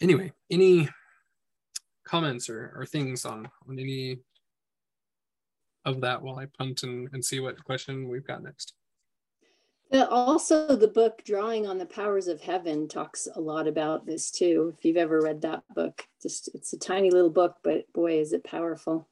Anyway, 0.00 0.32
any 0.50 0.88
comments 2.04 2.48
or, 2.48 2.72
or 2.76 2.86
things 2.86 3.24
on, 3.24 3.48
on 3.68 3.78
any 3.78 4.18
of 5.84 6.00
that 6.00 6.20
while 6.22 6.38
I 6.38 6.46
punt 6.46 6.82
and, 6.82 7.08
and 7.12 7.24
see 7.24 7.40
what 7.40 7.62
question 7.64 8.08
we've 8.08 8.26
got 8.26 8.42
next? 8.42 8.74
But 9.90 10.08
also, 10.08 10.74
the 10.74 10.88
book 10.88 11.22
Drawing 11.24 11.66
on 11.66 11.78
the 11.78 11.86
Powers 11.86 12.26
of 12.26 12.40
Heaven 12.40 12.88
talks 12.88 13.28
a 13.34 13.40
lot 13.40 13.68
about 13.68 14.04
this 14.04 14.32
too. 14.32 14.74
If 14.76 14.84
you've 14.84 14.96
ever 14.96 15.20
read 15.20 15.42
that 15.42 15.62
book, 15.74 16.04
just 16.20 16.50
it's 16.54 16.72
a 16.72 16.78
tiny 16.78 17.10
little 17.10 17.30
book, 17.30 17.56
but 17.62 17.90
boy, 17.92 18.18
is 18.18 18.32
it 18.32 18.42
powerful. 18.42 19.08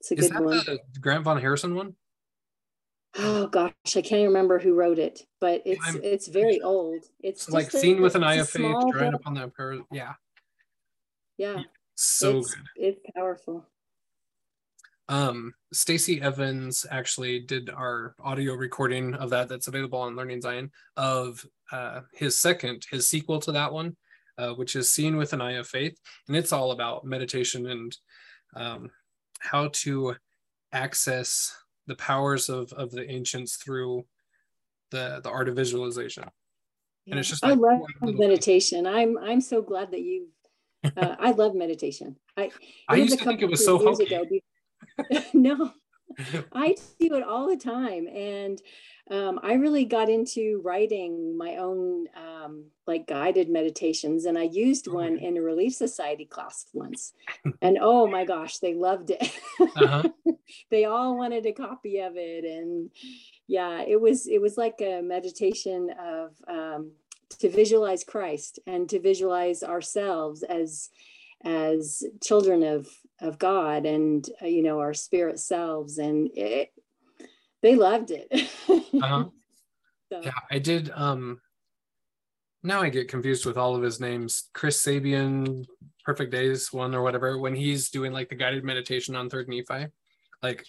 It's 0.00 0.10
a 0.10 0.14
is 0.14 0.30
good 0.30 0.44
one. 0.44 0.58
The 0.58 0.78
Grant 1.00 1.24
Von 1.24 1.40
Harrison 1.40 1.74
one? 1.74 1.94
Oh 3.16 3.46
gosh, 3.46 3.72
I 3.96 4.02
can't 4.02 4.28
remember 4.28 4.58
who 4.58 4.74
wrote 4.74 4.98
it, 4.98 5.22
but 5.40 5.62
it's 5.64 5.80
I'm, 5.86 6.00
it's 6.02 6.28
very 6.28 6.60
old. 6.60 7.04
It's 7.20 7.48
like 7.48 7.70
seen 7.70 8.00
with 8.00 8.14
an 8.14 8.22
eye 8.22 8.36
of 8.36 8.48
faith, 8.48 8.76
drawing 8.92 9.14
upon 9.14 9.34
that. 9.34 9.50
Yeah. 9.90 10.12
Yeah. 11.36 11.62
So 11.94 12.38
it's, 12.38 12.54
good. 12.54 12.64
It's 12.76 13.00
powerful. 13.16 13.66
Um, 15.08 15.54
Stacy 15.72 16.20
Evans 16.20 16.84
actually 16.90 17.40
did 17.40 17.70
our 17.70 18.14
audio 18.22 18.54
recording 18.54 19.14
of 19.14 19.30
that 19.30 19.48
that's 19.48 19.68
available 19.68 19.98
on 20.00 20.16
Learning 20.16 20.40
Zion 20.40 20.70
of 20.96 21.44
uh, 21.72 22.02
his 22.12 22.36
second, 22.36 22.84
his 22.90 23.08
sequel 23.08 23.40
to 23.40 23.52
that 23.52 23.72
one, 23.72 23.96
uh, 24.36 24.50
which 24.50 24.76
is 24.76 24.90
Seen 24.90 25.16
with 25.16 25.32
an 25.32 25.40
Eye 25.40 25.52
of 25.52 25.66
Faith. 25.66 25.98
And 26.28 26.36
it's 26.36 26.52
all 26.52 26.72
about 26.72 27.06
meditation 27.06 27.66
and 27.66 27.96
um, 28.54 28.90
how 29.40 29.70
to 29.72 30.14
access 30.72 31.56
the 31.88 31.96
powers 31.96 32.48
of, 32.48 32.72
of 32.74 32.92
the 32.92 33.10
ancients 33.10 33.56
through 33.56 34.04
the, 34.90 35.20
the 35.22 35.30
art 35.30 35.48
of 35.48 35.56
visualization. 35.56 36.24
Yeah. 37.04 37.12
And 37.12 37.20
it's 37.20 37.28
just 37.28 37.42
like 37.42 37.52
I 37.52 37.54
love 37.54 37.80
meditation. 38.02 38.84
Thing. 38.84 38.94
I'm 38.94 39.18
I'm 39.18 39.40
so 39.40 39.62
glad 39.62 39.90
that 39.92 40.00
you 40.00 40.28
uh, 40.84 41.16
I 41.18 41.32
love 41.32 41.54
meditation. 41.54 42.16
I 42.36 42.50
I 42.88 42.96
used 42.96 43.18
to 43.18 43.24
think 43.24 43.40
it 43.40 43.48
was 43.48 43.64
so 43.64 43.78
hokey. 43.78 44.14
Ago, 44.14 44.24
no, 45.32 45.72
I 46.52 46.76
do 47.00 47.14
it 47.14 47.22
all 47.22 47.48
the 47.48 47.56
time. 47.56 48.06
And 48.08 48.60
um, 49.10 49.40
I 49.42 49.54
really 49.54 49.84
got 49.84 50.10
into 50.10 50.60
writing 50.62 51.36
my 51.36 51.56
own 51.56 52.06
um, 52.14 52.64
like 52.86 53.06
guided 53.06 53.48
meditations, 53.48 54.26
and 54.26 54.36
I 54.36 54.42
used 54.42 54.86
one 54.86 55.16
in 55.16 55.38
a 55.38 55.42
Relief 55.42 55.74
Society 55.74 56.26
class 56.26 56.66
once. 56.74 57.14
And 57.62 57.78
oh 57.80 58.06
my 58.06 58.24
gosh, 58.24 58.58
they 58.58 58.74
loved 58.74 59.10
it. 59.10 59.32
Uh-huh. 59.60 60.02
they 60.70 60.84
all 60.84 61.16
wanted 61.16 61.46
a 61.46 61.52
copy 61.52 62.00
of 62.00 62.12
it, 62.16 62.44
and 62.44 62.90
yeah, 63.46 63.82
it 63.86 64.00
was 64.00 64.26
it 64.26 64.42
was 64.42 64.58
like 64.58 64.80
a 64.82 65.00
meditation 65.00 65.90
of 65.98 66.32
um, 66.46 66.92
to 67.38 67.48
visualize 67.48 68.04
Christ 68.04 68.58
and 68.66 68.88
to 68.90 69.00
visualize 69.00 69.62
ourselves 69.62 70.42
as 70.42 70.90
as 71.44 72.04
children 72.22 72.62
of 72.62 72.88
of 73.20 73.38
God 73.38 73.86
and 73.86 74.28
uh, 74.42 74.46
you 74.46 74.62
know 74.62 74.80
our 74.80 74.94
spirit 74.94 75.38
selves, 75.38 75.98
and 75.98 76.30
it, 76.34 76.70
they 77.62 77.74
loved 77.74 78.10
it. 78.10 78.28
uh-huh. 78.32 79.24
so. 80.12 80.20
Yeah, 80.22 80.32
I 80.50 80.58
did. 80.58 80.90
Um, 80.94 81.40
now 82.62 82.80
I 82.80 82.88
get 82.88 83.08
confused 83.08 83.46
with 83.46 83.56
all 83.56 83.76
of 83.76 83.82
his 83.82 84.00
names. 84.00 84.48
Chris 84.52 84.84
Sabian, 84.84 85.64
Perfect 86.04 86.32
Days 86.32 86.72
one 86.72 86.94
or 86.94 87.02
whatever. 87.02 87.38
When 87.38 87.54
he's 87.54 87.90
doing 87.90 88.12
like 88.12 88.28
the 88.28 88.34
guided 88.34 88.64
meditation 88.64 89.14
on 89.14 89.30
Third 89.30 89.48
Nephi, 89.48 89.86
like 90.42 90.64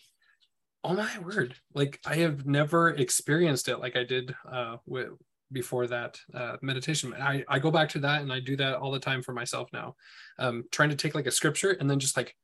oh 0.83 0.93
my 0.93 1.19
word 1.19 1.55
like 1.73 1.99
i 2.05 2.15
have 2.15 2.45
never 2.45 2.89
experienced 2.89 3.67
it 3.67 3.79
like 3.79 3.97
i 3.97 4.03
did 4.03 4.33
uh 4.51 4.77
with 4.85 5.09
before 5.51 5.87
that 5.87 6.19
uh, 6.33 6.57
meditation. 6.61 7.13
I, 7.13 7.43
I 7.47 7.59
go 7.59 7.71
back 7.71 7.89
to 7.89 7.99
that 7.99 8.21
and 8.21 8.31
I 8.31 8.39
do 8.39 8.55
that 8.57 8.75
all 8.75 8.91
the 8.91 8.99
time 8.99 9.21
for 9.21 9.33
myself 9.33 9.69
now. 9.73 9.95
Um, 10.37 10.63
trying 10.71 10.89
to 10.89 10.95
take 10.95 11.15
like 11.15 11.27
a 11.27 11.31
scripture 11.31 11.71
and 11.71 11.89
then 11.89 11.99
just 11.99 12.17
like 12.17 12.35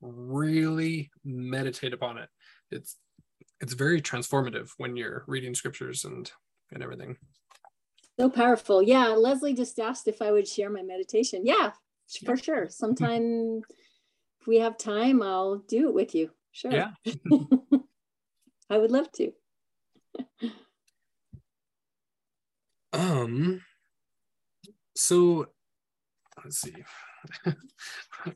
really 0.00 1.10
meditate 1.24 1.92
upon 1.92 2.18
it. 2.18 2.28
It's 2.70 2.96
it's 3.60 3.74
very 3.74 4.00
transformative 4.00 4.70
when 4.78 4.96
you're 4.96 5.24
reading 5.26 5.54
scriptures 5.54 6.04
and 6.04 6.30
and 6.72 6.82
everything. 6.82 7.16
So 8.18 8.28
powerful. 8.28 8.82
Yeah. 8.82 9.08
Leslie 9.08 9.54
just 9.54 9.78
asked 9.78 10.08
if 10.08 10.20
I 10.22 10.30
would 10.30 10.46
share 10.46 10.70
my 10.70 10.82
meditation. 10.82 11.42
Yeah, 11.44 11.72
for 12.24 12.36
sure. 12.36 12.68
Sometime 12.68 13.62
if 14.40 14.46
we 14.46 14.58
have 14.58 14.76
time, 14.76 15.22
I'll 15.22 15.58
do 15.58 15.88
it 15.88 15.94
with 15.94 16.14
you. 16.14 16.30
Sure. 16.52 16.72
Yeah. 16.72 16.90
I 18.70 18.78
would 18.78 18.90
love 18.90 19.10
to. 19.12 19.32
Um, 22.92 23.62
so 24.96 25.46
let's 26.44 26.60
see. 26.60 26.74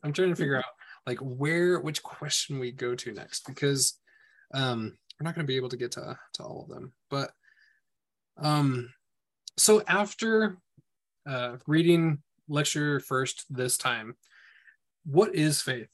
I'm 0.02 0.12
trying 0.12 0.30
to 0.30 0.36
figure 0.36 0.58
out 0.58 0.64
like 1.06 1.18
where 1.18 1.80
which 1.80 2.02
question 2.02 2.58
we 2.58 2.72
go 2.72 2.94
to 2.94 3.12
next 3.12 3.46
because 3.46 3.98
Um, 4.54 4.96
we're 5.18 5.24
not 5.24 5.34
going 5.34 5.46
to 5.46 5.50
be 5.52 5.56
able 5.56 5.70
to 5.70 5.76
get 5.76 5.92
to, 5.92 6.18
to 6.34 6.42
all 6.42 6.62
of 6.62 6.68
them, 6.68 6.92
but 7.10 7.32
um, 8.36 8.92
so 9.58 9.82
after 9.88 10.58
uh, 11.26 11.56
reading 11.66 12.22
lecture 12.48 13.00
first 13.00 13.44
this 13.50 13.76
time, 13.78 14.16
what 15.04 15.34
is 15.34 15.62
faith? 15.62 15.88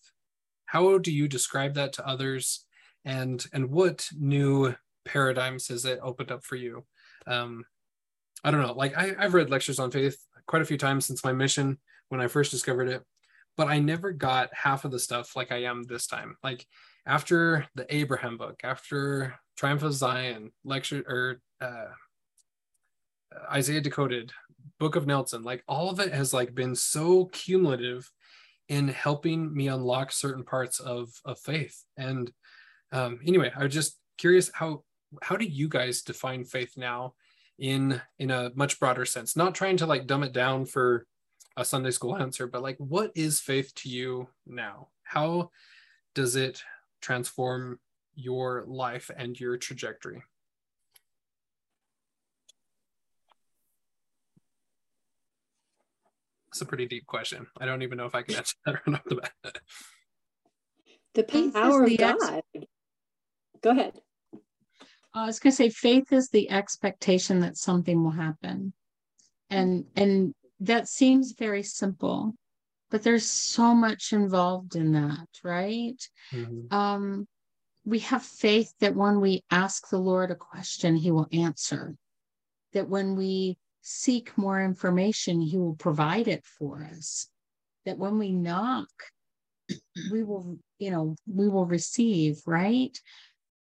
How 0.67 0.99
do 0.99 1.13
you 1.13 1.29
describe 1.29 1.75
that 1.75 1.93
to 1.95 2.07
others? 2.07 2.65
And 3.05 3.45
and 3.53 3.71
what 3.71 4.09
new 4.19 4.75
paradigms 5.05 5.69
has 5.69 5.85
it 5.85 6.01
opened 6.03 6.31
up 6.31 6.45
for 6.45 6.57
you? 6.57 6.85
Um, 7.27 7.65
I 8.45 8.51
don't 8.51 8.62
know. 8.62 8.72
Like 8.72 8.97
I, 8.97 9.14
I've 9.18 9.34
read 9.34 9.51
lectures 9.51 9.78
on 9.78 9.90
faith 9.90 10.18
quite 10.47 10.62
a 10.62 10.66
few 10.66 10.78
times 10.78 11.07
since 11.07 11.24
my 11.24 11.32
mission 11.32 11.78
when 12.09 12.20
I 12.20 12.28
first 12.28 12.51
discovered 12.51 12.88
it, 12.88 13.03
but 13.57 13.68
I 13.68 13.78
never 13.78 14.12
got 14.12 14.53
half 14.53 14.84
of 14.84 14.90
the 14.90 14.99
stuff 14.99 15.36
like 15.36 15.53
I 15.53 15.64
am 15.64 15.84
this 15.84 16.07
time. 16.07 16.36
Like 16.43 16.66
after 17.07 17.66
the 17.74 17.86
Abraham 17.95 18.36
book, 18.36 18.61
after 18.64 19.34
Triumph 19.57 19.82
of 19.82 19.95
Zion 19.95 20.51
lecture 20.64 21.05
or 21.07 21.40
uh, 21.61 21.93
Isaiah 23.53 23.80
Decoded, 23.80 24.32
Book 24.78 24.97
of 24.97 25.07
Nelson, 25.07 25.43
like 25.43 25.62
all 25.66 25.90
of 25.90 26.01
it 26.01 26.12
has 26.12 26.32
like 26.32 26.55
been 26.55 26.74
so 26.74 27.26
cumulative 27.26 28.11
in 28.68 28.88
helping 28.88 29.53
me 29.53 29.68
unlock 29.68 30.12
certain 30.12 30.45
parts 30.45 30.80
of 30.80 31.11
of 31.24 31.38
faith. 31.38 31.84
And 31.97 32.30
um, 32.93 33.20
anyway, 33.26 33.53
I 33.55 33.64
was 33.64 33.74
just 33.74 33.99
curious 34.18 34.51
how 34.53 34.84
how 35.20 35.36
do 35.36 35.45
you 35.45 35.68
guys 35.68 36.03
define 36.03 36.45
faith 36.45 36.74
now 36.76 37.14
in 37.59 38.01
in 38.19 38.31
a 38.31 38.51
much 38.55 38.81
broader 38.81 39.05
sense? 39.05 39.37
Not 39.37 39.55
trying 39.55 39.77
to 39.79 39.87
like 39.87 40.07
dumb 40.07 40.23
it 40.23 40.33
down 40.33 40.67
for 40.67 41.07
a 41.57 41.65
Sunday 41.65 41.91
school 41.91 42.17
answer, 42.21 42.47
but 42.47 42.63
like 42.63 42.77
what 42.79 43.13
is 43.15 43.41
faith 43.41 43.75
to 43.77 43.89
you 43.89 44.29
now? 44.47 44.89
How 45.03 45.51
does 46.15 46.37
it 46.37 46.63
transform 47.01 47.79
your 48.15 48.65
life 48.67 49.11
and 49.17 49.39
your 49.39 49.57
trajectory? 49.57 50.23
It's 56.53 56.61
a 56.61 56.67
pretty 56.67 56.87
deep 56.87 57.07
question. 57.07 57.47
I 57.59 57.65
don't 57.65 57.81
even 57.81 57.97
know 57.97 58.05
if 58.05 58.15
I 58.15 58.23
can 58.23 58.35
answer 58.37 58.57
that 58.67 58.87
right 58.87 58.97
off 58.97 59.05
the 59.07 59.15
bat. 59.17 59.59
The 61.15 61.51
power 61.53 61.85
of 61.85 61.97
God. 61.97 62.43
Go 63.63 63.71
ahead. 63.71 64.01
I 65.15 65.27
was 65.27 65.39
going 65.39 65.53
to 65.53 65.57
say 65.57 65.69
faith 65.69 66.13
is 66.13 66.29
the 66.29 66.51
expectation 66.51 67.41
that 67.41 67.57
something 67.57 68.03
will 68.03 68.13
happen. 68.13 68.73
And 69.51 69.85
and 69.95 70.35
that 70.61 70.89
seems 70.89 71.33
very 71.33 71.63
simple, 71.63 72.35
but 72.91 73.03
there's 73.03 73.27
so 73.27 73.75
much 73.75 74.13
involved 74.13 74.77
in 74.77 74.93
that, 74.93 75.29
right? 75.45 76.01
Mm-hmm. 76.33 76.75
Um, 76.75 77.27
we 77.85 77.99
have 78.01 78.23
faith 78.23 78.73
that 78.81 78.95
when 78.95 79.21
we 79.21 79.43
ask 79.51 79.89
the 79.91 79.99
Lord 79.99 80.31
a 80.31 80.37
question, 80.37 80.97
he 80.97 81.11
will 81.11 81.29
answer. 81.33 81.97
That 82.73 82.89
when 82.89 83.17
we 83.17 83.59
seek 83.83 84.37
more 84.39 84.63
information, 84.63 85.41
He 85.41 85.59
will 85.59 85.75
provide 85.75 86.29
it 86.29 86.45
for 86.47 86.85
us. 86.85 87.29
That 87.85 87.99
when 87.99 88.19
we 88.19 88.33
knock, 88.33 88.89
we 90.11 90.23
will, 90.23 90.59
you 90.79 90.91
know, 90.91 91.17
we 91.27 91.49
will 91.49 91.67
receive, 91.67 92.41
right? 92.47 92.97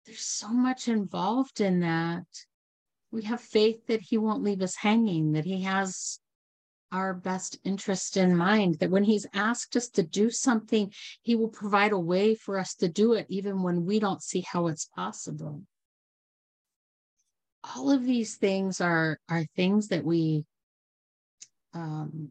There's 0.06 0.22
so 0.26 0.50
much 0.50 0.88
involved 0.88 1.62
in 1.62 1.82
that. 1.82 2.26
We 3.12 3.24
have 3.24 3.42
faith 3.42 3.86
that 3.88 4.02
He 4.02 4.18
won't 4.18 4.44
leave 4.44 4.62
us 4.62 4.76
hanging, 4.76 5.34
that 5.34 5.46
He 5.46 5.64
has 5.64 6.20
our 6.92 7.14
best 7.14 7.60
interest 7.64 8.18
in 8.18 8.36
mind, 8.36 8.80
that 8.80 8.90
when 8.90 9.04
He's 9.04 9.28
asked 9.34 9.76
us 9.76 9.90
to 9.90 10.04
do 10.04 10.30
something, 10.30 10.92
He 11.22 11.36
will 11.36 11.50
provide 11.50 11.92
a 11.92 12.00
way 12.00 12.36
for 12.36 12.58
us 12.58 12.76
to 12.76 12.88
do 12.88 13.14
it, 13.14 13.26
even 13.30 13.62
when 13.62 13.86
we 13.86 14.00
don't 14.00 14.24
see 14.24 14.42
how 14.42 14.68
it's 14.68 14.86
possible 14.96 15.64
all 17.64 17.92
of 17.92 18.06
these 18.06 18.38
things 18.38 18.82
are 18.82 19.20
are 19.30 19.46
things 19.56 19.90
that 19.90 20.04
we 20.04 20.46
um, 21.74 22.30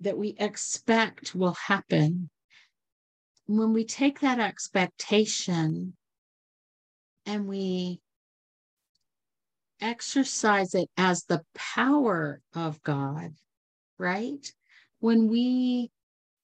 that 0.00 0.18
we 0.18 0.34
expect 0.38 1.34
will 1.34 1.54
happen 1.66 2.28
when 3.46 3.72
we 3.72 3.84
take 3.84 4.20
that 4.20 4.40
expectation 4.40 5.94
and 7.26 7.46
we 7.46 8.00
exercise 9.80 10.74
it 10.74 10.88
as 10.96 11.24
the 11.24 11.44
power 11.54 12.40
of 12.54 12.82
god 12.82 13.34
right? 13.98 14.52
When 15.00 15.28
we 15.28 15.90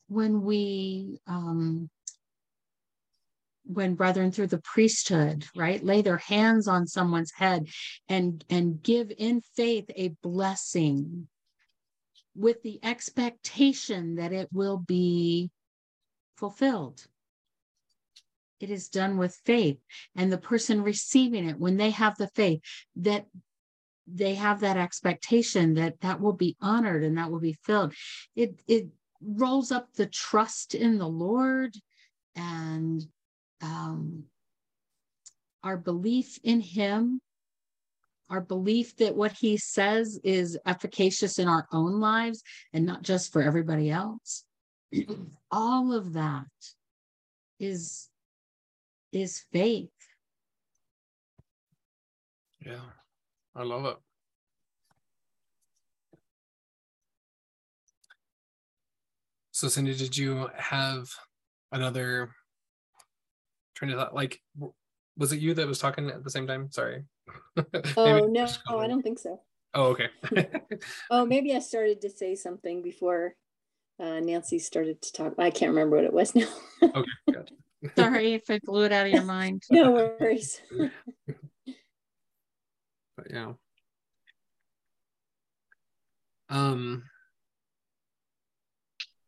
when 0.09 0.43
we 0.43 1.21
um 1.27 1.89
when 3.65 3.95
brethren 3.95 4.33
through 4.33 4.49
the 4.49 4.61
priesthood 4.61 5.47
right 5.55 5.85
lay 5.85 6.03
their 6.03 6.19
hands 6.19 6.67
on 6.67 6.87
someone's 6.87 7.33
head 7.33 7.67
and 8.09 8.45
and 8.51 8.83
give 8.83 9.13
in 9.17 9.41
faith 9.55 9.89
a 9.95 10.09
blessing 10.23 11.29
with 12.35 12.61
the 12.63 12.81
expectation 12.83 14.17
that 14.17 14.33
it 14.33 14.49
will 14.53 14.79
be 14.79 15.51
fulfilled 16.37 17.07
it 18.63 18.71
is 18.71 18.89
done 18.89 19.19
with 19.19 19.35
faith 19.45 19.79
and 20.17 20.33
the 20.33 20.39
person 20.39 20.83
receiving 20.83 21.49
it 21.49 21.59
when 21.59 21.77
they 21.77 21.91
have 21.91 22.17
the 22.17 22.29
faith 22.29 22.61
that 22.97 23.27
they 24.07 24.35
have 24.35 24.61
that 24.61 24.77
expectation 24.77 25.75
that 25.75 26.01
that 26.01 26.21
will 26.21 26.33
be 26.33 26.57
honored 26.61 27.05
and 27.05 27.19
that 27.19 27.31
will 27.31 27.41
be 27.41 27.59
filled. 27.65 27.93
It 28.37 28.63
it 28.67 28.87
rolls 29.21 29.71
up 29.71 29.93
the 29.93 30.07
trust 30.07 30.75
in 30.75 30.99
the 30.99 31.09
lord 31.09 31.75
and 32.35 33.05
um, 33.61 34.25
our 35.63 35.77
belief 35.77 36.39
in 36.43 36.61
him 36.61 37.21
our 38.31 38.41
belief 38.41 38.97
that 38.97 39.15
what 39.15 39.33
he 39.33 39.59
says 39.59 40.19
is 40.25 40.59
efficacious 40.65 41.39
in 41.39 41.49
our 41.49 41.69
own 41.71 42.01
lives 42.01 42.43
and 42.73 42.87
not 42.87 43.03
just 43.03 43.31
for 43.31 43.43
everybody 43.43 43.91
else. 43.91 44.45
All 45.51 45.93
of 45.93 46.15
that 46.15 46.47
is 47.61 48.09
is 49.13 49.45
faith 49.53 49.91
yeah 52.61 52.81
i 53.55 53.63
love 53.63 53.85
it 53.85 53.97
so 59.51 59.69
cindy 59.69 59.95
did 59.95 60.17
you 60.17 60.49
have 60.57 61.09
another 61.73 62.31
trying 63.75 63.91
to 63.91 63.97
thought 63.97 64.15
like 64.15 64.41
was 65.17 65.33
it 65.33 65.41
you 65.41 65.55
that 65.55 65.67
was 65.67 65.79
talking 65.79 66.09
at 66.11 66.25
the 66.25 66.31
same 66.31 66.47
time? 66.47 66.71
Sorry. 66.71 67.05
oh 67.97 68.27
no, 68.27 68.47
oh, 68.69 68.79
I 68.79 68.89
don't 68.89 69.03
think 69.03 69.19
so. 69.19 69.41
Oh, 69.75 69.85
okay. 69.87 70.09
oh, 71.11 71.25
maybe 71.25 71.55
I 71.55 71.59
started 71.61 72.01
to 72.03 72.11
say 72.11 72.35
something 72.35 72.83
before 72.83 73.35
uh, 74.01 74.21
Nancy 74.21 74.59
started 74.59 75.01
to 75.03 75.13
talk. 75.13 75.35
I 75.39 75.51
can't 75.51 75.71
remember 75.71 75.97
what 75.97 76.05
it 76.05 76.13
was 76.13 76.35
now. 76.35 76.49
okay, 76.83 77.11
gotcha. 77.33 77.55
Sorry 77.97 78.35
if 78.35 78.49
I 78.49 78.61
blew 78.63 78.85
it 78.85 78.93
out 78.93 79.07
of 79.07 79.13
your 79.13 79.25
mind. 79.25 79.63
no 79.71 79.93
worries. 79.93 80.61
but 83.17 83.27
yeah. 83.31 83.53
Um. 86.49 87.05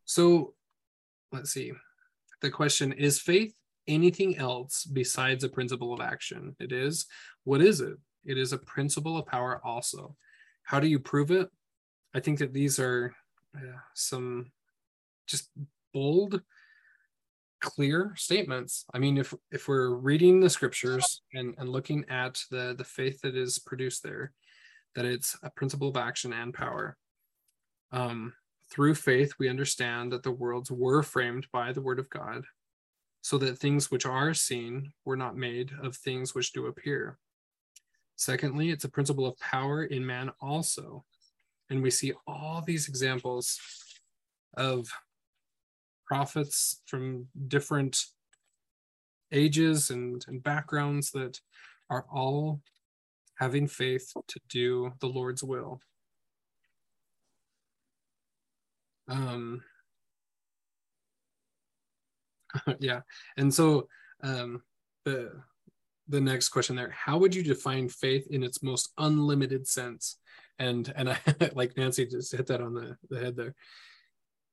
So, 0.04 0.54
let's 1.32 1.50
see. 1.50 1.72
The 2.42 2.50
question 2.50 2.92
is 2.92 3.20
faith 3.20 3.54
anything 3.86 4.36
else 4.38 4.84
besides 4.84 5.44
a 5.44 5.48
principle 5.48 5.92
of 5.92 6.00
action. 6.00 6.56
It 6.58 6.72
is, 6.72 7.06
what 7.44 7.60
is 7.60 7.80
it? 7.80 7.96
It 8.24 8.38
is 8.38 8.52
a 8.52 8.58
principle 8.58 9.18
of 9.18 9.26
power 9.26 9.60
also. 9.64 10.16
How 10.62 10.80
do 10.80 10.86
you 10.86 10.98
prove 10.98 11.30
it? 11.30 11.48
I 12.14 12.20
think 12.20 12.38
that 12.38 12.52
these 12.52 12.78
are 12.78 13.14
uh, 13.56 13.78
some 13.94 14.52
just 15.26 15.50
bold, 15.92 16.40
clear 17.64 18.12
statements. 18.16 18.84
I 18.92 18.98
mean, 18.98 19.16
if 19.16 19.32
if 19.50 19.66
we're 19.66 19.94
reading 19.94 20.40
the 20.40 20.50
scriptures 20.50 21.22
and, 21.32 21.54
and 21.56 21.70
looking 21.70 22.04
at 22.10 22.38
the, 22.50 22.74
the 22.76 22.84
faith 22.84 23.22
that 23.22 23.34
is 23.34 23.58
produced 23.58 24.02
there, 24.02 24.32
that 24.94 25.06
it's 25.06 25.36
a 25.42 25.50
principle 25.50 25.88
of 25.88 25.96
action 25.96 26.32
and 26.32 26.52
power. 26.52 26.96
Um, 27.90 28.34
through 28.70 28.96
faith, 28.96 29.32
we 29.38 29.48
understand 29.48 30.12
that 30.12 30.22
the 30.22 30.30
worlds 30.30 30.70
were 30.70 31.02
framed 31.02 31.46
by 31.52 31.72
the 31.72 31.80
word 31.80 31.98
of 31.98 32.10
God 32.10 32.44
so 33.22 33.38
that 33.38 33.58
things 33.58 33.90
which 33.90 34.04
are 34.04 34.34
seen 34.34 34.92
were 35.06 35.16
not 35.16 35.36
made 35.36 35.70
of 35.82 35.96
things 35.96 36.34
which 36.34 36.52
do 36.52 36.66
appear. 36.66 37.18
Secondly, 38.16 38.70
it's 38.70 38.84
a 38.84 38.90
principle 38.96 39.26
of 39.26 39.38
power 39.38 39.84
in 39.84 40.04
man 40.04 40.30
also. 40.40 41.04
And 41.70 41.82
we 41.82 41.90
see 41.90 42.12
all 42.26 42.62
these 42.66 42.88
examples 42.88 43.58
of 44.56 44.86
prophets 46.06 46.80
from 46.86 47.26
different 47.48 48.04
ages 49.32 49.90
and, 49.90 50.24
and 50.28 50.42
backgrounds 50.42 51.10
that 51.12 51.40
are 51.90 52.06
all 52.12 52.60
having 53.36 53.66
faith 53.66 54.12
to 54.28 54.40
do 54.48 54.92
the 55.00 55.06
Lord's 55.08 55.42
will. 55.42 55.80
Um, 59.08 59.62
yeah. 62.78 63.00
And 63.36 63.52
so 63.52 63.88
um 64.22 64.62
the 65.04 65.32
the 66.08 66.20
next 66.20 66.48
question 66.50 66.76
there 66.76 66.90
how 66.90 67.18
would 67.18 67.34
you 67.34 67.42
define 67.42 67.88
faith 67.88 68.26
in 68.30 68.42
its 68.42 68.62
most 68.62 68.92
unlimited 68.98 69.66
sense? 69.66 70.18
And 70.58 70.92
and 70.96 71.10
i 71.10 71.18
like 71.54 71.76
nancy 71.76 72.06
just 72.06 72.34
hit 72.34 72.46
that 72.46 72.60
on 72.60 72.74
the, 72.74 72.96
the 73.10 73.18
head 73.18 73.36
there 73.36 73.54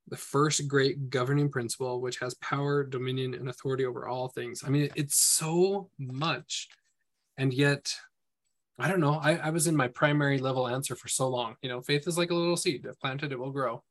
the 0.07 0.17
first 0.17 0.67
great 0.67 1.09
governing 1.09 1.49
principle 1.49 2.01
which 2.01 2.19
has 2.19 2.33
power 2.35 2.83
dominion 2.83 3.33
and 3.33 3.49
authority 3.49 3.85
over 3.85 4.07
all 4.07 4.27
things. 4.27 4.63
I 4.65 4.69
mean 4.69 4.89
it's 4.95 5.17
so 5.17 5.89
much. 5.99 6.67
And 7.37 7.53
yet 7.53 7.93
i 8.79 8.87
don't 8.87 8.99
know. 8.99 9.19
I, 9.21 9.35
I 9.35 9.49
was 9.51 9.67
in 9.67 9.75
my 9.75 9.87
primary 9.87 10.39
level 10.39 10.67
answer 10.67 10.95
for 10.95 11.07
so 11.07 11.27
long. 11.27 11.55
You 11.61 11.69
know 11.69 11.81
faith 11.81 12.07
is 12.07 12.17
like 12.17 12.31
a 12.31 12.35
little 12.35 12.57
seed. 12.57 12.85
If 12.85 12.99
planted 12.99 13.31
it 13.31 13.39
will 13.39 13.51
grow. 13.51 13.83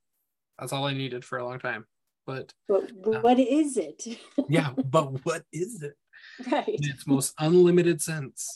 That's 0.59 0.73
all 0.73 0.87
i 0.87 0.93
needed 0.93 1.25
for 1.25 1.39
a 1.39 1.45
long 1.45 1.59
time. 1.59 1.87
But 2.27 2.53
but 2.69 2.91
uh, 3.07 3.21
what 3.21 3.39
is 3.39 3.77
it? 3.77 4.05
Yeah 4.49 4.71
but 4.85 5.25
what 5.25 5.45
is 5.53 5.83
it? 5.83 5.95
Right. 6.53 6.69
In 6.69 6.91
its 6.91 7.07
most 7.07 7.35
unlimited 7.39 8.03
sense 8.03 8.53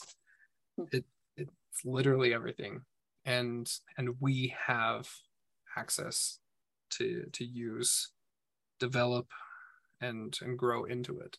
Hmm. 0.77 0.83
it 0.91 1.05
it's 1.37 1.85
literally 1.85 2.33
everything. 2.33 2.81
And 3.25 3.71
and 3.97 4.15
we 4.19 4.53
have 4.67 5.09
access 5.77 6.39
to 6.97 7.25
to 7.33 7.45
use 7.45 8.11
develop 8.79 9.27
and 10.01 10.37
and 10.41 10.57
grow 10.57 10.85
into 10.85 11.19
it. 11.19 11.37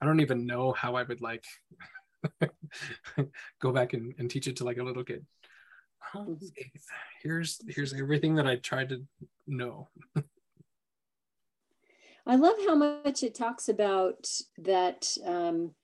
I 0.00 0.04
don't 0.04 0.20
even 0.20 0.46
know 0.46 0.72
how 0.72 0.94
i 0.94 1.02
would 1.02 1.22
like 1.22 1.44
go 3.60 3.72
back 3.72 3.94
and, 3.94 4.14
and 4.18 4.30
teach 4.30 4.46
it 4.46 4.56
to 4.56 4.64
like 4.64 4.76
a 4.76 4.82
little 4.82 5.04
kid. 5.04 5.24
Faith. 6.12 6.52
here's 7.22 7.60
here's 7.68 7.94
everything 7.94 8.34
that 8.34 8.46
i 8.46 8.56
tried 8.56 8.90
to 8.90 9.02
know. 9.46 9.88
I 12.26 12.34
love 12.34 12.56
how 12.66 12.74
much 12.74 13.22
it 13.22 13.34
talks 13.36 13.68
about 13.68 14.28
that 14.58 15.16
um, 15.24 15.74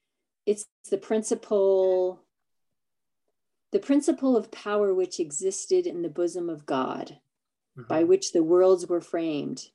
it's 0.45 0.67
the 0.91 0.99
principle, 0.99 2.21
the 3.73 3.79
principle 3.79 4.37
of 4.37 4.51
power 4.51 4.95
which 4.95 5.19
existed 5.19 5.87
in 5.87 6.03
the 6.03 6.09
bosom 6.09 6.49
of 6.49 6.67
God, 6.67 7.19
by 7.89 8.05
Mhm. 8.05 8.09
which 8.09 8.33
the 8.33 8.43
worlds 8.43 8.87
were 8.87 9.01
framed. 9.01 9.71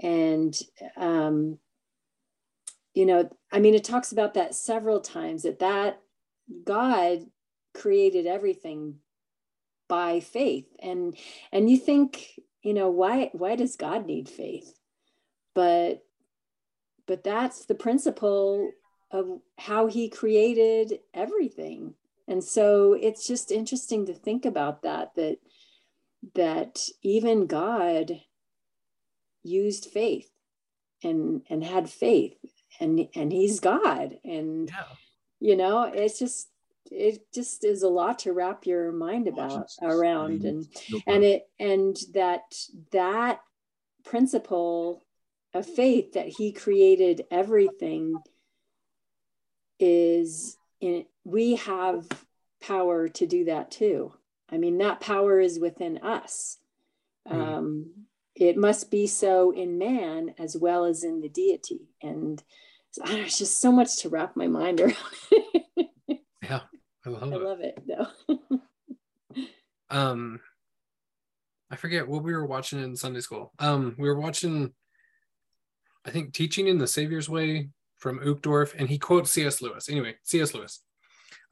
And, 0.00 0.58
um, 0.96 1.60
you 2.94 3.06
know, 3.06 3.30
I 3.52 3.60
mean, 3.60 3.74
it 3.74 3.84
talks 3.84 4.12
about 4.12 4.34
that 4.34 4.54
several 4.54 5.00
times 5.00 5.42
that 5.42 5.58
that 5.58 6.02
God 6.64 7.30
created 7.74 8.26
everything 8.26 9.02
by 9.88 10.20
faith. 10.20 10.74
And, 10.78 11.16
and 11.52 11.70
you 11.70 11.76
think, 11.76 12.40
you 12.62 12.72
know, 12.74 12.90
why, 12.90 13.30
why 13.32 13.56
does 13.56 13.76
God 13.76 14.06
need 14.06 14.28
faith? 14.28 14.72
but 15.56 16.04
but 17.06 17.24
that's 17.24 17.64
the 17.64 17.74
principle 17.74 18.70
of 19.10 19.40
how 19.56 19.86
he 19.86 20.10
created 20.10 21.00
everything 21.14 21.94
and 22.28 22.42
so 22.42 22.92
it's 22.94 23.26
just 23.26 23.50
interesting 23.50 24.06
to 24.06 24.14
think 24.14 24.44
about 24.44 24.82
that 24.82 25.14
that 25.14 25.38
that 26.34 26.80
even 27.02 27.46
god 27.46 28.20
used 29.42 29.86
faith 29.86 30.30
and 31.02 31.42
and 31.48 31.62
had 31.64 31.88
faith 31.88 32.36
and 32.80 33.08
and 33.14 33.32
he's 33.32 33.60
god. 33.60 34.18
And 34.24 34.68
yeah. 34.68 34.84
you 35.40 35.56
know 35.56 35.84
it's 35.84 36.18
just 36.18 36.48
it 36.90 37.20
just 37.34 37.64
is 37.64 37.82
a 37.82 37.88
lot 37.88 38.20
to 38.20 38.32
wrap 38.32 38.66
your 38.66 38.92
mind 38.92 39.26
about 39.28 39.68
around 39.82 40.44
and 40.44 40.66
and 41.06 41.24
it 41.24 41.48
and 41.58 41.96
that 42.14 42.42
that 42.92 43.40
principle 44.04 45.04
of 45.52 45.66
faith 45.66 46.12
that 46.12 46.28
he 46.28 46.52
created 46.52 47.24
everything 47.30 48.16
is 49.80 50.56
in 50.80 51.04
we 51.26 51.56
have 51.56 52.06
power 52.62 53.08
to 53.08 53.26
do 53.26 53.46
that 53.46 53.70
too. 53.72 54.12
I 54.48 54.58
mean 54.58 54.78
that 54.78 55.00
power 55.00 55.40
is 55.40 55.58
within 55.58 55.98
us. 55.98 56.58
Mm. 57.28 57.34
um, 57.34 57.90
it 58.36 58.56
must 58.56 58.90
be 58.92 59.08
so 59.08 59.50
in 59.50 59.76
man 59.78 60.34
as 60.38 60.56
well 60.56 60.84
as 60.84 61.02
in 61.02 61.20
the 61.20 61.28
deity. 61.28 61.88
And 62.00 62.40
so, 62.92 63.02
I 63.04 63.14
know, 63.14 63.22
it's 63.22 63.38
just 63.38 63.60
so 63.60 63.72
much 63.72 63.96
to 63.98 64.08
wrap 64.08 64.36
my 64.36 64.46
mind 64.46 64.80
around. 64.80 64.96
Yeah 66.42 66.60
i 67.04 67.08
love 67.08 67.32
i 67.32 67.36
it. 67.36 67.42
love 67.42 67.60
it 67.60 67.82
though. 67.88 68.38
Um 69.90 70.40
i 71.70 71.76
forget 71.76 72.06
what 72.06 72.22
we 72.22 72.32
were 72.32 72.46
watching 72.46 72.80
in 72.80 72.94
sunday 72.94 73.20
school. 73.20 73.52
Um 73.58 73.96
we 73.98 74.08
were 74.08 74.20
watching 74.20 74.72
i 76.04 76.10
think 76.10 76.32
teaching 76.32 76.68
in 76.68 76.78
the 76.78 76.86
savior's 76.86 77.28
way 77.28 77.70
from 77.96 78.20
Uchtdorf, 78.20 78.74
and 78.78 78.88
he 78.88 78.98
quotes 78.98 79.32
cs 79.32 79.60
lewis. 79.60 79.88
Anyway 79.88 80.14
cs 80.22 80.54
lewis 80.54 80.82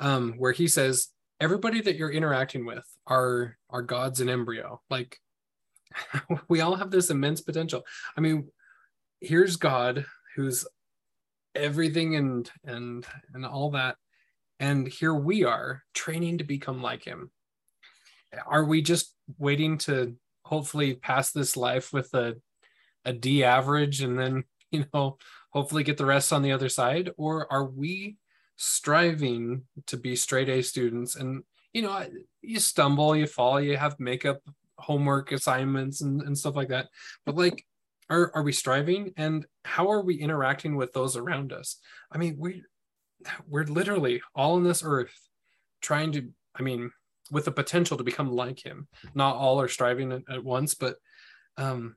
um 0.00 0.34
where 0.38 0.52
he 0.52 0.68
says 0.68 1.08
everybody 1.40 1.80
that 1.80 1.96
you're 1.96 2.10
interacting 2.10 2.64
with 2.64 2.84
are 3.06 3.56
are 3.70 3.82
gods 3.82 4.20
in 4.20 4.28
embryo. 4.28 4.80
Like 4.90 5.18
we 6.48 6.60
all 6.60 6.76
have 6.76 6.90
this 6.90 7.10
immense 7.10 7.40
potential. 7.40 7.82
I 8.16 8.20
mean 8.20 8.48
here's 9.20 9.56
god 9.56 10.04
who's 10.36 10.66
everything 11.54 12.16
and 12.16 12.50
and 12.64 13.06
and 13.32 13.46
all 13.46 13.70
that. 13.70 13.96
And 14.60 14.86
here 14.86 15.14
we 15.14 15.44
are 15.44 15.82
training 15.94 16.38
to 16.38 16.44
become 16.44 16.82
like 16.82 17.04
him. 17.04 17.30
Are 18.46 18.64
we 18.64 18.82
just 18.82 19.14
waiting 19.38 19.78
to 19.78 20.16
hopefully 20.44 20.94
pass 20.94 21.30
this 21.32 21.56
life 21.56 21.92
with 21.92 22.12
a 22.14 22.36
a 23.04 23.12
D 23.12 23.44
average 23.44 24.00
and 24.00 24.18
then 24.18 24.44
you 24.70 24.86
know 24.92 25.18
hopefully 25.50 25.84
get 25.84 25.96
the 25.96 26.06
rest 26.06 26.32
on 26.32 26.42
the 26.42 26.52
other 26.52 26.68
side? 26.68 27.10
Or 27.16 27.50
are 27.52 27.64
we 27.64 28.16
striving 28.56 29.62
to 29.86 29.96
be 29.96 30.16
straight 30.16 30.48
A 30.48 30.62
students. 30.62 31.16
And 31.16 31.42
you 31.72 31.82
know 31.82 32.06
you 32.40 32.60
stumble 32.60 33.16
you 33.16 33.26
fall 33.26 33.60
you 33.60 33.76
have 33.76 33.98
makeup 33.98 34.40
homework 34.78 35.32
assignments 35.32 36.00
and, 36.00 36.22
and 36.22 36.36
stuff 36.36 36.56
like 36.56 36.68
that. 36.68 36.88
But 37.26 37.36
like 37.36 37.64
are, 38.10 38.30
are 38.34 38.42
we 38.42 38.52
striving? 38.52 39.12
And 39.16 39.46
how 39.64 39.90
are 39.90 40.02
we 40.02 40.16
interacting 40.16 40.76
with 40.76 40.92
those 40.92 41.16
around 41.16 41.52
us? 41.52 41.78
I 42.10 42.18
mean 42.18 42.36
we 42.38 42.62
we're 43.48 43.64
literally 43.64 44.22
all 44.34 44.54
on 44.54 44.64
this 44.64 44.82
earth 44.84 45.18
trying 45.80 46.12
to 46.12 46.28
i 46.54 46.62
mean 46.62 46.90
with 47.30 47.46
the 47.46 47.50
potential 47.50 47.96
to 47.96 48.04
become 48.04 48.30
like 48.30 48.64
him. 48.64 48.86
Not 49.14 49.36
all 49.36 49.60
are 49.60 49.68
striving 49.68 50.12
at, 50.12 50.22
at 50.30 50.44
once 50.44 50.74
but 50.74 50.96
um 51.56 51.96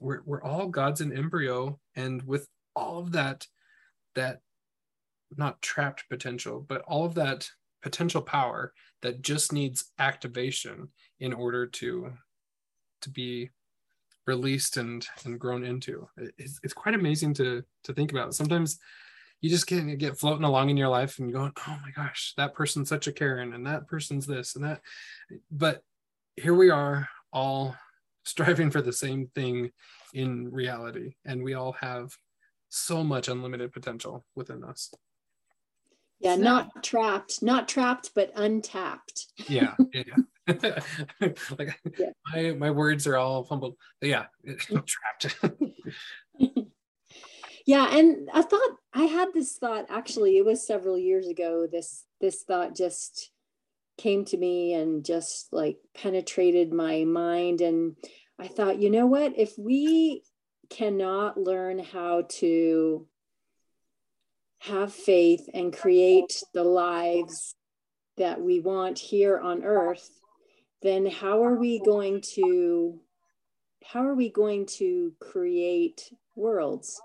we're, 0.00 0.20
we're 0.24 0.42
all 0.42 0.68
gods 0.68 1.00
in 1.00 1.16
embryo. 1.16 1.78
And 1.96 2.22
with 2.22 2.48
all 2.76 2.98
of 2.98 3.12
that 3.12 3.46
that 4.14 4.40
not 5.36 5.60
trapped 5.62 6.08
potential 6.08 6.64
but 6.66 6.82
all 6.82 7.04
of 7.04 7.14
that 7.14 7.48
potential 7.82 8.22
power 8.22 8.72
that 9.02 9.22
just 9.22 9.52
needs 9.52 9.92
activation 9.98 10.88
in 11.20 11.32
order 11.32 11.66
to 11.66 12.12
to 13.02 13.10
be 13.10 13.50
released 14.26 14.76
and 14.76 15.06
and 15.24 15.38
grown 15.40 15.64
into. 15.64 16.08
It's, 16.36 16.60
it's 16.62 16.74
quite 16.74 16.94
amazing 16.94 17.34
to 17.34 17.64
to 17.84 17.92
think 17.92 18.12
about. 18.12 18.34
Sometimes 18.34 18.78
you 19.40 19.48
just 19.48 19.66
get 19.66 19.98
get 19.98 20.18
floating 20.18 20.44
along 20.44 20.70
in 20.70 20.76
your 20.76 20.88
life 20.88 21.18
and 21.18 21.32
going 21.32 21.52
oh 21.66 21.78
my 21.82 21.90
gosh 21.94 22.34
that 22.36 22.54
person's 22.54 22.88
such 22.88 23.06
a 23.06 23.12
karen 23.12 23.54
and 23.54 23.66
that 23.66 23.86
person's 23.86 24.26
this 24.26 24.56
and 24.56 24.64
that. 24.64 24.80
But 25.50 25.82
here 26.36 26.54
we 26.54 26.70
are 26.70 27.08
all 27.32 27.76
striving 28.24 28.70
for 28.70 28.82
the 28.82 28.92
same 28.92 29.30
thing 29.34 29.70
in 30.12 30.50
reality 30.50 31.14
and 31.24 31.42
we 31.42 31.54
all 31.54 31.72
have 31.72 32.14
so 32.68 33.02
much 33.02 33.28
unlimited 33.28 33.72
potential 33.72 34.26
within 34.34 34.62
us 34.62 34.92
yeah 36.20 36.34
So- 36.36 36.42
not 36.42 36.82
trapped 36.82 37.42
not 37.42 37.68
trapped 37.68 38.10
but 38.14 38.32
untapped. 38.34 39.26
Yeah 39.48 39.74
yeah 39.94 40.14
like 41.58 41.78
Yeah. 41.98 42.10
my 42.32 42.52
my 42.52 42.70
words 42.70 43.06
are 43.06 43.16
all 43.16 43.44
fumbled. 43.44 43.76
But 44.00 44.08
yeah 44.08 44.26
trapped. 44.86 45.36
Yeah 47.66 47.94
and 47.94 48.30
i 48.32 48.40
thought 48.42 48.70
i 48.94 49.02
had 49.04 49.28
this 49.34 49.58
thought 49.58 49.86
actually 49.90 50.38
it 50.38 50.44
was 50.44 50.66
several 50.66 50.96
years 50.98 51.28
ago 51.28 51.66
this 51.70 52.04
this 52.20 52.42
thought 52.42 52.74
just 52.74 53.30
came 53.98 54.24
to 54.26 54.38
me 54.38 54.72
and 54.72 55.04
just 55.04 55.48
like 55.52 55.76
penetrated 55.94 56.72
my 56.72 57.04
mind 57.04 57.60
and 57.60 57.96
i 58.38 58.46
thought 58.46 58.80
you 58.80 58.88
know 58.88 59.06
what 59.06 59.34
if 59.36 59.52
we 59.58 60.22
cannot 60.70 61.36
learn 61.36 61.78
how 61.78 62.22
to 62.28 63.06
have 64.60 64.92
faith 64.92 65.48
and 65.54 65.76
create 65.76 66.42
the 66.54 66.64
lives 66.64 67.54
that 68.16 68.40
we 68.40 68.60
want 68.60 68.98
here 68.98 69.38
on 69.38 69.62
earth 69.64 70.10
then 70.82 71.06
how 71.06 71.44
are 71.44 71.54
we 71.54 71.80
going 71.80 72.20
to 72.20 73.00
how 73.84 74.04
are 74.04 74.14
we 74.14 74.28
going 74.28 74.66
to 74.66 75.12
create 75.20 76.12
worlds 76.34 77.00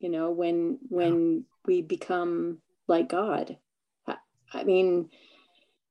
you 0.00 0.10
know 0.10 0.30
when 0.30 0.78
when 0.88 1.44
we 1.66 1.80
become 1.80 2.58
like 2.86 3.08
god 3.08 3.56
I- 4.06 4.18
i 4.52 4.64
mean 4.64 5.08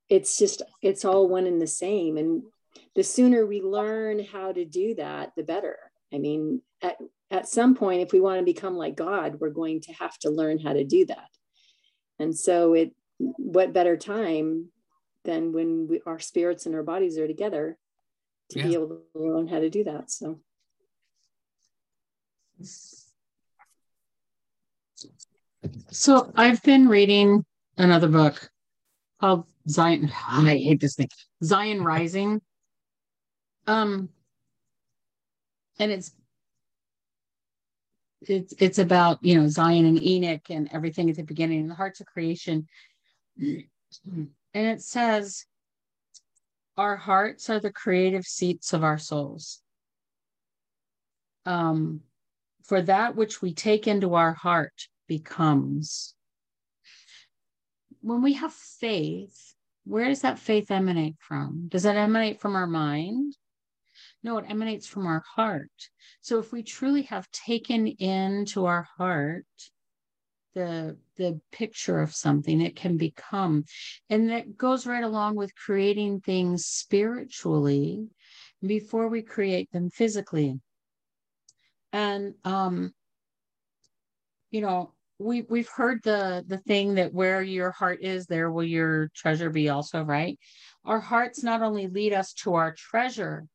it's 0.09 0.37
just 0.37 0.61
it's 0.81 1.05
all 1.05 1.27
one 1.27 1.47
and 1.47 1.59
the 1.59 1.67
same 1.67 2.17
and 2.17 2.43
the 2.95 3.03
sooner 3.03 3.45
we 3.45 3.61
learn 3.61 4.23
how 4.23 4.51
to 4.51 4.65
do 4.65 4.95
that, 4.95 5.33
the 5.35 5.43
better. 5.43 5.77
I 6.13 6.19
mean, 6.19 6.61
at, 6.83 6.97
at 7.31 7.47
some 7.47 7.73
point, 7.75 8.01
if 8.01 8.11
we 8.11 8.19
want 8.21 8.39
to 8.39 8.45
become 8.45 8.75
like 8.75 8.95
God, 8.95 9.39
we're 9.39 9.49
going 9.49 9.81
to 9.81 9.93
have 9.93 10.17
to 10.19 10.29
learn 10.29 10.59
how 10.59 10.73
to 10.73 10.83
do 10.83 11.05
that. 11.07 11.29
And 12.19 12.37
so, 12.37 12.73
it 12.73 12.93
what 13.17 13.73
better 13.73 13.95
time 13.95 14.69
than 15.23 15.53
when 15.53 15.87
we, 15.87 16.01
our 16.05 16.19
spirits 16.19 16.65
and 16.65 16.75
our 16.75 16.83
bodies 16.83 17.17
are 17.17 17.27
together 17.27 17.77
to 18.49 18.59
Yeah. 18.59 18.67
be 18.67 18.73
able 18.73 18.87
to 18.87 19.03
learn 19.15 19.47
how 19.47 19.59
to 19.59 19.69
do 19.69 19.85
that. 19.85 20.11
So, 20.11 20.39
So 25.89 26.31
I've 26.35 26.61
been 26.63 26.87
reading 26.87 27.45
another 27.77 28.07
book 28.07 28.49
called 29.19 29.45
Zion. 29.69 30.11
I 30.27 30.57
hate 30.57 30.81
this 30.81 30.95
thing. 30.95 31.09
Zion 31.43 31.83
Rising. 31.83 32.41
Um, 33.67 34.09
and 35.79 35.91
it's 35.91 36.11
it's 38.29 38.53
it's 38.59 38.79
about 38.79 39.19
you 39.21 39.39
know 39.39 39.47
Zion 39.47 39.85
and 39.85 40.01
Enoch 40.01 40.49
and 40.49 40.69
everything 40.71 41.09
at 41.09 41.15
the 41.15 41.23
beginning, 41.23 41.67
the 41.67 41.75
hearts 41.75 41.99
of 41.99 42.07
creation. 42.07 42.67
And 43.37 43.67
it 44.53 44.81
says, 44.81 45.45
our 46.77 46.95
hearts 46.95 47.49
are 47.49 47.59
the 47.59 47.71
creative 47.71 48.25
seats 48.25 48.73
of 48.73 48.83
our 48.83 48.97
souls. 48.97 49.61
Um, 51.45 52.01
for 52.63 52.81
that 52.81 53.15
which 53.15 53.41
we 53.41 53.53
take 53.53 53.87
into 53.87 54.15
our 54.15 54.33
heart 54.33 54.87
becomes. 55.07 56.15
When 58.01 58.21
we 58.21 58.33
have 58.33 58.53
faith, 58.53 59.53
where 59.85 60.07
does 60.07 60.21
that 60.21 60.39
faith 60.39 60.71
emanate 60.71 61.17
from? 61.19 61.67
Does 61.67 61.85
it 61.85 61.95
emanate 61.95 62.39
from 62.39 62.55
our 62.55 62.67
mind? 62.67 63.35
No, 64.23 64.37
it 64.37 64.45
emanates 64.47 64.87
from 64.87 65.05
our 65.05 65.23
heart. 65.35 65.71
So 66.21 66.39
if 66.39 66.51
we 66.51 66.63
truly 66.63 67.03
have 67.03 67.29
taken 67.31 67.87
into 67.87 68.65
our 68.65 68.87
heart 68.97 69.45
the 70.53 70.97
the 71.17 71.39
picture 71.51 71.99
of 71.99 72.13
something, 72.15 72.61
it 72.61 72.75
can 72.75 72.97
become. 72.97 73.65
And 74.09 74.29
that 74.29 74.57
goes 74.57 74.85
right 74.85 75.03
along 75.03 75.35
with 75.35 75.55
creating 75.55 76.21
things 76.21 76.65
spiritually 76.65 78.07
before 78.65 79.07
we 79.09 79.21
create 79.21 79.71
them 79.71 79.89
physically. 79.89 80.59
And 81.91 82.35
um, 82.45 82.93
you 84.51 84.61
know, 84.61 84.93
we 85.19 85.41
we've 85.49 85.69
heard 85.69 86.01
the 86.03 86.43
the 86.47 86.59
thing 86.59 86.95
that 86.95 87.13
where 87.13 87.41
your 87.41 87.71
heart 87.71 87.99
is, 88.01 88.25
there 88.25 88.51
will 88.51 88.63
your 88.63 89.09
treasure 89.15 89.49
be 89.49 89.69
also, 89.69 90.03
right? 90.03 90.39
Our 90.85 90.99
hearts 90.99 91.43
not 91.43 91.61
only 91.61 91.87
lead 91.87 92.13
us 92.13 92.33
to 92.43 92.55
our 92.55 92.73
treasure, 92.73 93.47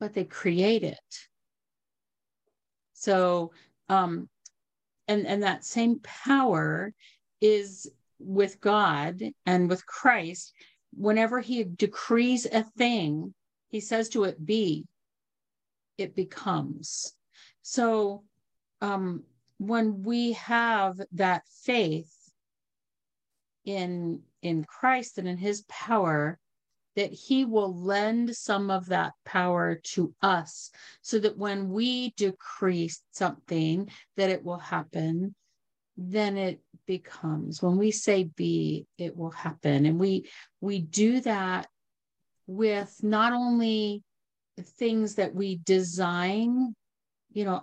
but 0.00 0.14
they 0.14 0.24
create 0.24 0.82
it. 0.82 1.28
So 2.94 3.52
um 3.88 4.28
and 5.06 5.26
and 5.26 5.42
that 5.42 5.64
same 5.64 6.00
power 6.00 6.92
is 7.40 7.90
with 8.18 8.60
God 8.60 9.22
and 9.46 9.68
with 9.68 9.86
Christ 9.86 10.52
whenever 10.96 11.40
he 11.40 11.64
decrees 11.64 12.46
a 12.46 12.64
thing 12.76 13.34
he 13.68 13.80
says 13.80 14.08
to 14.10 14.24
it 14.24 14.44
be 14.44 14.86
it 15.96 16.14
becomes 16.16 17.14
so 17.62 18.24
um 18.80 19.22
when 19.58 20.02
we 20.02 20.32
have 20.32 21.00
that 21.12 21.42
faith 21.64 22.12
in 23.64 24.20
in 24.42 24.64
Christ 24.64 25.18
and 25.18 25.28
in 25.28 25.36
his 25.36 25.64
power 25.68 26.38
that 26.96 27.12
he 27.12 27.44
will 27.44 27.74
lend 27.74 28.34
some 28.34 28.70
of 28.70 28.86
that 28.86 29.12
power 29.24 29.80
to 29.82 30.14
us 30.22 30.70
so 31.02 31.18
that 31.18 31.38
when 31.38 31.70
we 31.70 32.10
decrease 32.10 33.02
something 33.12 33.88
that 34.16 34.30
it 34.30 34.44
will 34.44 34.58
happen 34.58 35.34
then 35.96 36.38
it 36.38 36.60
becomes 36.86 37.62
when 37.62 37.76
we 37.76 37.90
say 37.90 38.24
be 38.24 38.86
it 38.96 39.16
will 39.16 39.30
happen 39.30 39.84
and 39.84 39.98
we 39.98 40.26
we 40.60 40.80
do 40.80 41.20
that 41.20 41.68
with 42.46 42.96
not 43.02 43.32
only 43.32 44.02
things 44.78 45.16
that 45.16 45.34
we 45.34 45.60
design 45.64 46.74
you 47.32 47.44
know 47.44 47.62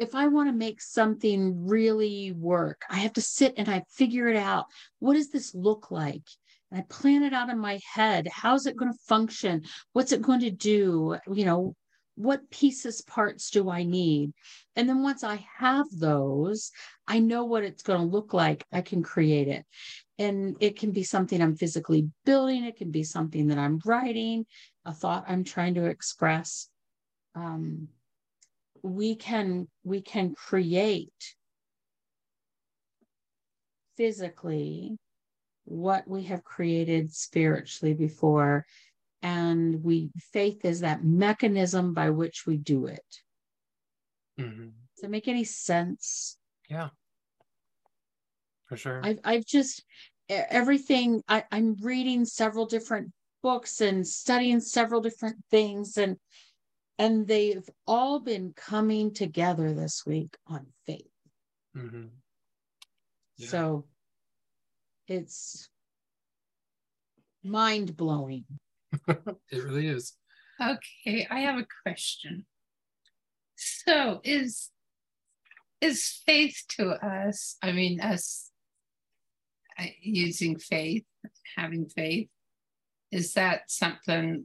if 0.00 0.14
I 0.14 0.28
want 0.28 0.48
to 0.48 0.54
make 0.54 0.80
something 0.80 1.66
really 1.66 2.32
work, 2.32 2.82
I 2.88 2.96
have 2.96 3.12
to 3.12 3.20
sit 3.20 3.52
and 3.58 3.68
I 3.68 3.84
figure 3.90 4.28
it 4.28 4.36
out. 4.36 4.64
What 4.98 5.12
does 5.12 5.30
this 5.30 5.54
look 5.54 5.90
like? 5.90 6.22
And 6.70 6.80
I 6.80 6.84
plan 6.88 7.22
it 7.22 7.32
out 7.32 7.50
in 7.50 7.58
my 7.58 7.80
head. 7.94 8.28
How's 8.32 8.66
it 8.66 8.76
going 8.76 8.92
to 8.92 8.98
function? 9.06 9.62
What's 9.92 10.12
it 10.12 10.22
going 10.22 10.40
to 10.40 10.50
do? 10.50 11.16
You 11.32 11.44
know, 11.44 11.74
what 12.16 12.50
pieces, 12.50 13.00
parts 13.00 13.50
do 13.50 13.70
I 13.70 13.82
need? 13.82 14.32
And 14.76 14.88
then 14.88 15.02
once 15.02 15.24
I 15.24 15.44
have 15.58 15.86
those, 15.90 16.70
I 17.08 17.18
know 17.18 17.44
what 17.44 17.64
it's 17.64 17.82
going 17.82 18.00
to 18.00 18.06
look 18.06 18.34
like. 18.34 18.64
I 18.72 18.82
can 18.82 19.02
create 19.02 19.48
it. 19.48 19.64
And 20.18 20.56
it 20.60 20.78
can 20.78 20.90
be 20.90 21.02
something 21.02 21.40
I'm 21.40 21.56
physically 21.56 22.10
building, 22.26 22.64
it 22.64 22.76
can 22.76 22.90
be 22.90 23.04
something 23.04 23.48
that 23.48 23.58
I'm 23.58 23.80
writing, 23.86 24.44
a 24.84 24.92
thought 24.92 25.24
I'm 25.26 25.44
trying 25.44 25.74
to 25.74 25.86
express. 25.86 26.68
Um, 27.34 27.88
we 28.82 29.14
can 29.14 29.68
we 29.84 30.02
can 30.02 30.34
create 30.34 31.34
physically 33.96 34.98
what 35.70 36.06
we 36.08 36.24
have 36.24 36.42
created 36.42 37.14
spiritually 37.14 37.94
before 37.94 38.66
and 39.22 39.84
we 39.84 40.10
faith 40.32 40.64
is 40.64 40.80
that 40.80 41.04
mechanism 41.04 41.94
by 41.94 42.10
which 42.10 42.44
we 42.44 42.56
do 42.56 42.86
it 42.86 43.22
Mhm. 44.36 44.72
does 44.96 45.04
it 45.04 45.10
make 45.10 45.28
any 45.28 45.44
sense 45.44 46.36
Yeah. 46.68 46.90
For 48.66 48.76
sure. 48.76 49.00
i've, 49.04 49.20
I've 49.22 49.44
just 49.46 49.84
everything 50.28 51.22
I, 51.28 51.44
i'm 51.52 51.76
reading 51.80 52.24
several 52.24 52.66
different 52.66 53.12
books 53.42 53.80
and 53.80 54.04
studying 54.06 54.58
several 54.60 55.00
different 55.00 55.36
things 55.52 55.96
and 55.96 56.16
and 56.98 57.28
they've 57.28 57.68
all 57.86 58.18
been 58.18 58.52
coming 58.54 59.14
together 59.14 59.72
this 59.72 60.04
week 60.04 60.36
on 60.48 60.66
faith 60.84 61.06
Mhm. 61.76 62.10
Yeah. 63.36 63.46
So 63.46 63.86
it's 65.10 65.68
mind 67.42 67.96
blowing. 67.96 68.44
It 69.08 69.64
really 69.64 69.88
is. 69.88 70.14
Okay, 70.60 71.26
I 71.30 71.40
have 71.40 71.58
a 71.58 71.66
question. 71.82 72.46
So 73.56 74.20
is 74.24 74.70
is 75.80 76.20
faith 76.26 76.62
to 76.76 76.90
us, 76.90 77.56
I 77.62 77.72
mean 77.72 78.00
us 78.00 78.50
uh, 79.78 79.86
using 80.00 80.58
faith, 80.58 81.04
having 81.56 81.88
faith, 81.88 82.28
is 83.10 83.32
that 83.34 83.70
something 83.70 84.44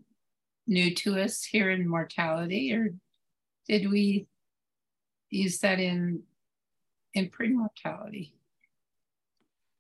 new 0.67 0.95
to 0.95 1.19
us 1.19 1.43
here 1.43 1.69
in 1.69 1.87
mortality 1.87 2.73
or 2.73 2.93
did 3.67 3.91
we 3.91 4.27
use 5.29 5.59
that 5.59 5.79
in 5.79 6.23
in 7.13 7.29
pre-mortality? 7.29 8.33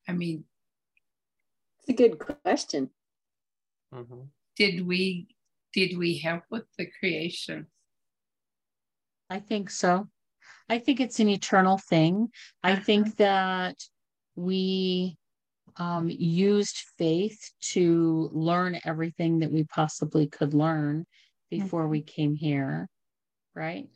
I 0.07 0.13
mean, 0.13 0.45
it's 1.87 2.01
a 2.01 2.07
good 2.09 2.17
question. 2.19 2.89
Mhm. 3.93 4.29
did 4.57 4.85
we 4.87 5.27
did 5.73 5.97
we 5.97 6.17
help 6.17 6.43
with 6.49 6.65
the 6.77 6.85
creation? 6.99 7.67
I 9.29 9.39
think 9.39 9.69
so. 9.69 10.09
I 10.69 10.79
think 10.79 10.99
it's 11.01 11.19
an 11.19 11.27
eternal 11.29 11.77
thing. 11.77 12.31
I 12.63 12.73
Uh-huh. 12.73 12.81
think 12.83 13.17
that 13.17 13.77
we 14.35 15.17
um, 15.77 16.09
used 16.09 16.77
faith 16.97 17.51
to 17.73 18.29
learn 18.31 18.79
everything 18.85 19.39
that 19.39 19.51
we 19.51 19.65
possibly 19.65 20.27
could 20.27 20.53
learn 20.53 21.05
before 21.49 21.87
we 21.89 22.01
came 22.01 22.33
here, 22.35 22.87
right? 23.53 23.89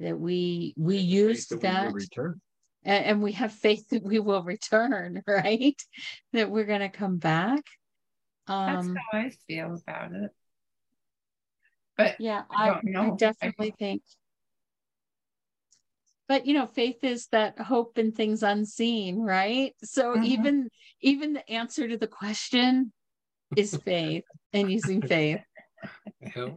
That 0.00 0.18
we 0.18 0.74
we 0.76 0.98
used 0.98 1.48
Faith 1.50 1.60
that 1.60 1.84
we 1.84 1.88
that 1.88 1.94
Return. 1.94 2.40
And, 2.84 3.04
and 3.04 3.22
we 3.22 3.32
have 3.32 3.52
faith 3.52 3.88
that 3.90 4.02
we 4.02 4.18
will 4.18 4.42
return, 4.42 5.22
right? 5.26 5.80
That 6.32 6.50
we're 6.50 6.64
going 6.64 6.80
to 6.80 6.88
come 6.88 7.18
back. 7.18 7.62
That's 8.48 8.86
Um, 8.88 8.96
how 9.12 9.18
I 9.18 9.30
feel 9.46 9.74
about 9.86 10.12
it. 10.12 10.30
But 11.96 12.16
yeah, 12.18 12.42
I 12.50 12.64
I, 12.64 12.66
don't 12.68 12.78
I 12.78 12.90
know. 12.90 13.12
I 13.12 13.16
definitely 13.16 13.74
think. 13.78 14.02
But 16.28 16.46
you 16.46 16.54
know, 16.54 16.66
faith 16.66 17.04
is 17.04 17.26
that 17.28 17.58
hope 17.58 17.98
in 17.98 18.12
things 18.12 18.42
unseen, 18.42 19.20
right? 19.20 19.74
So 19.84 20.16
Mhm. 20.16 20.24
even 20.24 20.68
even 21.00 21.32
the 21.34 21.50
answer 21.50 21.86
to 21.86 21.96
the 21.98 22.06
question 22.06 22.92
is 23.56 23.76
faith 23.84 24.24
and 24.52 24.70
using 24.70 25.02
faith. 25.02 25.40
Yeah. 26.20 26.48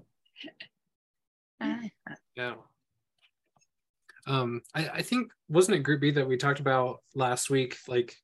I- 1.60 1.92
Yeah. 2.36 2.56
Um, 4.28 4.62
I, 4.74 4.90
I 4.90 5.02
think 5.02 5.32
wasn't 5.50 5.78
it 5.78 5.84
Group 5.84 6.02
B 6.02 6.12
that 6.12 6.28
we 6.28 6.38
talked 6.38 6.60
about 6.60 7.04
last 7.14 7.50
week? 7.50 7.78
Like 7.88 8.16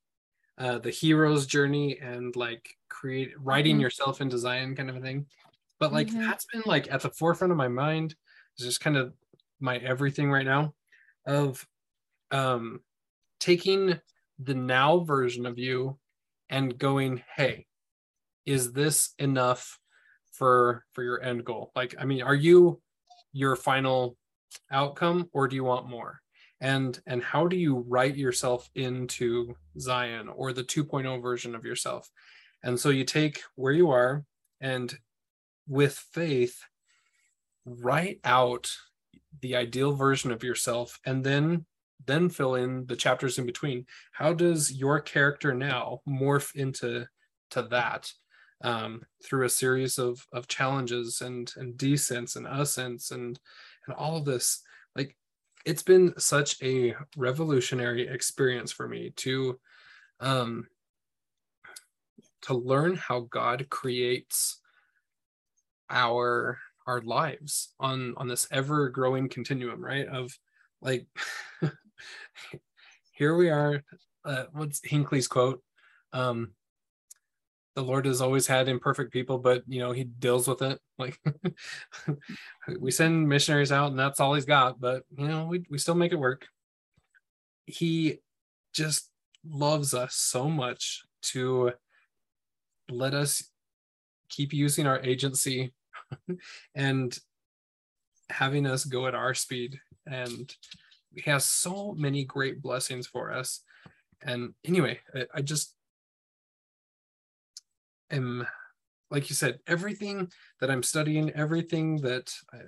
uh, 0.58 0.80
the 0.80 0.92
hero's 0.92 1.48
journey 1.48 2.00
and 2.00 2.36
like 2.36 2.70
create 2.90 3.34
writing 3.40 3.80
Mhm. 3.80 3.82
yourself 3.82 4.22
into 4.22 4.36
design 4.36 4.76
kind 4.76 4.90
of 4.90 4.98
a 4.98 5.02
thing. 5.02 5.28
But 5.80 5.94
like 5.94 6.12
Mhm. 6.12 6.18
that's 6.28 6.46
been 6.54 6.64
like 6.66 6.92
at 6.92 7.02
the 7.02 7.12
forefront 7.12 7.52
of 7.52 7.58
my 7.58 7.70
mind. 7.70 8.16
It's 8.56 8.66
just 8.66 8.82
kind 8.82 8.98
of 8.98 9.16
my 9.60 9.78
everything 9.78 10.32
right 10.32 10.46
now 10.46 10.76
of 11.26 11.68
um 12.32 12.82
taking 13.40 14.00
the 14.40 14.56
now 14.56 15.00
version 15.02 15.46
of 15.46 15.60
you 15.60 16.00
and 16.50 16.78
going, 16.78 17.24
hey, 17.38 17.68
is 18.46 18.74
this 18.74 19.14
enough 19.20 19.80
for 20.32 20.86
for 20.94 21.04
your 21.04 21.22
end 21.22 21.46
goal? 21.46 21.72
Like, 21.76 21.96
I 22.00 22.06
mean, 22.06 22.22
are 22.24 22.36
you 22.36 22.82
your 23.34 23.56
final 23.56 24.18
outcome 24.72 25.30
or 25.34 25.48
do 25.48 25.56
you 25.56 25.64
want 25.64 25.90
more? 25.90 26.22
And 26.60 27.00
and 27.08 27.24
how 27.24 27.48
do 27.48 27.58
you 27.58 27.86
write 27.88 28.16
yourself 28.16 28.70
into 28.76 29.56
Zion 29.80 30.30
or 30.30 30.54
the 30.54 30.64
2.0 30.64 31.22
version 31.22 31.56
of 31.56 31.66
yourself? 31.66 32.10
And 32.64 32.80
so 32.80 32.90
you 32.90 33.04
take 33.04 33.42
where 33.56 33.74
you 33.74 33.90
are 33.90 34.24
and 34.60 34.96
with 35.68 35.94
faith 36.14 36.62
write 37.66 38.20
out 38.24 38.72
the 39.42 39.56
ideal 39.56 39.94
version 39.94 40.32
of 40.32 40.44
yourself 40.44 41.00
and 41.06 41.24
then 41.24 41.66
then 42.08 42.30
fill 42.30 42.56
in 42.56 42.86
the 42.88 42.96
chapters 42.96 43.38
in 43.38 43.46
between 43.46 43.86
how 44.12 44.34
does 44.34 44.72
your 44.72 45.00
character 45.00 45.54
now 45.54 46.00
morph 46.08 46.56
into 46.56 47.06
to 47.52 47.62
that 47.64 48.12
um, 48.64 49.02
through 49.24 49.46
a 49.46 49.50
series 49.50 49.98
of 49.98 50.26
of 50.34 50.48
challenges 50.48 51.22
and 51.22 51.54
and 51.58 51.78
descents 51.78 52.36
and 52.36 52.48
ascents 52.48 53.12
and 53.12 53.40
and 53.88 53.96
all 53.96 54.18
of 54.18 54.26
this 54.26 54.62
like 54.96 55.16
it's 55.66 55.84
been 55.84 56.14
such 56.18 56.62
a 56.64 56.96
revolutionary 57.16 58.08
experience 58.08 58.72
for 58.72 58.88
me 58.88 59.12
to 59.16 59.60
um 60.20 60.68
to 62.42 62.54
learn 62.54 62.96
how 62.96 63.22
god 63.22 63.68
creates 63.70 64.62
our 65.92 66.58
our 66.88 67.02
lives 67.02 67.74
on 67.80 68.14
on 68.18 68.28
this 68.28 68.48
ever 68.52 68.90
growing 68.90 69.30
continuum 69.30 69.84
right? 69.84 70.08
Of 70.08 70.38
like 70.82 71.06
here 73.12 73.36
we 73.36 73.50
are 73.50 73.84
uh, 74.26 74.46
what's 74.54 74.82
hinckley's 74.84 75.28
quote? 75.28 75.62
Um 76.14 76.52
the 77.76 77.82
lord 77.82 78.06
has 78.06 78.22
always 78.22 78.48
had 78.48 78.68
imperfect 78.68 79.14
people 79.14 79.38
but 79.38 79.64
you 79.68 79.80
know 79.80 79.92
he 79.92 80.04
deals 80.04 80.48
with 80.48 80.62
it. 80.62 80.80
Like 80.98 81.20
we 82.80 82.92
send 82.92 83.28
missionaries 83.28 83.72
out 83.72 83.92
and 83.92 84.00
that's 84.00 84.20
all 84.20 84.34
he's 84.34 84.46
got 84.46 84.80
but 84.80 85.04
you 85.18 85.28
know 85.28 85.46
we, 85.46 85.66
we 85.70 85.78
still 85.78 85.96
make 85.96 86.12
it 86.12 86.20
work. 86.20 86.48
He 87.66 88.20
just 88.74 89.10
loves 89.48 89.94
us 89.94 90.16
so 90.16 90.50
much 90.50 91.04
to 91.22 91.72
let 92.90 93.14
us 93.14 93.44
keep 94.30 94.54
using 94.54 94.88
our 94.88 95.00
agency 95.02 95.74
and 96.76 97.18
having 98.30 98.66
us 98.66 98.86
go 98.86 99.08
at 99.08 99.16
our 99.16 99.34
speed. 99.34 99.80
And 100.06 100.54
he 101.14 101.30
has 101.30 101.46
so 101.46 101.94
many 101.98 102.24
great 102.24 102.62
blessings 102.62 103.08
for 103.08 103.32
us. 103.32 103.62
And 104.24 104.54
anyway 104.66 105.00
I, 105.16 105.26
I 105.36 105.42
just 105.42 105.74
am 108.12 108.48
like 109.10 109.30
you 109.30 109.36
said 109.36 109.60
everything 109.68 110.32
that 110.60 110.72
i'm 110.72 110.84
studying 110.84 111.30
everything 111.32 111.98
that 111.98 112.34
I, 112.54 112.60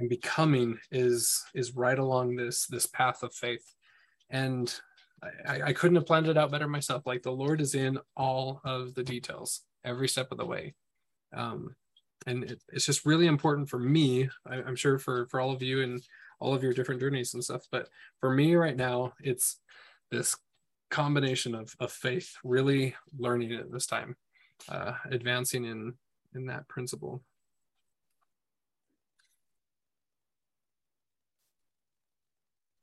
i'm 0.00 0.08
becoming 0.08 0.78
is 0.90 1.44
is 1.54 1.76
right 1.76 1.98
along 1.98 2.36
this 2.36 2.66
this 2.66 2.86
path 2.86 3.22
of 3.22 3.34
faith. 3.34 3.74
And 4.30 4.72
I, 5.46 5.62
I 5.62 5.72
couldn't 5.72 5.96
have 5.96 6.06
planned 6.06 6.28
it 6.28 6.36
out 6.36 6.52
better 6.52 6.68
myself. 6.68 7.06
Like 7.06 7.22
the 7.22 7.32
lord 7.32 7.60
is 7.60 7.74
in 7.74 7.98
all 8.16 8.60
of 8.64 8.94
the 8.94 9.02
details 9.02 9.62
every 9.84 10.08
step 10.08 10.30
of 10.30 10.38
the 10.38 10.46
way. 10.46 10.74
Um, 11.34 11.74
and 12.26 12.44
it, 12.44 12.62
it's 12.72 12.86
just 12.86 13.06
really 13.06 13.26
important 13.26 13.68
for 13.68 13.78
me 13.78 14.28
I, 14.46 14.56
i'm 14.56 14.76
sure 14.76 14.98
for 14.98 15.26
for 15.26 15.40
all 15.40 15.52
of 15.52 15.62
you 15.62 15.82
and 15.82 16.02
all 16.40 16.54
of 16.54 16.62
your 16.62 16.72
different 16.72 17.00
journeys 17.00 17.34
and 17.34 17.42
stuff 17.42 17.62
but 17.70 17.88
for 18.20 18.32
me 18.32 18.54
right 18.54 18.76
now 18.76 19.12
it's 19.20 19.60
this 20.10 20.36
combination 20.90 21.54
of, 21.54 21.74
of 21.80 21.92
faith 21.92 22.34
really 22.44 22.94
learning 23.18 23.52
it 23.52 23.70
this 23.70 23.86
time 23.86 24.16
uh, 24.68 24.92
advancing 25.10 25.64
in 25.64 25.94
in 26.34 26.46
that 26.46 26.68
principle 26.68 27.22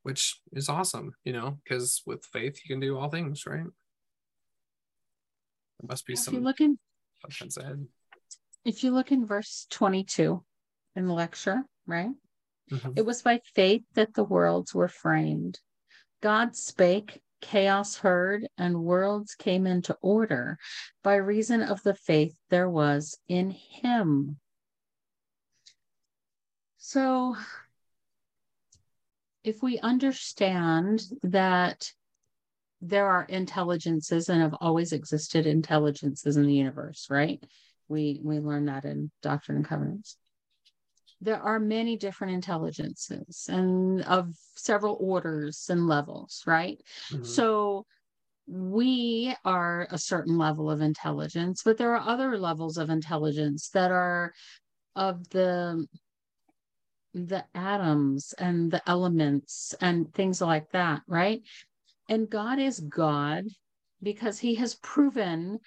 which 0.04 0.40
is 0.52 0.70
awesome 0.70 1.14
you 1.24 1.34
know 1.34 1.58
because 1.64 2.02
with 2.06 2.24
faith 2.26 2.60
you 2.64 2.74
can 2.74 2.80
do 2.80 2.98
all 2.98 3.10
things 3.10 3.46
right 3.46 3.66
there 5.80 5.88
must 5.88 6.06
be 6.06 6.16
some. 6.16 6.34
If 6.34 6.40
you 6.40 6.44
look 6.44 6.62
in 6.62 6.78
if 8.64 8.84
you 8.84 8.92
look 8.92 9.12
in 9.12 9.26
verse 9.26 9.68
22 9.70 10.44
in 10.96 11.06
the 11.06 11.14
lecture, 11.14 11.64
right? 11.86 12.12
Mhm. 12.72 12.98
It 12.98 13.06
was 13.06 13.22
by 13.22 13.42
faith 13.54 13.84
that 13.94 14.14
the 14.14 14.24
worlds 14.24 14.74
were 14.74 14.88
framed. 14.88 15.60
God 16.22 16.56
spake, 16.56 17.22
chaos 17.42 17.98
heard, 17.98 18.48
and 18.58 18.84
worlds 18.84 19.36
came 19.36 19.68
into 19.68 19.98
order 20.02 20.58
by 21.04 21.16
reason 21.16 21.62
of 21.62 21.82
the 21.84 21.94
faith 21.94 22.38
there 22.50 22.70
was 22.70 23.18
in 23.28 23.52
him. 23.52 24.38
So, 26.78 27.36
if 29.44 29.62
we 29.62 29.80
understand 29.80 31.04
that 31.24 31.92
there 32.82 33.08
are 33.08 33.24
intelligences 33.24 34.30
and 34.30 34.42
have 34.42 34.56
always 34.60 34.92
existed 34.92 35.46
intelligences 35.46 36.38
in 36.38 36.46
the 36.46 36.54
universe, 36.54 37.08
right? 37.10 37.44
We 37.88 38.20
we 38.24 38.40
learn 38.40 38.66
that 38.66 38.86
in 38.86 39.12
Doctrine 39.22 39.58
and 39.58 39.66
Covenants 39.66 40.18
there 41.22 41.42
are 41.42 41.60
many 41.60 41.98
different 41.98 42.34
intelligences 42.34 43.48
and 43.50 44.04
of 44.04 44.34
several 44.56 44.98
orders 45.00 45.68
and 45.70 45.88
levels, 45.88 46.44
right? 46.46 46.82
Mhm. 47.12 47.26
So 47.26 47.86
we 48.48 49.36
are 49.44 49.88
a 49.90 49.98
certain 49.98 50.38
level 50.38 50.70
of 50.70 50.82
intelligence, 50.82 51.64
but 51.64 51.78
there 51.78 51.96
are 51.96 52.08
other 52.08 52.38
levels 52.38 52.78
of 52.78 52.90
intelligence 52.90 53.70
that 53.70 53.92
are 53.92 54.34
of 54.96 55.28
the 55.30 55.88
the 57.14 57.46
atoms 57.56 58.34
and 58.38 58.70
the 58.70 58.88
elements 58.90 59.74
and 59.80 60.14
things 60.14 60.42
like 60.42 60.70
that, 60.72 61.02
right? 61.08 61.42
And 62.10 62.30
God 62.30 62.60
is 62.60 62.82
God 62.82 63.46
because 64.04 64.38
he 64.38 64.56
has 64.56 64.76
proven 64.76 65.60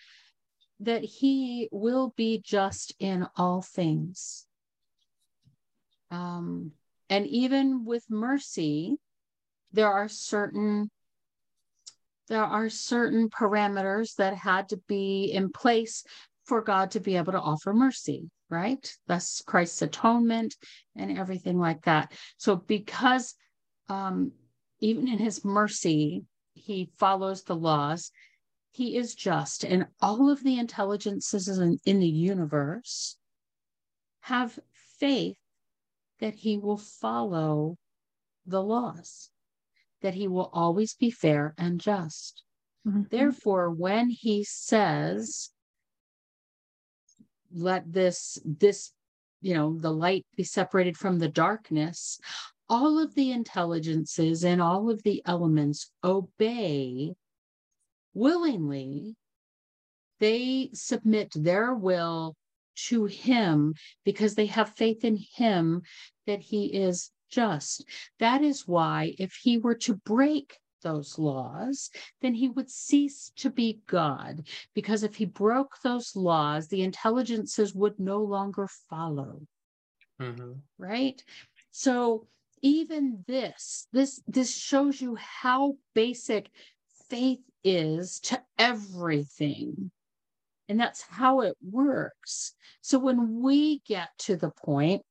that 0.81 1.03
he 1.03 1.69
will 1.73 2.13
be 2.17 2.41
just 2.45 2.95
in 3.01 3.27
all 3.37 3.63
things 3.63 4.47
um, 6.11 6.73
and 7.11 7.27
even 7.27 7.85
with 7.85 8.05
mercy 8.09 8.97
there 9.73 9.93
are 9.93 10.09
certain 10.09 10.91
there 12.29 12.45
are 12.45 12.69
certain 12.69 13.31
parameters 13.31 14.15
that 14.17 14.35
had 14.35 14.69
to 14.69 14.77
be 14.89 15.31
in 15.33 15.51
place 15.51 16.05
for 16.45 16.63
god 16.63 16.91
to 16.91 17.01
be 17.01 17.17
able 17.17 17.33
to 17.33 17.41
offer 17.41 17.73
mercy 17.73 18.31
right? 18.51 18.97
That's 19.07 19.43
christ's 19.43 19.83
atonement 19.83 20.57
and 20.97 21.19
everything 21.19 21.59
like 21.59 21.83
that. 21.85 22.13
So 22.37 22.57
because 22.57 23.35
um, 23.89 24.33
even 24.81 25.09
in 25.09 25.19
his 25.19 25.45
mercy 25.45 26.25
he 26.55 26.91
follows 26.99 27.43
the 27.43 27.57
laws 27.57 28.11
he 28.73 28.97
is 28.97 29.15
just 29.15 29.65
and 29.65 29.87
all 30.01 30.31
of 30.31 30.43
the 30.43 30.59
intelligences 30.59 31.49
in, 31.49 31.79
in 31.87 32.01
the 32.01 32.09
universe 32.09 33.17
have 34.21 34.59
faith 34.99 35.37
that 36.21 36.35
he 36.35 36.59
will 36.59 36.79
follow 36.79 37.77
the 38.47 38.63
laws, 38.63 39.31
that 40.01 40.15
he 40.15 40.27
will 40.29 40.51
always 40.53 40.95
be 40.95 41.11
fair 41.11 41.55
and 41.59 41.81
just. 41.81 42.43
Mhm. 42.87 43.09
Therefore, 43.11 43.71
when 43.71 44.11
he 44.11 44.45
says, 44.45 45.51
let 47.51 47.93
this, 47.93 48.39
this, 48.45 48.93
you 49.41 49.55
know, 49.55 49.79
the 49.79 49.93
light 49.93 50.27
be 50.37 50.45
separated 50.45 50.97
from 50.97 51.19
the 51.19 51.29
darkness, 51.29 52.21
all 52.69 52.99
of 52.99 53.15
the 53.15 53.31
intelligences 53.31 54.45
and 54.45 54.61
all 54.61 54.91
of 54.91 55.03
the 55.03 55.23
elements 55.25 55.91
obey 56.05 57.15
willingly. 58.15 59.17
They 60.19 60.71
submit 60.75 61.33
their 61.35 61.75
will 61.75 62.37
to 62.87 63.05
him 63.07 63.75
because 64.05 64.35
they 64.35 64.47
have 64.47 64.77
faith 64.77 65.05
in 65.05 65.19
him 65.35 65.83
that 66.27 66.41
he 66.41 66.67
is 66.67 67.11
just. 67.31 67.85
That 68.19 68.43
is 68.43 68.67
why, 68.67 69.15
if 69.19 69.35
he 69.35 69.59
were 69.59 69.75
to 69.77 69.95
break 69.95 70.59
those 70.83 71.19
laws, 71.19 71.91
then 72.23 72.35
he 72.35 72.49
would 72.49 72.71
cease 72.71 73.33
to 73.37 73.51
be 73.51 73.81
God. 73.87 74.47
Because 74.75 75.03
if 75.03 75.17
he 75.17 75.25
broke 75.25 75.77
those 75.83 76.15
laws, 76.15 76.69
the 76.69 76.83
intelligences 76.83 77.75
would 77.75 77.99
no 77.99 78.23
longer 78.23 78.69
follow 78.89 79.47
Mhm. 80.21 80.63
right 80.79 81.23
so 81.71 82.27
even 82.61 83.25
this 83.29 83.87
this 83.93 84.21
this 84.27 84.53
shows 84.57 85.01
you 85.01 85.15
how 85.15 85.77
basic 85.95 86.51
faith 87.09 87.41
is 87.65 88.21
to 88.21 88.43
everything. 88.59 89.91
And 90.69 90.79
that's 90.79 91.03
how 91.03 91.41
it 91.41 91.57
works. 91.63 92.53
So 92.83 92.99
when 92.99 93.41
we 93.41 93.81
get 93.87 94.11
to 94.21 94.37
the 94.37 94.51
point 94.51 95.03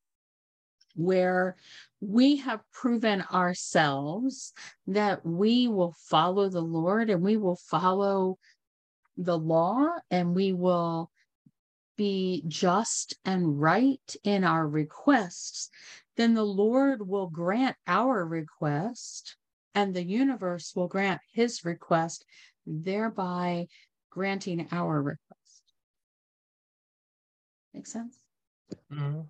where 0.95 1.55
we 2.01 2.38
have 2.38 2.62
proven 2.72 3.24
ourselves 3.34 4.53
that 4.88 5.26
we 5.26 5.68
will 5.68 5.95
follow 6.10 6.49
the 6.49 6.62
Lord 6.62 7.10
and 7.10 7.22
we 7.22 7.38
will 7.38 7.55
follow 7.55 8.38
the 9.16 9.38
law 9.38 9.89
and 10.12 10.36
we 10.36 10.53
will 10.53 11.10
be 11.97 12.43
just 12.47 13.16
and 13.26 13.60
right 13.60 14.16
in 14.24 14.43
our 14.43 14.68
requests, 14.68 15.70
then 16.16 16.34
the 16.36 16.45
Lord 16.45 17.08
will 17.08 17.28
grant 17.28 17.76
our 17.88 18.26
request 18.26 19.36
and 19.74 19.93
the 19.93 20.03
universe 20.03 20.74
will 20.76 20.88
grant 20.88 21.22
his 21.34 21.66
request, 21.66 22.26
thereby 22.66 23.68
granting 24.10 24.68
our 24.72 25.01
request. 25.01 25.36
Make 27.74 27.88
sense? 27.88 28.18
Mhm. 28.91 29.28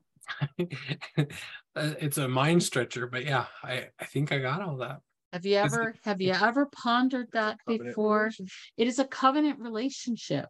Uh, 1.75 1.93
it's 2.01 2.17
a 2.17 2.27
mind 2.27 2.63
stretcher, 2.63 3.05
but 3.05 3.23
yeah, 3.23 3.45
I, 3.63 3.89
I 3.99 4.05
think 4.05 4.31
I 4.31 4.39
got 4.39 4.63
all 4.63 4.77
that. 4.77 4.99
Have 5.31 5.45
you 5.45 5.57
ever 5.57 5.93
have 6.03 6.19
you 6.19 6.31
ever 6.31 6.65
pondered 6.65 7.27
that 7.33 7.59
Covenant 7.65 7.89
before? 7.89 8.31
It 8.77 8.88
is 8.88 8.97
a 8.97 9.05
covenant 9.05 9.59
relationship. 9.59 10.47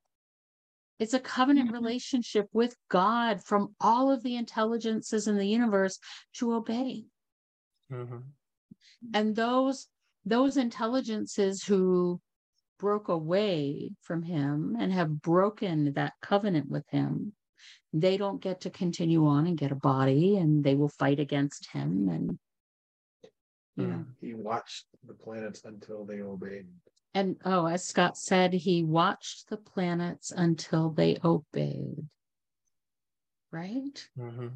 It's 0.99 1.13
a 1.13 1.19
covenant 1.19 1.73
relationship 1.73 2.47
with 2.53 2.75
God 2.89 3.43
from 3.43 3.75
all 3.81 4.09
of 4.09 4.23
the 4.23 4.37
intelligences 4.37 5.27
in 5.27 5.37
the 5.37 5.45
universe 5.45 5.99
to 6.35 6.53
obey. 6.53 7.05
Mhm. 7.91 8.23
And 9.13 9.35
those 9.35 9.87
those 10.25 10.57
intelligences 10.57 11.63
who 11.63 12.21
broke 12.79 13.09
away 13.09 13.91
from 14.01 14.23
him 14.23 14.75
and 14.79 14.93
have 14.93 15.21
broken 15.21 15.93
that 15.93 16.13
covenant 16.21 16.69
with 16.69 16.87
him, 16.89 17.33
they 17.93 18.17
don't 18.17 18.41
get 18.41 18.61
to 18.61 18.69
continue 18.69 19.25
on 19.27 19.47
and 19.47 19.57
get 19.57 19.71
a 19.71 19.75
body 19.75 20.37
and 20.37 20.63
they 20.63 20.75
will 20.75 20.89
fight 20.89 21.19
against 21.19 21.67
him 21.71 22.09
and 22.09 22.39
you 23.75 23.87
know 23.87 24.05
He 24.21 24.33
watched 24.33 24.85
the 25.05 25.13
planets 25.13 25.61
until 25.65 26.03
they 26.05 26.21
obeyed. 26.21 26.67
And 27.13 27.37
oh, 27.45 27.65
as 27.65 27.87
Scott 27.87 28.17
said, 28.17 28.53
he 28.53 28.83
watched 28.83 29.49
the 29.49 29.57
planets 29.57 30.31
until 30.31 30.89
they 30.91 31.17
obeyed. 31.23 32.07
Right? 33.51 34.07
Mhm. 34.17 34.51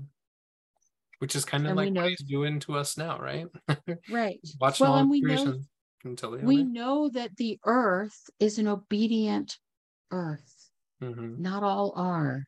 Which 1.19 1.35
is 1.35 1.45
kind 1.45 1.63
of 1.65 1.69
And 1.71 1.77
like 1.77 1.93
know- 1.93 2.01
what 2.01 2.09
he's 2.09 2.23
doing 2.23 2.59
to 2.61 2.75
us 2.77 2.97
now, 2.97 3.19
right? 3.19 3.47
Right. 4.09 4.39
Watching 4.59 4.83
Well, 4.85 4.93
all 4.93 4.99
and 4.99 5.05
of 5.07 5.11
we 5.11 5.21
know 5.21 5.59
until 6.03 6.31
they 6.31 6.43
we 6.43 6.55
obey. 6.61 6.63
know 6.63 7.09
that 7.09 7.35
the 7.37 7.59
earth 7.65 8.29
is 8.39 8.57
an 8.59 8.67
obedient 8.67 9.57
earth. 10.11 10.71
Mhm. 11.01 11.37
Not 11.39 11.63
all 11.63 11.93
are. 11.95 12.45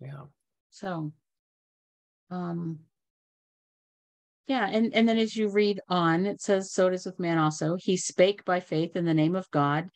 Yeah. 0.00 0.24
So 0.70 1.12
um 2.30 2.80
yeah, 4.50 4.68
and, 4.68 4.92
and 4.94 5.08
then 5.08 5.16
as 5.16 5.36
you 5.36 5.48
read 5.48 5.80
on, 5.88 6.26
it 6.26 6.40
says, 6.40 6.72
So 6.72 6.88
it 6.88 6.94
is 6.94 7.06
with 7.06 7.20
man 7.20 7.38
also. 7.38 7.76
He 7.76 7.96
spake 7.96 8.44
by 8.44 8.58
faith 8.58 8.96
in 8.96 9.04
the 9.04 9.14
name 9.14 9.36
of 9.36 9.48
God, 9.52 9.88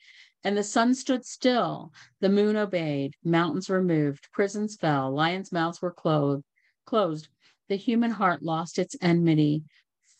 and 0.44 0.56
the 0.56 0.62
sun 0.62 0.94
stood 0.94 1.24
still, 1.24 1.92
the 2.20 2.28
moon 2.28 2.54
obeyed, 2.54 3.14
mountains 3.24 3.68
were 3.68 3.82
moved, 3.82 4.28
prisons 4.30 4.76
fell, 4.76 5.12
lions' 5.12 5.50
mouths 5.50 5.82
were 5.82 5.90
closed, 5.92 6.44
closed. 6.86 7.26
The 7.68 7.74
human 7.74 8.12
heart 8.12 8.44
lost 8.44 8.78
its 8.78 8.94
enmity, 9.02 9.64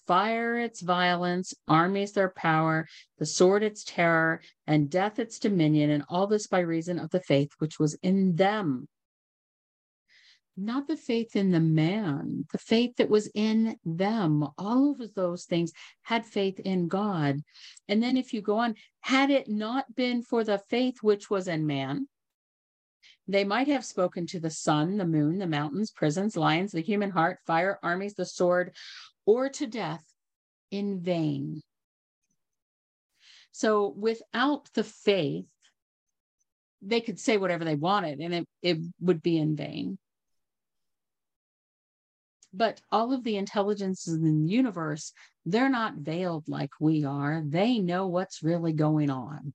fire 0.09 0.59
its 0.59 0.81
violence, 0.81 1.55
armies 1.69 2.11
their 2.11 2.31
power, 2.31 2.89
the 3.19 3.27
sword 3.27 3.63
its 3.63 3.85
terror, 3.85 4.41
and 4.67 4.91
death 4.91 5.21
its 5.21 5.39
dominion, 5.39 5.91
and 5.91 6.03
all 6.09 6.27
this 6.27 6.49
by 6.49 6.59
reason 6.59 6.99
of 6.99 7.11
the 7.11 7.21
faith 7.21 7.51
which 7.59 7.79
was 7.79 7.95
in 8.03 8.35
them 8.35 8.89
not 10.57 10.87
the 10.87 10.97
faith 10.97 11.35
in 11.35 11.51
the 11.51 11.61
man, 11.61 12.47
the 12.53 12.59
faith 12.59 12.97
that 12.97 13.11
was 13.11 13.29
in 13.35 13.77
them. 13.85 14.47
All 14.57 14.97
of 15.01 15.15
those 15.15 15.45
things 15.45 15.73
had 16.03 16.25
faith 16.25 16.61
in 16.61 16.89
God. 16.89 17.41
And 17.89 18.03
then 18.03 18.17
if 18.17 18.33
you 18.33 18.41
go 18.41 18.59
on, 18.59 18.77
had 19.01 19.31
it 19.31 19.49
not 19.49 19.95
been 19.95 20.23
for 20.23 20.45
the 20.45 20.59
faith 20.59 21.03
which 21.03 21.29
was 21.29 21.49
in 21.49 21.67
man, 21.67 22.09
they 23.27 23.45
might 23.45 23.69
have 23.69 23.85
spoken 23.85 24.27
to 24.29 24.41
the 24.41 24.51
sun, 24.51 24.97
the 24.97 25.07
moon, 25.07 25.39
the 25.39 25.47
mountains, 25.47 25.91
prisons, 25.91 26.37
lions, 26.37 26.73
the 26.73 26.83
human 26.83 27.11
heart, 27.11 27.39
fire, 27.47 27.79
armies, 27.83 28.15
the 28.15 28.27
sword, 28.27 28.75
or 29.27 29.49
to 29.49 29.67
death 29.67 30.05
in 30.71 31.01
vain. 31.01 31.63
So 33.51 33.95
without 33.97 34.69
the 34.75 34.85
faith, 34.85 35.47
they 36.83 37.01
could 37.01 37.19
say 37.19 37.39
whatever 37.39 37.65
they 37.65 37.77
wanted 37.77 38.21
and 38.21 38.35
it, 38.35 38.49
it 38.63 38.79
would 39.01 39.23
be 39.23 39.39
in 39.39 39.57
vain 39.57 39.99
but 42.57 42.81
all 42.93 43.13
of 43.13 43.25
the 43.25 43.37
intelligences 43.37 44.15
in 44.15 44.47
the 44.47 44.53
universe 44.53 45.13
they're 45.45 45.69
not 45.69 45.95
veiled 45.97 46.49
like 46.49 46.71
we 46.81 47.05
are 47.05 47.43
they 47.47 47.79
know 47.79 48.07
what's 48.07 48.43
really 48.43 48.73
going 48.73 49.11
on 49.11 49.53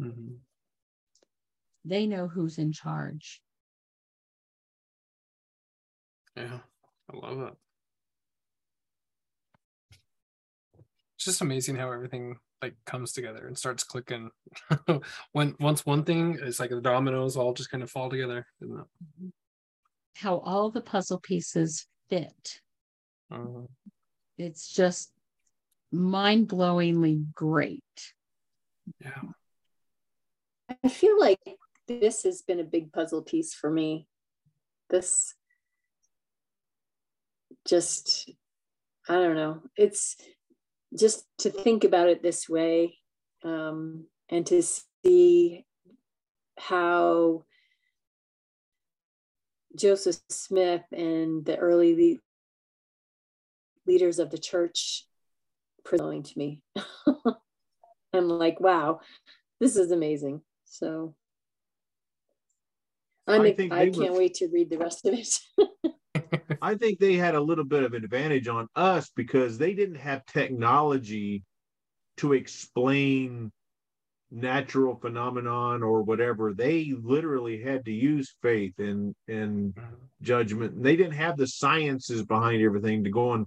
Mhm. 0.00 0.38
they 1.84 2.06
know 2.06 2.28
who's 2.28 2.58
in 2.58 2.72
charge 2.72 3.42
Yeah. 6.36 6.60
I 7.12 7.16
love 7.16 7.40
it. 7.40 7.54
It's 11.16 11.24
just 11.24 11.40
amazing 11.40 11.74
how 11.74 11.90
everything 11.90 12.38
like 12.62 12.76
comes 12.84 13.12
together 13.12 13.46
and 13.48 13.58
starts 13.58 13.82
clicking. 13.82 14.30
when 15.32 15.56
once 15.58 15.84
one 15.84 16.04
thing 16.04 16.38
is 16.40 16.60
like 16.60 16.70
the 16.70 16.80
dominoes 16.80 17.36
all 17.36 17.54
just 17.54 17.70
kind 17.70 17.82
of 17.82 17.90
fall 17.90 18.08
together. 18.08 18.46
Isn't 18.62 18.78
it? 18.78 18.86
How 20.18 20.38
all 20.38 20.70
the 20.70 20.80
puzzle 20.80 21.20
pieces 21.20 21.86
fit 22.10 22.60
Mhm. 23.30 23.68
it's 24.36 24.72
just 24.72 25.12
mind-blowingly 25.92 27.32
great 27.34 28.14
Yeah. 29.00 29.22
I 30.84 30.88
feel 30.88 31.18
like 31.18 31.40
this 31.86 32.24
has 32.24 32.42
been 32.42 32.60
a 32.60 32.64
big 32.64 32.92
puzzle 32.92 33.22
piece 33.22 33.54
for 33.54 33.70
me. 33.70 34.06
This 34.90 35.34
just, 37.66 38.30
I 39.08 39.14
don't 39.14 39.36
know. 39.36 39.62
It's 39.76 40.16
just 40.98 41.26
to 41.38 41.50
think 41.50 41.84
about 41.84 42.08
it 42.08 42.22
this 42.22 42.48
way 42.48 42.98
um, 43.42 44.06
and 44.28 44.46
to 44.46 44.62
see 44.62 45.64
how 46.58 47.44
Joseph 49.78 50.16
Smith 50.28 50.82
and 50.92 51.44
the 51.44 51.56
early 51.56 51.94
le- 52.14 52.20
leaders 53.90 54.18
of 54.18 54.30
the 54.30 54.38
church 54.38 55.06
presenting 55.84 56.22
to 56.24 56.38
me. 56.38 56.60
I'm 58.12 58.28
like, 58.28 58.60
wow, 58.60 59.00
this 59.60 59.76
is 59.76 59.90
amazing. 59.90 60.42
So 60.64 61.14
I'm, 63.26 63.42
I 63.42 63.52
think 63.52 63.72
I 63.72 63.90
can't 63.90 64.12
were- 64.12 64.18
wait 64.18 64.34
to 64.34 64.48
read 64.48 64.70
the 64.70 64.78
rest 64.78 65.06
of 65.06 65.14
it. 65.14 65.38
I 66.62 66.74
think 66.74 66.98
they 66.98 67.14
had 67.14 67.34
a 67.34 67.40
little 67.40 67.64
bit 67.64 67.84
of 67.84 67.94
an 67.94 68.04
advantage 68.04 68.48
on 68.48 68.68
us 68.74 69.10
because 69.14 69.56
they 69.58 69.74
didn't 69.74 69.96
have 69.96 70.26
technology 70.26 71.44
to 72.18 72.32
explain 72.32 73.52
natural 74.30 74.96
phenomenon 74.96 75.82
or 75.82 76.02
whatever. 76.02 76.52
They 76.52 76.92
literally 77.00 77.62
had 77.62 77.84
to 77.86 77.92
use 77.92 78.34
faith 78.42 78.78
and 78.78 79.14
and 79.26 79.74
judgment. 80.22 80.74
And 80.74 80.84
they 80.84 80.96
didn't 80.96 81.14
have 81.14 81.36
the 81.36 81.46
sciences 81.46 82.24
behind 82.24 82.62
everything 82.62 83.04
to 83.04 83.10
go 83.10 83.30
on 83.30 83.46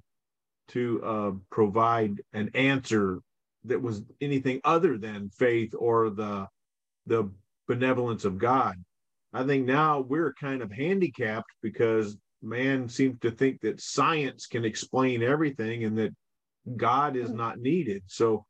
to 0.70 1.04
uh, 1.04 1.32
provide 1.52 2.22
an 2.34 2.50
answer 2.54 3.20
that 3.66 3.82
was 3.82 4.02
anything 4.22 4.60
other 4.64 4.98
than 4.98 5.30
faith 5.30 5.74
or 5.78 6.10
the 6.10 6.48
the 7.06 7.30
benevolence 7.68 8.26
of 8.26 8.38
God. 8.38 8.76
I 9.34 9.44
think 9.44 9.66
now 9.66 10.02
we're 10.02 10.34
kind 10.34 10.62
of 10.62 10.72
handicapped 10.72 11.52
because 11.62 12.18
man 12.42 12.90
seems 12.90 13.20
to 13.20 13.32
think 13.32 13.62
that 13.62 13.80
science 13.80 14.48
can 14.48 14.66
explain 14.66 15.24
everything 15.24 15.84
and 15.84 15.98
that 15.98 16.14
God 16.76 17.16
is 17.16 17.32
not 17.32 17.60
needed. 17.60 18.04
So 18.08 18.46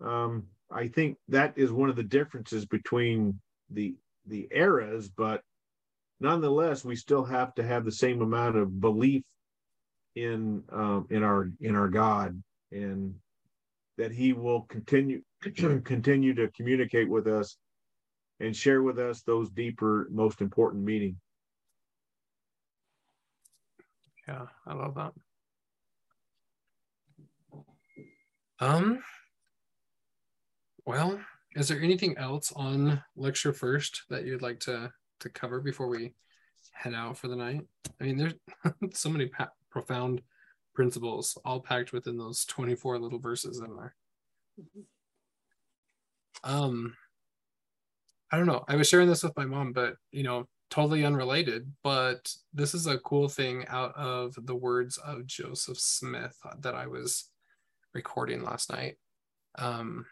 um, 0.00 0.44
I 0.74 0.88
think 0.88 1.18
that 1.28 1.54
is 1.56 1.70
one 1.70 1.90
of 1.90 1.96
the 1.96 2.02
differences 2.02 2.66
between 2.66 3.40
the 3.70 3.94
the 4.26 4.48
eras, 4.52 5.08
but 5.08 5.42
nonetheless, 6.20 6.84
we 6.84 6.96
still 6.96 7.24
have 7.24 7.54
to 7.56 7.64
have 7.64 7.84
the 7.84 7.92
same 7.92 8.22
amount 8.22 8.56
of 8.56 8.80
belief 8.80 9.22
in 10.14 10.62
um, 10.70 11.06
in 11.10 11.22
our 11.22 11.50
in 11.60 11.74
our 11.74 11.88
God 11.88 12.42
and 12.70 13.14
that 13.98 14.12
He 14.12 14.32
will 14.32 14.62
continue 14.62 15.22
continue 15.84 16.34
to 16.34 16.48
communicate 16.48 17.08
with 17.08 17.26
us 17.26 17.56
and 18.40 18.56
share 18.56 18.82
with 18.82 18.98
us 18.98 19.22
those 19.22 19.50
deeper, 19.50 20.08
most 20.10 20.40
important 20.40 20.84
meaning. 20.84 21.16
Yeah, 24.26 24.46
I 24.66 24.74
love 24.74 24.94
that. 24.96 25.12
Um, 28.60 29.02
well, 30.84 31.20
is 31.54 31.68
there 31.68 31.80
anything 31.80 32.16
else 32.18 32.52
on 32.56 33.02
lecture 33.16 33.52
first 33.52 34.02
that 34.10 34.24
you'd 34.24 34.42
like 34.42 34.60
to 34.60 34.92
to 35.20 35.28
cover 35.28 35.60
before 35.60 35.88
we 35.88 36.14
head 36.72 36.94
out 36.94 37.16
for 37.16 37.28
the 37.28 37.36
night? 37.36 37.62
I 38.00 38.04
mean, 38.04 38.16
there's 38.16 38.34
so 38.92 39.10
many 39.10 39.26
pa- 39.26 39.52
profound 39.70 40.22
principles 40.74 41.36
all 41.44 41.60
packed 41.60 41.92
within 41.92 42.16
those 42.16 42.44
24 42.46 42.98
little 42.98 43.18
verses 43.18 43.58
in 43.58 43.76
there. 43.76 43.94
Um, 46.44 46.96
I 48.30 48.38
don't 48.38 48.46
know. 48.46 48.64
I 48.66 48.76
was 48.76 48.88
sharing 48.88 49.08
this 49.08 49.22
with 49.22 49.36
my 49.36 49.44
mom, 49.44 49.72
but 49.72 49.96
you 50.10 50.22
know, 50.22 50.48
totally 50.70 51.04
unrelated. 51.04 51.70
But 51.84 52.32
this 52.54 52.74
is 52.74 52.86
a 52.86 52.98
cool 52.98 53.28
thing 53.28 53.66
out 53.68 53.94
of 53.94 54.34
the 54.46 54.56
words 54.56 54.96
of 54.98 55.26
Joseph 55.26 55.78
Smith 55.78 56.36
that 56.60 56.74
I 56.74 56.86
was 56.86 57.28
recording 57.92 58.42
last 58.42 58.70
night. 58.72 58.96
Um, 59.58 60.06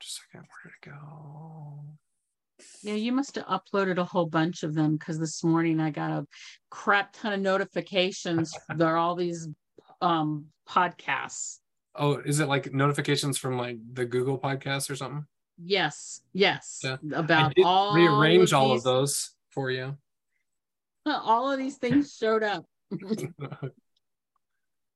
just 0.00 0.18
a 0.18 0.20
second, 0.32 0.48
where 0.48 0.72
did 0.72 0.90
it 0.90 0.90
go? 0.90 1.84
Yeah, 2.82 2.94
you 2.94 3.12
must 3.12 3.36
have 3.36 3.46
uploaded 3.46 3.98
a 3.98 4.04
whole 4.04 4.26
bunch 4.26 4.62
of 4.62 4.74
them 4.74 4.96
because 4.96 5.18
this 5.18 5.44
morning 5.44 5.80
I 5.80 5.90
got 5.90 6.10
a 6.10 6.26
crap 6.70 7.12
ton 7.12 7.32
of 7.32 7.40
notifications. 7.40 8.52
there 8.76 8.88
are 8.88 8.96
all 8.96 9.14
these 9.14 9.48
um 10.00 10.46
podcasts. 10.68 11.58
Oh, 11.94 12.18
is 12.18 12.40
it 12.40 12.48
like 12.48 12.72
notifications 12.72 13.38
from 13.38 13.56
like 13.58 13.78
the 13.92 14.04
Google 14.04 14.38
podcast 14.38 14.90
or 14.90 14.96
something? 14.96 15.24
Yes, 15.60 16.20
yes. 16.32 16.80
Yeah. 16.84 16.96
About 17.12 17.54
all 17.64 17.94
rearrange 17.94 18.52
of 18.52 18.58
all 18.60 18.72
these, 18.72 18.80
of 18.80 18.84
those 18.84 19.30
for 19.50 19.70
you. 19.70 19.96
All 21.06 21.50
of 21.50 21.58
these 21.58 21.76
things 21.76 22.16
showed 22.20 22.42
up. 22.42 22.64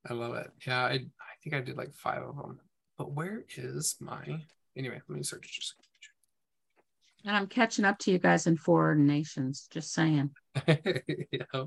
I 0.09 0.15
love 0.15 0.35
it. 0.35 0.51
Yeah, 0.67 0.85
I 0.85 0.93
I 0.93 1.35
think 1.43 1.55
I 1.55 1.61
did 1.61 1.77
like 1.77 1.95
five 1.95 2.23
of 2.23 2.37
them. 2.37 2.61
But 2.99 3.13
where 3.13 3.45
is 3.57 3.97
my 4.01 4.43
anyway? 4.77 5.01
Let 5.09 5.17
me 5.17 5.23
search 5.23 5.53
just. 5.53 5.75
And 7.25 7.37
I'm 7.37 7.47
catching 7.47 7.85
up 7.85 7.99
to 8.01 8.11
you 8.11 8.19
guys 8.19 8.47
in 8.47 8.57
four 8.57 8.95
nations, 8.95 9.69
just 9.71 9.93
saying. 9.93 10.31
yeah. 10.67 11.65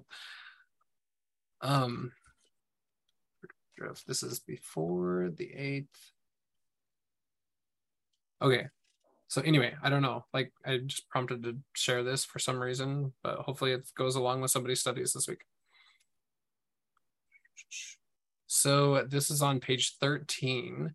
Um. 1.61 2.11
This 4.07 4.23
is 4.23 4.39
before 4.39 5.29
the 5.35 5.53
eighth. 5.53 6.11
Okay. 8.41 8.67
So 9.27 9.41
anyway, 9.41 9.75
I 9.81 9.89
don't 9.89 10.01
know. 10.01 10.25
Like 10.33 10.53
I 10.65 10.77
just 10.77 11.09
prompted 11.09 11.43
to 11.43 11.57
share 11.73 12.03
this 12.03 12.23
for 12.23 12.39
some 12.39 12.59
reason, 12.59 13.13
but 13.23 13.39
hopefully 13.39 13.71
it 13.71 13.89
goes 13.97 14.15
along 14.15 14.41
with 14.41 14.51
somebody's 14.51 14.81
studies 14.81 15.13
this 15.13 15.27
week. 15.27 15.41
So 18.47 19.03
this 19.03 19.29
is 19.29 19.41
on 19.41 19.59
page 19.59 19.95
13. 19.99 20.93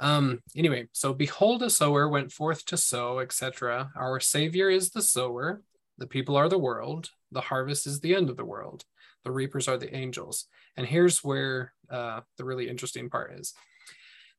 Um, 0.00 0.40
anyway, 0.56 0.88
so 0.92 1.12
behold, 1.12 1.62
a 1.62 1.70
sower 1.70 2.08
went 2.08 2.32
forth 2.32 2.64
to 2.66 2.78
sow, 2.78 3.18
etc. 3.20 3.90
Our 3.94 4.18
Savior 4.18 4.70
is 4.70 4.90
the 4.90 5.02
sower, 5.02 5.62
the 5.98 6.06
people 6.06 6.36
are 6.36 6.48
the 6.48 6.58
world, 6.58 7.10
the 7.30 7.42
harvest 7.42 7.86
is 7.86 8.00
the 8.00 8.14
end 8.14 8.30
of 8.30 8.38
the 8.38 8.44
world, 8.44 8.84
the 9.24 9.30
reapers 9.30 9.68
are 9.68 9.76
the 9.76 9.94
angels. 9.94 10.46
And 10.76 10.86
here's 10.86 11.22
where 11.22 11.74
uh, 11.90 12.20
the 12.38 12.44
really 12.44 12.68
interesting 12.68 13.10
part 13.10 13.38
is 13.38 13.52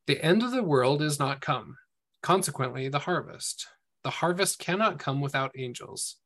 the 0.08 0.24
end 0.24 0.42
of 0.42 0.52
the 0.52 0.64
world 0.64 1.04
is 1.04 1.20
not 1.20 1.42
come, 1.42 1.78
consequently, 2.24 2.90
the 2.90 3.00
harvest. 3.00 3.68
The 4.04 4.10
harvest 4.10 4.58
cannot 4.58 4.98
come 4.98 5.22
without 5.22 5.52
angels. 5.56 6.18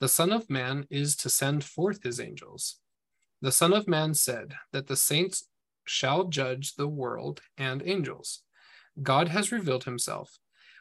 The 0.00 0.08
Son 0.08 0.32
of 0.32 0.50
Man 0.50 0.86
is 0.90 1.14
to 1.18 1.30
send 1.30 1.62
forth 1.62 2.02
his 2.02 2.18
angels. 2.18 2.78
The 3.40 3.52
Son 3.52 3.72
of 3.72 3.86
Man 3.86 4.14
said 4.14 4.54
that 4.72 4.88
the 4.88 4.96
saints 4.96 5.44
shall 5.84 6.24
judge 6.24 6.74
the 6.74 6.88
world 6.88 7.40
and 7.56 7.82
angels. 7.86 8.41
God 9.00 9.28
has 9.28 9.52
revealed 9.52 9.84
himself. 9.84 10.38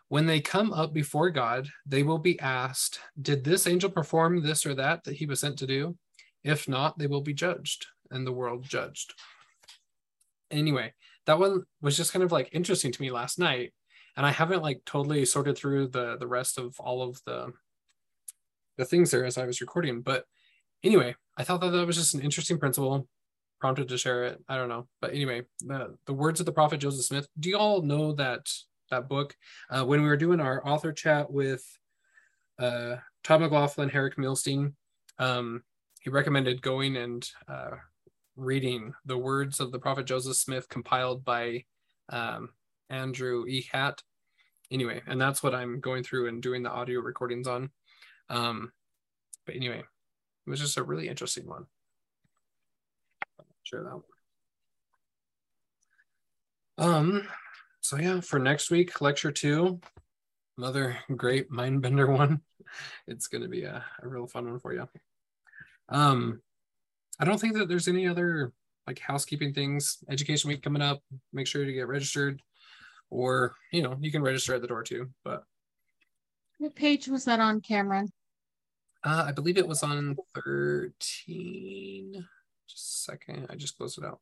When 0.08 0.26
they 0.26 0.42
come 0.42 0.74
up 0.74 0.94
before 0.94 1.30
God, 1.30 1.70
they 1.86 2.04
will 2.04 2.18
be 2.18 2.40
asked, 2.40 3.00
Did 3.22 3.44
this 3.44 3.66
angel 3.66 3.90
perform 3.90 4.42
this 4.42 4.66
or 4.66 4.74
that 4.76 5.06
that 5.06 5.16
he 5.16 5.26
was 5.26 5.40
sent 5.40 5.58
to 5.60 5.68
do? 5.68 5.96
If 6.44 6.68
not, 6.68 6.98
they 6.98 7.08
will 7.08 7.22
be 7.22 7.34
judged 7.34 7.88
and 8.10 8.28
the 8.28 8.34
world 8.34 8.64
judged. 8.64 9.14
Anyway, 10.50 10.94
that 11.28 11.40
one 11.40 11.64
was 11.82 11.96
just 11.96 12.12
kind 12.12 12.24
of 12.24 12.32
like 12.32 12.50
interesting 12.52 12.92
to 12.92 13.02
me 13.02 13.10
last 13.10 13.40
night. 13.40 13.74
And 14.18 14.26
I 14.26 14.32
haven't 14.32 14.62
like 14.62 14.82
totally 14.86 15.24
sorted 15.24 15.58
through 15.58 15.88
the 15.88 16.18
the 16.18 16.28
rest 16.28 16.58
of 16.58 16.76
all 16.80 17.02
of 17.04 17.22
the 17.26 17.54
the 18.78 18.86
things 18.86 19.12
there 19.12 19.24
as 19.24 19.38
I 19.38 19.46
was 19.46 19.62
recording. 19.62 20.02
But 20.02 20.26
anyway, 20.84 21.16
I 21.38 21.44
thought 21.44 21.62
that 21.62 21.70
that 21.70 21.88
was 21.88 21.96
just 21.96 22.16
an 22.16 22.22
interesting 22.22 22.58
principle 22.58 23.08
prompted 23.62 23.88
to 23.88 23.98
share 23.98 24.26
it. 24.26 24.44
I 24.50 24.58
don't 24.58 24.70
know, 24.70 24.88
but 25.00 25.14
anyway, 25.14 25.44
the 25.62 25.96
the 26.08 26.14
words 26.14 26.40
of 26.40 26.46
the 26.48 26.52
prophet 26.52 26.80
Joseph 26.80 27.06
Smith. 27.06 27.28
Do 27.40 27.50
you 27.50 27.58
all 27.58 27.84
know 27.84 28.14
that 28.14 28.52
that 28.90 29.08
book? 29.08 29.36
Uh, 29.70 29.86
when 29.86 30.02
we 30.02 30.08
were 30.08 30.18
doing 30.18 30.42
our 30.42 30.68
author 30.68 30.92
chat 30.92 31.32
with 31.32 31.64
uh, 32.60 32.96
Todd 33.24 33.42
McLaughlin, 33.42 33.90
Herrick 33.90 34.18
Milstein, 34.18 34.74
um, 35.20 35.64
he 36.02 36.10
recommended 36.10 36.62
going 36.62 36.98
and 36.98 37.30
uh, 37.48 37.78
reading 38.36 38.94
the 39.06 39.18
words 39.18 39.60
of 39.60 39.72
the 39.72 39.80
prophet 39.80 40.06
Joseph 40.08 40.36
Smith 40.36 40.68
compiled 40.68 41.24
by 41.24 41.64
um, 42.10 42.50
Andrew 42.90 43.46
E. 43.48 43.68
Hatt. 43.72 44.02
Anyway, 44.72 45.02
and 45.06 45.22
that's 45.22 45.44
what 45.44 45.54
I'm 45.54 45.80
going 45.80 46.04
through 46.04 46.30
and 46.30 46.42
doing 46.42 46.64
the 46.64 46.72
audio 46.72 47.02
recordings 47.02 47.48
on. 47.48 47.70
Um, 48.30 48.72
but 49.46 49.56
anyway, 49.56 49.80
it 49.80 50.50
was 50.50 50.62
just 50.62 50.78
a 50.78 50.84
really 50.84 51.10
interesting 51.10 51.48
one 51.48 51.66
that 53.80 53.94
one. 53.94 54.04
Um, 56.78 57.28
so 57.82 57.98
yeah, 57.98 58.20
for 58.22 58.40
next 58.40 58.72
week, 58.72 59.02
lecture 59.02 59.32
two, 59.32 59.80
another 60.58 60.98
great 61.16 61.52
mind 61.52 61.82
bender 61.82 62.08
one. 62.12 62.42
It's 63.08 63.28
gonna 63.28 63.48
be 63.50 63.64
a, 63.64 63.84
a 64.02 64.08
real 64.08 64.28
fun 64.28 64.50
one 64.50 64.60
for 64.60 64.74
you. 64.74 64.88
Um, 65.90 66.42
I 67.20 67.26
don't 67.26 67.40
think 67.40 67.56
that 67.56 67.68
there's 67.68 67.88
any 67.88 68.08
other 68.08 68.52
like 68.88 69.00
housekeeping 69.00 69.54
things. 69.54 69.98
Education 70.10 70.48
week 70.50 70.64
coming 70.64 70.82
up. 70.82 71.02
Make 71.34 71.48
sure 71.48 71.66
to 71.66 71.74
get 71.74 71.88
registered, 71.88 72.42
or 73.10 73.54
you 73.72 73.84
know, 73.84 73.98
you 74.00 74.12
can 74.12 74.22
register 74.24 74.56
at 74.56 74.62
the 74.62 74.68
door 74.68 74.84
too. 74.84 75.10
But 75.24 75.44
What 76.60 76.76
page 76.76 77.08
was 77.08 77.26
that 77.26 77.40
on, 77.40 77.62
Cameron? 77.62 78.08
uh, 79.04 79.26
I 79.28 79.32
believe 79.32 79.58
it 79.58 79.68
was 79.68 79.84
on 79.84 80.16
13. 80.36 82.26
Just 82.72 82.86
a 82.86 83.12
second. 83.12 83.48
I 83.50 83.56
just 83.56 83.78
closed 83.78 83.98
it 83.98 84.06
out. 84.06 84.22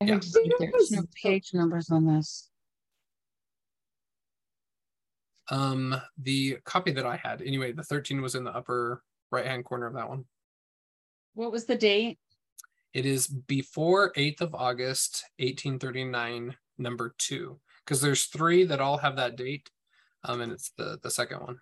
I 0.00 0.04
Yeah. 0.04 0.14
heard 0.14 0.24
you 0.24 0.56
There's 0.58 0.90
no 0.92 1.04
page 1.20 1.52
numbers 1.52 1.90
on 1.90 2.06
this. 2.06 2.50
Um, 5.50 6.00
the 6.18 6.58
copy 6.64 6.92
that 6.92 7.06
I 7.06 7.16
had, 7.16 7.42
anyway, 7.42 7.72
the 7.72 7.82
13 7.82 8.20
was 8.20 8.34
in 8.34 8.44
the 8.44 8.54
upper 8.54 9.02
right 9.32 9.46
hand 9.46 9.64
corner 9.64 9.86
of 9.86 9.94
that 9.94 10.08
one. 10.08 10.26
What 11.34 11.50
was 11.50 11.64
the 11.64 11.74
date? 11.76 12.18
It 12.92 13.04
is 13.06 13.26
before 13.26 14.12
8th 14.14 14.40
of 14.42 14.54
August, 14.54 15.24
1839, 15.38 16.56
number 16.78 17.14
two, 17.18 17.60
because 17.84 18.00
there's 18.00 18.26
three 18.26 18.64
that 18.64 18.80
all 18.80 18.98
have 18.98 19.16
that 19.16 19.36
date. 19.36 19.70
Um, 20.24 20.40
and 20.40 20.52
it's 20.52 20.70
the 20.70 20.98
the 21.02 21.10
second 21.10 21.40
one. 21.40 21.60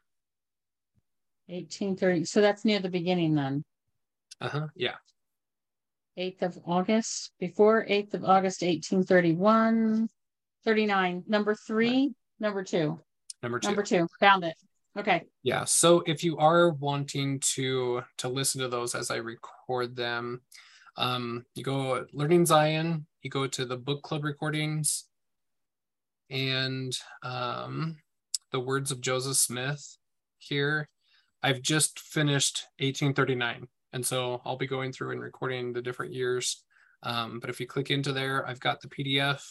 1830. 1.46 2.24
So 2.24 2.40
that's 2.40 2.64
near 2.64 2.80
the 2.80 2.88
beginning 2.88 3.34
then. 3.34 3.64
Uh-huh. 4.40 4.68
Yeah. 4.74 4.96
8th 6.18 6.42
of 6.42 6.58
August, 6.66 7.32
before 7.38 7.84
8th 7.88 8.14
of 8.14 8.24
August, 8.24 8.62
1831, 8.62 10.08
39. 10.64 11.24
Number 11.28 11.54
three, 11.54 12.12
number 12.40 12.64
two, 12.64 12.98
Number 13.42 13.58
two. 13.58 13.68
number 13.68 13.82
two. 13.82 14.08
Found 14.20 14.44
it. 14.44 14.54
Okay. 14.98 15.24
yeah 15.42 15.64
so 15.64 16.02
if 16.06 16.24
you 16.24 16.38
are 16.38 16.70
wanting 16.70 17.38
to 17.40 18.00
to 18.16 18.28
listen 18.30 18.62
to 18.62 18.68
those 18.68 18.94
as 18.94 19.10
i 19.10 19.16
record 19.16 19.94
them 19.94 20.40
um 20.96 21.44
you 21.54 21.62
go 21.62 22.06
learning 22.14 22.46
zion 22.46 23.04
you 23.20 23.28
go 23.28 23.46
to 23.46 23.66
the 23.66 23.76
book 23.76 24.02
club 24.02 24.24
recordings 24.24 25.04
and 26.30 26.96
um 27.22 27.96
the 28.52 28.58
words 28.60 28.90
of 28.90 29.02
joseph 29.02 29.36
smith 29.36 29.98
here 30.38 30.88
i've 31.42 31.60
just 31.60 32.00
finished 32.00 32.64
1839 32.78 33.68
and 33.92 34.04
so 34.04 34.40
i'll 34.44 34.56
be 34.56 34.66
going 34.66 34.92
through 34.92 35.12
and 35.12 35.20
recording 35.20 35.72
the 35.72 35.82
different 35.82 36.12
years 36.12 36.64
um, 37.02 37.38
but 37.40 37.50
if 37.50 37.60
you 37.60 37.66
click 37.66 37.90
into 37.90 38.12
there 38.12 38.46
i've 38.46 38.60
got 38.60 38.80
the 38.80 38.88
pdf 38.88 39.42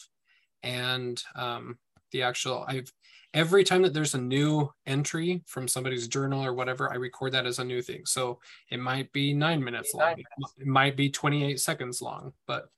and 0.64 1.24
um, 1.36 1.78
the 2.12 2.22
actual 2.22 2.66
i've 2.68 2.92
every 3.36 3.66
time 3.66 3.82
that 3.82 3.94
there's 3.94 4.16
a 4.16 4.22
new 4.22 4.72
entry 4.88 5.44
from 5.46 5.68
somebody's 5.68 6.08
journal 6.08 6.44
or 6.44 6.54
whatever, 6.54 6.90
I 6.90 6.96
record 6.96 7.34
that 7.34 7.46
as 7.46 7.60
a 7.60 7.66
new 7.66 7.82
thing. 7.82 8.06
So 8.06 8.40
it 8.72 8.80
might 8.80 9.12
be 9.12 9.34
nine 9.34 9.62
minutes 9.62 9.94
long, 9.94 10.16
it 10.18 10.66
might 10.66 10.96
be 10.96 11.10
28 11.10 11.60
seconds 11.60 12.02
long, 12.02 12.32
but 12.48 12.70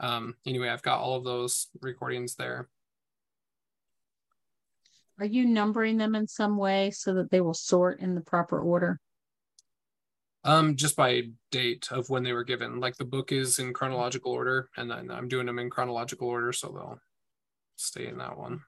um, 0.00 0.34
anyway, 0.46 0.70
I've 0.70 0.82
got 0.82 1.00
all 1.00 1.16
of 1.16 1.24
those 1.24 1.68
recordings 1.82 2.34
there. 2.34 2.68
Are 5.18 5.26
you 5.26 5.46
numbering 5.46 5.98
them 5.98 6.14
in 6.14 6.26
some 6.26 6.56
way 6.56 6.90
so 6.90 7.14
that 7.14 7.30
they 7.30 7.42
will 7.42 7.54
sort 7.54 8.00
in 8.00 8.14
the 8.14 8.20
proper 8.22 8.58
order? 8.58 8.98
Um, 10.46 10.76
just 10.76 10.94
by 10.94 11.22
date 11.50 11.88
of 11.90 12.08
when 12.08 12.22
they 12.22 12.32
were 12.32 12.44
given. 12.44 12.78
Like 12.78 12.96
the 12.96 13.04
book 13.04 13.32
is 13.32 13.58
in 13.58 13.72
chronological 13.72 14.30
order, 14.30 14.70
and 14.76 14.88
then 14.90 15.10
I'm 15.10 15.26
doing 15.26 15.46
them 15.46 15.58
in 15.58 15.70
chronological 15.70 16.28
order, 16.28 16.52
so 16.52 16.68
they'll 16.68 17.00
stay 17.74 18.06
in 18.06 18.18
that 18.18 18.38
one. 18.38 18.60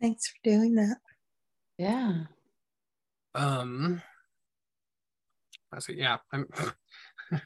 Thanks 0.00 0.28
for 0.28 0.36
doing 0.44 0.76
that. 0.76 0.98
Yeah. 1.76 2.12
Um, 3.34 4.00
I 5.72 5.80
see. 5.80 5.94
Yeah, 5.94 6.18
I'm. 6.32 6.46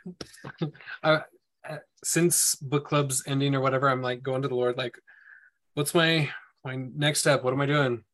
uh, 1.02 1.20
uh, 1.68 1.76
since 2.02 2.56
book 2.56 2.86
club's 2.86 3.22
ending 3.26 3.55
or 3.55 3.60
whatever, 3.60 3.88
I'm 3.88 4.02
like 4.02 4.22
going 4.22 4.42
to 4.42 4.48
the 4.48 4.55
Lord. 4.55 4.76
Like, 4.76 4.98
what's 5.74 5.94
my 5.94 6.28
my 6.64 6.76
next 6.76 7.20
step? 7.20 7.42
What 7.42 7.55
am 7.55 7.60
I 7.60 7.66
doing? 7.66 8.05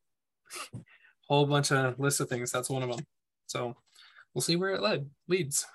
Whole 1.28 1.46
bunch 1.46 1.72
of 1.72 1.98
list 1.98 2.20
of 2.20 2.28
things. 2.28 2.50
That's 2.50 2.70
one 2.70 2.82
of 2.82 2.90
them. 2.90 3.04
So 3.46 3.76
we'll 4.34 4.42
see 4.42 4.56
where 4.56 4.74
it 4.74 4.82
led 4.82 5.08
leads. 5.28 5.66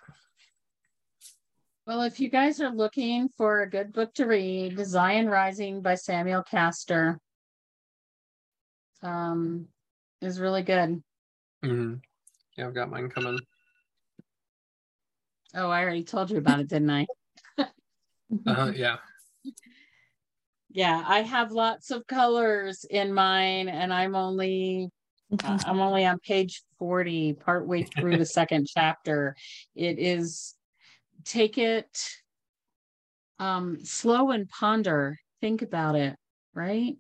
Well, 1.88 2.02
if 2.02 2.20
you 2.20 2.30
guys 2.30 2.60
are 2.62 2.74
looking 2.74 3.30
for 3.30 3.62
a 3.62 3.70
good 3.70 3.94
book 3.94 4.14
to 4.16 4.26
read, 4.26 4.84
Zion 4.84 5.28
Rising 5.30 5.82
by 5.82 5.96
Samuel 5.96 6.42
Castor 6.42 7.20
um, 9.04 9.68
is 10.22 10.40
really 10.40 10.64
good. 10.64 11.04
Mm-hmm. 11.64 11.96
Yeah, 12.58 12.68
I've 12.68 12.74
got 12.74 12.90
mine 12.90 13.10
coming. 13.10 13.40
Oh, 15.54 15.70
I 15.70 15.84
already 15.84 16.04
told 16.04 16.32
you 16.32 16.38
about 16.38 16.60
it, 16.60 16.70
didn't 16.70 16.90
I? 16.90 17.06
Uh-huh, 18.48 18.72
yeah. 18.76 18.98
Yeah, 20.72 21.02
I 21.08 21.22
have 21.22 21.52
lots 21.52 21.92
of 21.92 22.08
colors 22.08 22.86
in 22.90 23.14
mine, 23.14 23.70
and 23.70 23.94
I'm 23.94 24.16
only 24.16 24.90
uh, 25.32 25.60
I'm 25.66 25.80
only 25.80 26.06
on 26.06 26.20
page 26.20 26.64
40, 26.80 27.34
partway 27.34 27.84
through 27.84 28.18
the 28.18 28.26
second 28.40 28.68
chapter. 28.68 29.36
It 29.76 30.00
is 30.00 30.56
take 31.24 31.58
it 31.58 32.10
um 33.40 33.84
slow 33.84 34.32
and 34.32 34.48
ponder, 34.50 35.20
think 35.42 35.62
about 35.62 35.96
it, 35.96 36.16
right? 36.54 36.96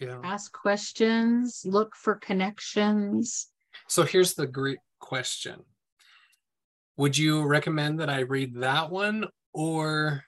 Yeah. 0.00 0.20
Ask 0.22 0.52
questions, 0.52 1.62
look 1.64 1.94
for 1.94 2.16
connections. 2.16 3.48
So 3.88 4.04
here's 4.04 4.34
the 4.34 4.46
great 4.46 4.78
question. 4.98 5.60
Would 6.96 7.18
you 7.18 7.44
recommend 7.44 8.00
that 8.00 8.08
I 8.08 8.20
read 8.20 8.54
that 8.56 8.90
one 8.90 9.26
or 9.52 10.24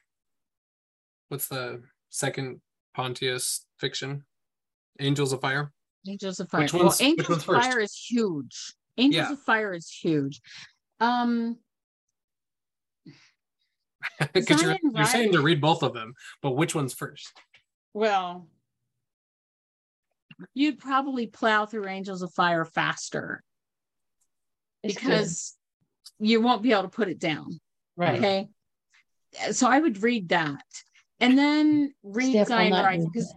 what's 1.28 1.48
the 1.48 1.82
second 2.10 2.60
Pontius 2.94 3.66
fiction? 3.78 4.24
Angels 5.00 5.32
of 5.32 5.40
Fire? 5.40 5.72
Angels 6.08 6.40
of 6.40 6.48
Fire. 6.50 6.62
Which 6.62 6.72
well, 6.72 6.84
one's- 6.84 6.98
which 6.98 7.08
Angels 7.08 7.28
one's 7.28 7.40
of 7.42 7.44
first? 7.46 7.68
Fire 7.70 7.80
is 7.80 7.94
huge. 7.94 8.74
Angels 8.98 9.26
Yeah. 9.28 9.32
of 9.32 9.40
Fire 9.40 9.72
is 9.74 9.88
huge. 9.90 10.40
Um, 11.00 11.58
Because 14.32 14.62
you're, 14.62 14.76
you're 14.94 15.04
saying 15.04 15.32
to 15.32 15.42
read 15.42 15.60
both 15.60 15.82
of 15.82 15.92
them, 15.92 16.14
but 16.42 16.52
which 16.52 16.74
one's 16.74 16.94
first? 16.94 17.32
well, 17.92 18.46
you'd 20.54 20.78
probably 20.78 21.26
plow 21.26 21.64
through 21.64 21.86
Angels 21.88 22.20
of 22.22 22.30
Fire 22.34 22.64
faster 22.66 23.42
It's 24.82 24.94
good. 24.94 25.00
because 25.00 25.54
you 26.18 26.40
won't 26.42 26.62
be 26.62 26.72
able 26.72 26.82
to 26.82 26.88
put 26.88 27.08
it 27.08 27.18
down. 27.18 27.58
right. 27.96 28.18
Okay. 28.18 28.48
So 29.52 29.66
I 29.66 29.78
would 29.80 30.02
read 30.02 30.28
that 30.30 30.62
and 31.20 31.36
then 31.38 31.92
read 32.02 32.30
Steph 32.32 32.48
will 32.48 32.56
Zion 32.56 32.72
Rising 32.72 33.10
because 33.12 33.34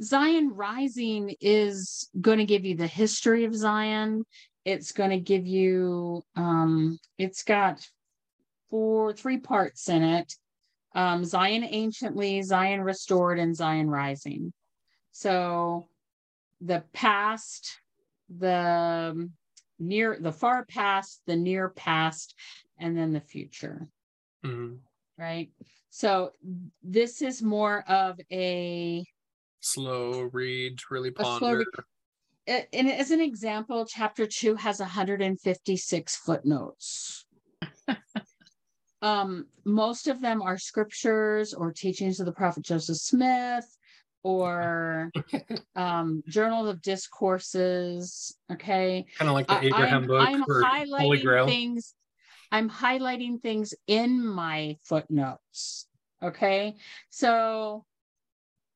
Zion 0.00 0.52
Rising 0.54 1.34
is 1.40 2.08
going 2.20 2.38
to 2.38 2.46
give 2.46 2.64
you 2.64 2.76
the 2.76 2.86
history 2.86 3.44
of 3.44 3.54
Zion. 3.54 4.24
It's 4.64 4.92
going 4.92 5.10
to 5.10 5.18
give 5.18 5.46
you, 5.46 6.22
um, 6.36 6.98
it's 7.18 7.42
got 7.42 7.86
four, 8.70 9.12
three 9.12 9.38
parts 9.38 9.88
in 9.88 10.02
it 10.02 10.32
um, 10.94 11.24
Zion 11.24 11.64
Anciently, 11.64 12.42
Zion 12.42 12.82
Restored, 12.82 13.38
and 13.38 13.56
Zion 13.56 13.88
Rising. 13.88 14.52
So 15.12 15.88
the 16.60 16.84
past, 16.92 17.80
the 18.28 19.28
near, 19.78 20.18
the 20.20 20.32
far 20.32 20.64
past, 20.66 21.22
the 21.26 21.36
near 21.36 21.70
past, 21.70 22.34
and 22.78 22.96
then 22.96 23.12
the 23.12 23.20
future 23.20 23.88
Mhm. 24.44 24.80
right? 25.16 25.50
So 25.90 26.32
this 26.82 27.22
is 27.22 27.42
more 27.42 27.82
of 27.88 28.18
a, 28.30 29.04
Slow 29.62 30.22
read, 30.32 30.80
really 30.90 31.12
ponder. 31.12 31.64
read. 32.48 32.66
and 32.72 32.90
as 32.90 33.12
an 33.12 33.20
example, 33.20 33.86
chapter 33.86 34.26
two 34.26 34.56
has 34.56 34.80
156 34.80 36.16
footnotes. 36.16 37.24
um, 39.02 39.46
most 39.64 40.08
of 40.08 40.20
them 40.20 40.42
are 40.42 40.58
scriptures 40.58 41.54
or 41.54 41.72
teachings 41.72 42.18
of 42.18 42.26
the 42.26 42.32
prophet 42.32 42.64
Joseph 42.64 42.96
Smith 42.96 43.66
or 44.24 45.12
um, 45.76 46.22
journal 46.26 46.68
of 46.68 46.82
discourses. 46.82 48.36
Okay. 48.50 49.06
Kind 49.16 49.28
of 49.28 49.34
like 49.34 49.46
the 49.46 49.64
Abraham 49.64 50.02
I'm- 50.02 50.06
book 50.06 50.28
I'm 50.28 50.44
or 50.48 50.64
Holy 50.98 51.22
Grail. 51.22 51.46
Things, 51.46 51.94
I'm 52.50 52.68
highlighting 52.68 53.40
things 53.40 53.74
in 53.86 54.26
my 54.26 54.76
footnotes. 54.84 55.86
Okay, 56.22 56.76
so 57.10 57.84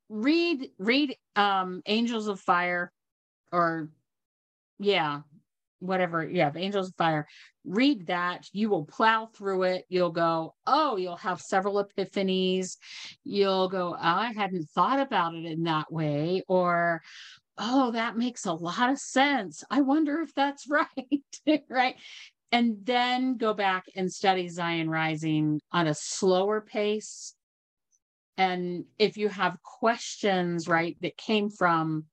read 0.08 0.70
read 0.78 1.16
um 1.34 1.82
Angels 1.86 2.28
of 2.28 2.40
Fire 2.40 2.92
or 3.52 3.88
yeah, 4.78 5.20
whatever. 5.80 6.24
Yeah, 6.28 6.50
Angels 6.54 6.88
of 6.88 6.94
Fire. 6.96 7.26
Read 7.64 8.06
that. 8.06 8.48
You 8.52 8.68
will 8.68 8.84
plow 8.84 9.26
through 9.26 9.64
it. 9.64 9.84
You'll 9.88 10.10
go, 10.10 10.54
oh, 10.66 10.96
you'll 10.96 11.16
have 11.16 11.40
several 11.40 11.82
epiphanies. 11.82 12.76
You'll 13.24 13.68
go, 13.68 13.94
oh, 13.94 13.98
I 14.00 14.32
hadn't 14.32 14.70
thought 14.70 15.00
about 15.00 15.34
it 15.34 15.44
in 15.44 15.64
that 15.64 15.92
way. 15.92 16.42
Or, 16.48 17.02
oh, 17.58 17.92
that 17.92 18.16
makes 18.16 18.46
a 18.46 18.52
lot 18.52 18.90
of 18.90 18.98
sense. 18.98 19.64
I 19.70 19.80
wonder 19.80 20.20
if 20.20 20.34
that's 20.34 20.66
right. 20.68 21.64
right. 21.68 21.96
And 22.52 22.76
then 22.84 23.36
go 23.36 23.54
back 23.54 23.84
and 23.96 24.12
study 24.12 24.48
Zion 24.48 24.88
Rising 24.88 25.60
on 25.72 25.86
a 25.86 25.94
slower 25.94 26.60
pace. 26.60 27.34
And 28.38 28.84
if 28.98 29.16
you 29.16 29.28
have 29.28 29.62
questions, 29.62 30.68
right, 30.68 30.96
that 31.00 31.16
came 31.16 31.48
from 31.50 32.04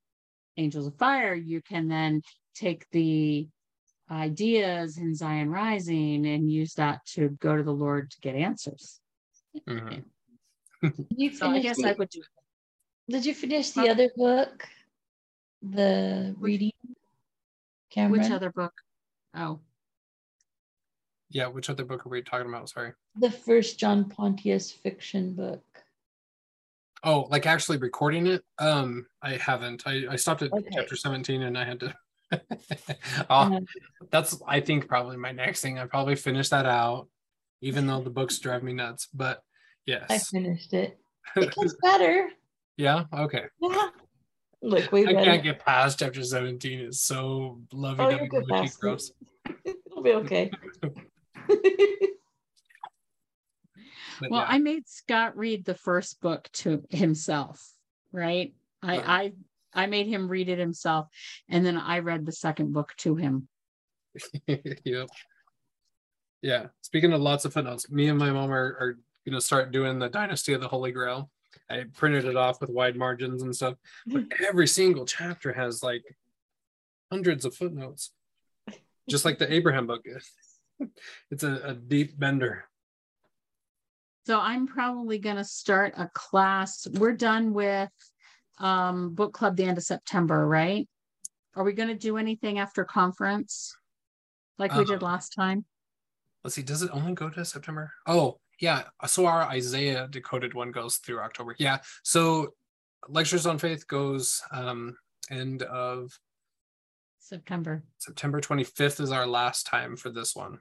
Angels 0.57 0.87
of 0.87 0.95
Fire, 0.97 1.33
you 1.33 1.61
can 1.61 1.87
then 1.87 2.21
take 2.55 2.85
the 2.91 3.47
ideas 4.09 4.97
in 4.97 5.15
Zion 5.15 5.49
Rising 5.49 6.25
and 6.25 6.49
use 6.51 6.73
that 6.75 7.05
to 7.07 7.29
go 7.29 7.57
to 7.57 7.63
the 7.63 7.73
Lord 7.73 8.11
to 8.11 8.19
get 8.21 8.35
answers. 8.35 9.01
Mhm. 9.67 10.03
You 11.15 11.31
So 11.33 11.47
I 11.47 11.53
finished 11.61 11.63
guess 11.63 11.83
I 11.83 11.93
would 11.93 12.09
do 12.09 12.21
Did 13.09 13.25
you 13.25 13.33
finish 13.33 13.71
Huh? 13.73 13.83
the 13.83 13.89
other 13.89 14.09
book? 14.15 14.67
The 15.61 16.35
reading? 16.37 16.71
Cameron? 17.89 18.21
which 18.21 18.31
other 18.31 18.51
book? 18.51 18.73
Oh, 19.35 19.59
Yeah, 21.29 21.47
which 21.47 21.69
other 21.69 21.85
book 21.85 22.05
are 22.05 22.09
we 22.09 22.21
talking 22.21 22.47
about? 22.47 22.69
Sorry. 22.69 22.93
The 23.15 23.31
first 23.31 23.79
John 23.79 24.09
Pontius 24.09 24.71
fiction 24.71 25.33
book. 25.33 25.63
Oh, 27.03 27.27
like 27.29 27.45
actually 27.45 27.77
recording 27.79 28.27
it? 28.27 28.43
Um, 28.59 29.05
I 29.21 29.33
haven't. 29.33 29.83
I, 29.85 30.03
I 30.11 30.15
stopped 30.15 30.41
at 30.41 30.53
Okay. 30.53 30.69
chapter 30.71 30.95
17 30.95 31.41
and 31.43 31.57
I 31.57 31.65
had 31.65 31.79
to 31.81 31.93
oh, 33.29 33.59
that's 34.11 34.41
I 34.47 34.59
think 34.61 34.87
probably 34.87 35.17
my 35.17 35.31
next 35.31 35.61
thing. 35.61 35.77
I 35.79 35.85
probably 35.85 36.15
finish 36.15 36.49
that 36.49 36.65
out, 36.65 37.07
even 37.61 37.85
though 37.87 38.01
the 38.01 38.09
books 38.09 38.39
drive 38.39 38.63
me 38.63 38.73
nuts. 38.73 39.07
But 39.13 39.41
yes. 39.85 40.05
I 40.09 40.17
finished 40.17 40.73
it. 40.73 40.97
It 41.35 41.53
gets 41.55 41.75
better. 41.81 42.29
yeah, 42.77 43.05
okay. 43.13 43.45
Yeah. 43.61 43.89
Look, 44.61 44.91
we 44.91 45.05
I 45.07 45.13
can't 45.13 45.39
it. 45.39 45.43
get 45.43 45.59
past 45.59 45.99
chapter 45.99 46.23
17. 46.23 46.79
It's 46.79 47.01
so 47.01 47.59
lovey 47.73 48.03
Oh, 48.03 48.09
you'll 48.09 48.27
get 48.27 48.47
mushy 48.47 48.61
past 48.63 48.75
it. 48.77 48.79
gross. 48.79 49.11
It'll 49.65 50.03
be 50.03 50.13
okay. 50.13 50.51
Well, 54.29 54.41
yeah. 54.41 54.47
I 54.49 54.59
made 54.59 54.87
Scott 54.87 55.37
read 55.37 55.65
the 55.65 55.75
first 55.75 56.21
book 56.21 56.49
to 56.53 56.83
himself, 56.89 57.67
right? 58.11 58.53
I. 58.81 58.97
I 58.97 59.33
I 59.73 59.87
made 59.87 60.07
him 60.07 60.27
read 60.27 60.49
it 60.49 60.59
himself, 60.59 61.07
and 61.49 61.65
then 61.65 61.77
I 61.77 61.99
read 61.99 62.25
the 62.25 62.31
second 62.31 62.73
book 62.73 62.93
to 62.97 63.15
him. 63.15 63.47
yep. 64.47 65.09
Yeah. 66.41 66.67
Speaking 66.81 67.13
of 67.13 67.21
lots 67.21 67.45
of 67.45 67.53
footnotes, 67.53 67.89
me 67.89 68.07
and 68.07 68.19
my 68.19 68.31
mom 68.31 68.51
are, 68.51 68.77
are 68.79 68.99
gonna 69.25 69.41
start 69.41 69.71
doing 69.71 69.99
the 69.99 70.09
Dynasty 70.09 70.53
of 70.53 70.61
the 70.61 70.67
Holy 70.67 70.91
Grail. 70.91 71.29
I 71.69 71.85
printed 71.93 72.25
it 72.25 72.35
off 72.35 72.61
with 72.61 72.69
wide 72.69 72.95
margins 72.95 73.41
and 73.41 73.55
stuff, 73.55 73.75
but 74.05 74.25
every 74.47 74.67
single 74.67 75.05
chapter 75.05 75.53
has 75.53 75.81
like 75.81 76.03
hundreds 77.11 77.45
of 77.45 77.55
footnotes, 77.55 78.11
just 79.09 79.25
like 79.25 79.39
the 79.39 79.51
Abraham 79.51 79.87
book 79.87 80.01
is. 80.05 80.29
It's 81.31 81.43
a, 81.43 81.61
a 81.63 81.73
deep 81.75 82.19
bender. 82.19 82.65
So 84.25 84.39
I'm 84.39 84.67
probably 84.67 85.19
going 85.19 85.35
to 85.35 85.43
start 85.43 85.93
a 85.97 86.09
class. 86.13 86.87
We're 86.93 87.13
done 87.13 87.53
with 87.53 87.89
um 88.59 89.15
book 89.15 89.33
club 89.33 89.57
the 89.57 89.63
end 89.63 89.77
of 89.77 89.83
September, 89.83 90.47
right? 90.47 90.87
Are 91.55 91.63
we 91.63 91.73
going 91.73 91.89
to 91.89 91.95
do 91.95 92.17
anything 92.17 92.59
after 92.59 92.85
conference 92.85 93.75
like 94.57 94.75
we 94.75 94.85
did 94.85 95.01
Um, 95.01 95.09
last 95.11 95.33
time? 95.33 95.65
Let's 96.43 96.55
see, 96.55 96.61
does 96.61 96.83
it 96.83 96.91
only 96.93 97.13
go 97.13 97.29
to 97.29 97.43
September? 97.43 97.91
Oh, 98.05 98.39
yeah. 98.59 98.83
So 99.07 99.25
our 99.25 99.41
Isaiah 99.43 100.07
decoded 100.09 100.53
one 100.53 100.71
goes 100.71 100.97
through 100.97 101.19
October. 101.19 101.55
Yeah. 101.57 101.79
So 102.03 102.53
lectures 103.09 103.45
on 103.45 103.57
faith 103.57 103.87
goes 103.87 104.41
um 104.51 104.95
end 105.29 105.63
of 105.63 106.11
September. 107.19 107.83
September 107.97 108.39
25th 108.39 108.99
is 108.99 109.11
our 109.11 109.25
last 109.25 109.65
time 109.65 109.95
for 109.95 110.09
this 110.09 110.35
one. 110.35 110.59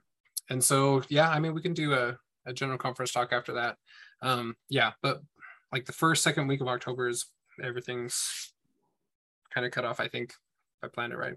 And 0.49 0.63
so, 0.63 1.03
yeah, 1.09 1.29
I 1.29 1.39
mean, 1.39 1.55
we 1.55 1.63
can 1.63 1.75
do 1.75 1.93
a, 1.93 2.17
a 2.47 2.53
general 2.53 2.79
conference 2.79 3.13
talk 3.13 3.33
after 3.33 3.55
that. 3.55 3.77
Um, 4.21 4.57
yeah, 4.69 4.93
but 5.03 5.23
like 5.73 5.85
the 5.85 5.93
first, 5.93 6.23
second 6.23 6.47
week 6.49 6.61
of 6.61 6.69
October 6.69 7.09
is 7.09 7.27
everything's 7.63 8.53
kind 9.53 9.67
of 9.67 9.73
cut 9.73 9.85
off. 9.85 10.01
I 10.01 10.09
think 10.09 10.35
I 10.83 10.89
planned 10.89 11.13
it 11.13 11.19
right. 11.19 11.37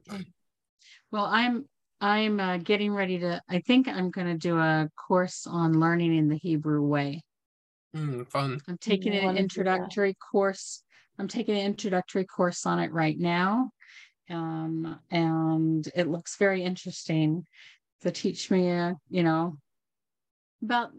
Well, 1.12 1.26
I'm 1.26 1.66
I'm 2.02 2.40
uh, 2.40 2.58
getting 2.58 2.94
ready 2.94 3.20
to. 3.20 3.42
I 3.50 3.60
think 3.60 3.88
I'm 3.88 4.12
going 4.12 4.28
to 4.28 4.38
do 4.38 4.58
a 4.58 4.90
course 4.96 5.48
on 5.48 5.80
learning 5.80 6.16
in 6.16 6.28
the 6.28 6.38
Hebrew 6.38 6.82
way. 6.82 7.24
Mm, 7.96 8.28
fun. 8.30 8.60
I'm 8.68 8.78
taking 8.78 9.14
I 9.14 9.18
an 9.18 9.26
wanna 9.26 9.34
do 9.34 9.38
that. 9.38 9.44
introductory 9.44 10.16
course. 10.16 10.84
I'm 11.18 11.28
taking 11.30 11.56
an 11.56 11.66
introductory 11.66 12.26
course 12.26 12.66
on 12.66 12.80
it 12.80 12.92
right 12.92 13.18
now. 13.18 13.70
Um, 14.30 15.00
and 15.12 15.88
it 15.96 16.08
looks 16.08 16.38
very 16.38 16.64
interesting 16.64 17.46
to 18.02 18.12
teach 18.12 18.52
me, 18.52 18.70
uh, 18.70 18.94
you 19.10 19.24
know, 19.24 19.58
about 20.64 20.92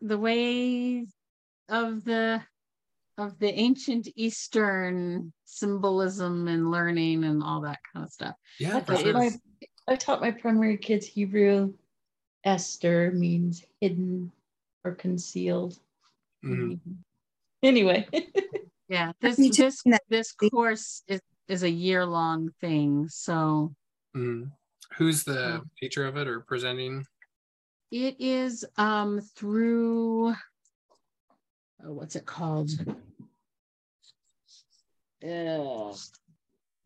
the 0.00 0.18
way 0.18 1.06
of 1.68 2.04
the 2.04 2.42
of 3.18 3.38
the 3.38 3.52
ancient 3.52 4.08
Eastern 4.14 5.32
symbolism 5.46 6.48
and 6.48 6.70
learning 6.70 7.24
and 7.24 7.42
all 7.42 7.62
that 7.62 7.78
kind 7.92 8.04
of 8.04 8.12
stuff. 8.12 8.34
Yeah, 8.58 8.76
I 8.76 8.80
for 8.80 8.92
taught 8.92 9.02
sure. 9.02 9.12
my 9.14 9.30
I 9.88 9.96
taught 9.96 10.20
my 10.20 10.30
primary 10.30 10.76
kids 10.76 11.06
Hebrew. 11.06 11.72
Esther 12.44 13.10
means 13.12 13.64
hidden 13.80 14.30
or 14.84 14.94
concealed. 14.94 15.78
Mhm. 16.44 16.78
Anyway, 17.62 18.06
Yeah, 18.88 19.12
this 19.20 19.38
me 19.38 19.50
too. 19.50 19.64
this 19.64 19.82
this 20.08 20.32
course 20.32 21.02
is 21.08 21.20
is 21.48 21.62
a 21.64 21.70
year 21.70 22.04
long 22.06 22.50
thing. 22.60 23.08
So 23.08 23.74
Mhm. 24.14 24.52
Who's 24.96 25.24
the 25.24 25.62
teacher 25.78 26.06
of 26.06 26.16
it 26.16 26.28
or 26.28 26.40
presenting? 26.40 27.04
It 27.90 28.16
is 28.18 28.64
um 28.76 29.20
through 29.20 30.30
oh, 30.30 31.92
what's 31.92 32.16
it 32.16 32.26
called? 32.26 32.70
Uh, 35.22 35.94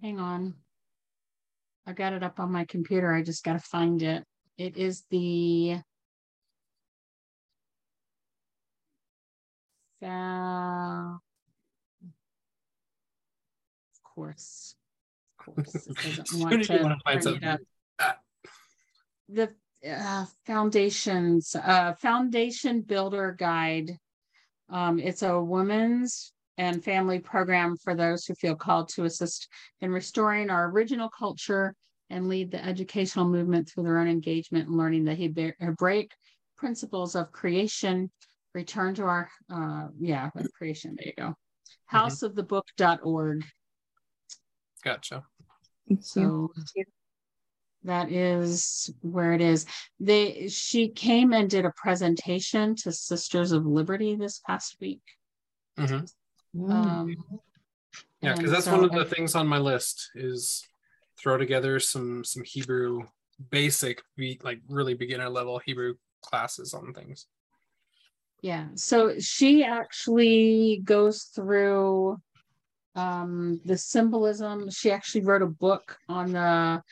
hang 0.02 0.18
on. 0.18 0.54
I 1.86 1.92
got 1.92 2.12
it 2.12 2.22
up 2.22 2.38
on 2.38 2.52
my 2.52 2.64
computer. 2.64 3.12
I 3.12 3.22
just 3.22 3.42
got 3.44 3.54
to 3.54 3.58
find 3.58 4.02
it. 4.02 4.24
It 4.58 4.76
is 4.76 5.04
the 5.10 5.80
of 10.02 11.20
course. 14.04 14.74
Of 15.38 15.54
course. 15.54 15.86
It 15.86 15.96
doesn't 15.96 16.40
want 16.40 16.62
to 16.64 16.82
wanna 16.82 16.98
find 17.04 17.20
bring 17.22 17.36
it 17.36 17.42
something. 17.42 17.48
up 17.48 17.60
the 19.28 19.54
uh, 19.88 20.26
foundations 20.46 21.54
uh, 21.56 21.94
foundation 21.94 22.82
builder 22.82 23.34
guide. 23.38 23.96
Um, 24.68 24.98
it's 24.98 25.22
a 25.22 25.40
women's 25.40 26.32
and 26.58 26.84
family 26.84 27.18
program 27.18 27.76
for 27.76 27.94
those 27.94 28.26
who 28.26 28.34
feel 28.34 28.54
called 28.54 28.88
to 28.90 29.04
assist 29.04 29.48
in 29.80 29.90
restoring 29.90 30.50
our 30.50 30.70
original 30.70 31.08
culture 31.08 31.74
and 32.10 32.28
lead 32.28 32.50
the 32.50 32.62
educational 32.64 33.24
movement 33.24 33.68
through 33.68 33.84
their 33.84 33.98
own 33.98 34.08
engagement 34.08 34.68
and 34.68 34.76
learning 34.76 35.04
the 35.04 35.16
Hebra- 35.16 35.54
hebraic 35.60 36.10
principles 36.56 37.14
of 37.14 37.32
creation. 37.32 38.10
Return 38.52 38.94
to 38.96 39.04
our 39.04 39.30
uh 39.52 39.88
yeah 39.98 40.30
creation. 40.54 40.96
There 40.98 41.06
you 41.06 41.12
go. 41.16 41.34
Houseofthebook.org 41.92 43.44
Gotcha. 44.82 45.24
so 46.00 46.50
that 47.84 48.10
is 48.10 48.92
where 49.00 49.32
it 49.32 49.40
is. 49.40 49.66
They 49.98 50.48
she 50.48 50.88
came 50.88 51.32
and 51.32 51.48
did 51.48 51.64
a 51.64 51.72
presentation 51.76 52.74
to 52.76 52.92
Sisters 52.92 53.52
of 53.52 53.64
Liberty 53.66 54.16
this 54.16 54.40
past 54.46 54.76
week. 54.80 55.02
Mhm. 55.78 56.10
Um, 56.68 57.16
Yeah, 58.22 58.34
because 58.34 58.50
that's 58.50 58.66
so 58.66 58.72
one 58.72 58.84
of 58.84 58.92
the 58.92 59.00
I- 59.00 59.08
things 59.08 59.34
on 59.34 59.46
my 59.46 59.58
list 59.58 60.10
is 60.14 60.62
throw 61.18 61.38
together 61.38 61.80
some 61.80 62.22
some 62.24 62.44
Hebrew 62.44 63.06
basic, 63.50 64.02
be 64.16 64.38
like 64.42 64.60
really 64.68 64.94
beginner 64.94 65.30
level 65.30 65.58
Hebrew 65.58 65.94
classes 66.22 66.74
on 66.74 66.92
things. 66.92 67.26
Yeah, 68.42 68.68
so 68.74 69.18
she 69.18 69.64
actually 69.64 70.82
goes 70.84 71.24
through 71.24 72.20
um 72.94 73.60
the 73.64 73.78
symbolism. 73.78 74.70
She 74.70 74.90
actually 74.90 75.22
wrote 75.24 75.42
a 75.42 75.46
book 75.46 75.96
on 76.08 76.32
the 76.32 76.82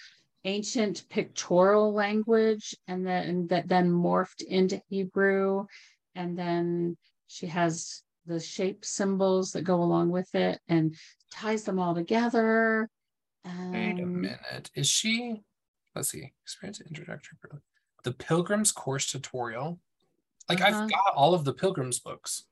ancient 0.44 1.04
pictorial 1.08 1.92
language 1.92 2.74
and 2.86 3.06
then 3.06 3.48
that 3.48 3.68
then 3.68 3.90
morphed 3.90 4.42
into 4.42 4.80
Hebrew. 4.88 5.66
And 6.14 6.38
then 6.38 6.96
she 7.26 7.46
has 7.46 8.02
the 8.26 8.40
shape 8.40 8.84
symbols 8.84 9.52
that 9.52 9.62
go 9.62 9.76
along 9.82 10.10
with 10.10 10.34
it 10.34 10.60
and 10.68 10.94
ties 11.30 11.64
them 11.64 11.78
all 11.78 11.94
together. 11.94 12.88
Wait 13.44 13.98
a 13.98 14.02
Um, 14.02 14.20
minute. 14.22 14.70
Is 14.74 14.86
she? 14.86 15.42
Let's 15.94 16.10
see. 16.10 16.32
Experience 16.44 16.80
introductory. 16.80 17.38
The 18.04 18.12
Pilgrim's 18.12 18.72
Course 18.72 19.10
tutorial. 19.10 19.80
Like 20.48 20.60
Uh-huh. 20.60 20.82
I've 20.82 20.90
got 20.90 21.14
all 21.14 21.34
of 21.34 21.44
the 21.44 21.52
Pilgrim's 21.54 21.98
books. 22.00 22.44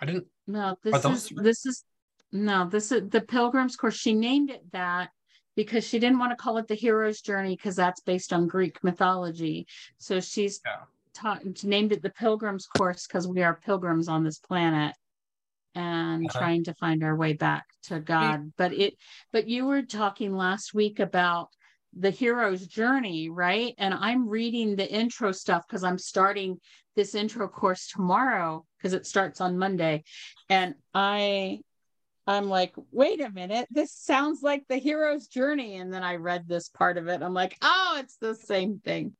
I 0.00 0.06
didn't. 0.06 0.26
No, 0.46 0.76
this 0.82 1.04
is 1.04 1.28
this 1.36 1.66
is 1.66 1.84
no, 2.30 2.68
this 2.68 2.92
is 2.92 3.08
the 3.08 3.20
Pilgrim's 3.20 3.76
Course. 3.76 3.96
She 3.96 4.14
named 4.14 4.50
it 4.50 4.70
that 4.72 5.10
because 5.58 5.84
she 5.84 5.98
didn't 5.98 6.20
want 6.20 6.30
to 6.30 6.36
call 6.36 6.56
it 6.58 6.68
the 6.68 6.76
hero's 6.76 7.20
journey 7.20 7.56
because 7.56 7.74
that's 7.74 8.00
based 8.02 8.32
on 8.32 8.46
Greek 8.46 8.84
mythology. 8.84 9.66
So 9.98 10.20
she's 10.20 10.60
Yeah. 10.64 10.82
taught 11.14 11.64
named 11.64 11.90
it 11.90 12.00
the 12.00 12.10
Pilgrim's 12.10 12.64
Course 12.66 13.08
because 13.08 13.26
we 13.26 13.42
are 13.42 13.56
pilgrims 13.56 14.06
on 14.06 14.22
this 14.22 14.38
planet 14.38 14.94
and 15.74 16.30
Uh-huh. 16.30 16.38
trying 16.38 16.62
to 16.62 16.74
find 16.74 17.02
our 17.02 17.16
way 17.16 17.32
back 17.32 17.64
to 17.88 17.98
God. 17.98 18.52
But 18.56 18.72
it 18.72 18.94
but 19.32 19.48
you 19.48 19.66
were 19.66 19.82
talking 19.82 20.36
last 20.36 20.74
week 20.74 21.00
about 21.00 21.48
the 21.92 22.10
hero's 22.10 22.64
journey, 22.64 23.28
right? 23.28 23.74
And 23.78 23.92
I'm 23.92 24.28
reading 24.28 24.76
the 24.76 24.88
intro 24.88 25.32
stuff 25.32 25.64
because 25.66 25.82
I'm 25.82 25.98
starting 25.98 26.60
this 26.94 27.16
intro 27.16 27.48
course 27.48 27.88
tomorrow 27.88 28.64
because 28.76 28.92
it 28.92 29.06
starts 29.06 29.40
on 29.40 29.58
Monday. 29.58 30.04
And 30.48 30.76
I 30.94 31.62
I'm 32.28 32.50
like, 32.50 32.74
wait 32.92 33.22
a 33.22 33.30
minute, 33.30 33.66
this 33.70 33.92
sounds 33.92 34.42
like 34.42 34.64
the 34.68 34.76
hero's 34.76 35.28
journey. 35.28 35.76
And 35.76 35.92
then 35.92 36.02
I 36.02 36.16
read 36.16 36.46
this 36.46 36.68
part 36.68 36.98
of 36.98 37.08
it. 37.08 37.22
I'm 37.22 37.32
like, 37.32 37.56
oh, 37.62 37.96
it's 38.00 38.16
the 38.18 38.34
same 38.34 38.80
thing. 38.84 39.14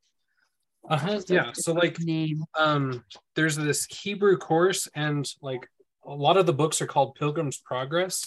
Uh-huh. 0.88 1.20
Yeah. 1.26 1.52
So 1.54 1.72
like 1.72 1.98
name. 2.00 2.44
um 2.58 3.02
there's 3.34 3.56
this 3.56 3.86
Hebrew 3.86 4.36
course 4.36 4.88
and 4.94 5.26
like 5.42 5.66
a 6.04 6.14
lot 6.14 6.36
of 6.36 6.46
the 6.46 6.52
books 6.52 6.80
are 6.82 6.86
called 6.86 7.14
Pilgrim's 7.14 7.58
Progress. 7.58 8.26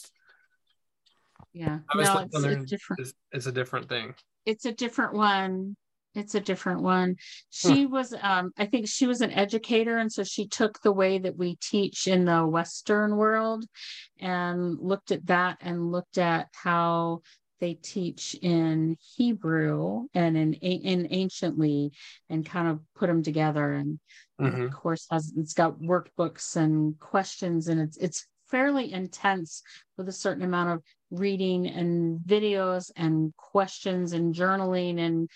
Yeah. 1.54 1.80
No, 1.96 2.28
it's, 2.34 2.70
different. 2.70 3.02
It's, 3.02 3.14
it's 3.32 3.46
a 3.46 3.52
different 3.52 3.88
thing. 3.88 4.16
it's 4.46 4.66
a 4.66 4.72
different 4.72 5.14
one 5.14 5.76
it's 6.14 6.36
a 6.36 6.40
different 6.40 6.82
one. 6.82 7.16
She 7.50 7.86
was 7.86 8.14
um 8.22 8.52
i 8.58 8.66
think 8.66 8.88
she 8.88 9.08
was 9.08 9.22
an 9.22 9.32
educator 9.32 9.98
and 9.98 10.12
so 10.12 10.24
she 10.24 10.48
took 10.48 10.82
the 10.82 10.92
way 10.92 11.20
that 11.20 11.38
we 11.38 11.56
teach 11.62 12.08
in 12.08 12.26
the 12.26 12.46
western 12.46 13.16
world 13.16 13.66
and 14.20 14.78
looked 14.80 15.12
at 15.12 15.26
that 15.28 15.58
and 15.62 15.92
looked 15.92 16.18
at 16.18 16.48
how 16.54 17.22
they 17.62 17.76
teach 17.76 18.36
in 18.42 18.98
hebrew 19.16 20.08
and 20.14 20.36
in 20.36 20.54
in 20.56 21.08
anciently 21.12 21.92
and 22.30 22.46
kind 22.46 22.68
of 22.68 22.80
put 22.96 23.08
them 23.08 23.24
together. 23.24 23.72
And 23.74 24.00
Mhm. 24.40 24.66
of 24.66 24.74
course 24.74 25.06
has 25.12 25.32
it's 25.38 25.54
got 25.54 25.80
workbooks 25.80 26.56
and 26.56 27.00
questions 27.00 27.68
and 27.68 27.80
it's 27.80 27.98
it's 27.98 28.26
fairly 28.50 28.92
intense 28.92 29.62
with 29.96 30.10
a 30.10 30.12
certain 30.12 30.44
amount 30.44 30.72
of 30.72 30.84
reading 31.12 31.68
and 31.68 32.20
videos 32.20 32.92
and 32.96 33.34
questions 33.38 34.12
and 34.12 34.34
journaling 34.34 35.00
and 35.00 35.30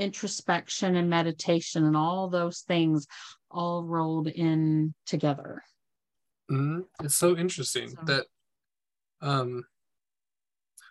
introspection 0.00 0.96
and 0.96 1.08
meditation 1.10 1.84
and 1.84 1.96
all 1.96 2.28
those 2.28 2.60
things 2.60 3.06
all 3.50 3.84
rolled 3.84 4.28
in 4.28 4.94
together 5.06 5.62
Mhm. 6.50 6.84
It's 7.04 7.14
so 7.16 7.36
interesting 7.36 7.90
So- 7.90 8.02
that 8.06 8.26
um 9.20 9.64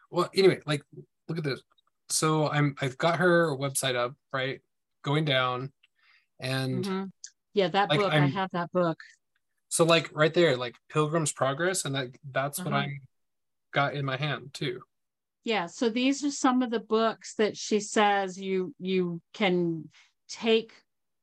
well 0.10 0.30
anyway, 0.34 0.62
like 0.66 0.84
look 1.28 1.38
at 1.38 1.44
this. 1.44 1.62
So 2.10 2.48
I'm 2.50 2.76
I've 2.82 2.98
got 2.98 3.20
her 3.20 3.56
website 3.58 3.96
up, 3.96 4.16
right? 4.32 4.62
Going 5.04 5.26
down 5.26 5.74
and 6.40 6.86
Mhm. 6.86 7.12
yeah 7.54 7.68
that 7.68 7.90
Like, 7.90 8.00
book 8.00 8.14
i 8.14 8.18
I'm- 8.20 8.32
have 8.32 8.50
that 8.52 8.72
book 8.72 9.00
so 9.68 9.84
like 9.84 10.10
right 10.16 10.34
there, 10.34 10.56
like 10.58 10.76
Pilgrim's 10.90 11.32
Progress, 11.34 11.84
and 11.86 11.94
that 11.94 12.08
that's 12.24 12.58
what 12.60 12.74
Uh-huh. 12.74 12.84
I 12.88 13.00
got 13.72 13.94
in 13.96 14.04
my 14.06 14.16
hand 14.18 14.54
too. 14.54 14.82
Yeah, 15.44 15.68
so 15.68 15.90
these 15.90 16.24
are 16.24 16.32
some 16.32 16.62
of 16.62 16.70
the 16.70 16.80
books 16.80 17.36
that 17.36 17.56
she 17.58 17.80
says 17.80 18.40
you 18.40 18.74
you 18.80 19.22
can 19.34 19.90
take 20.28 20.74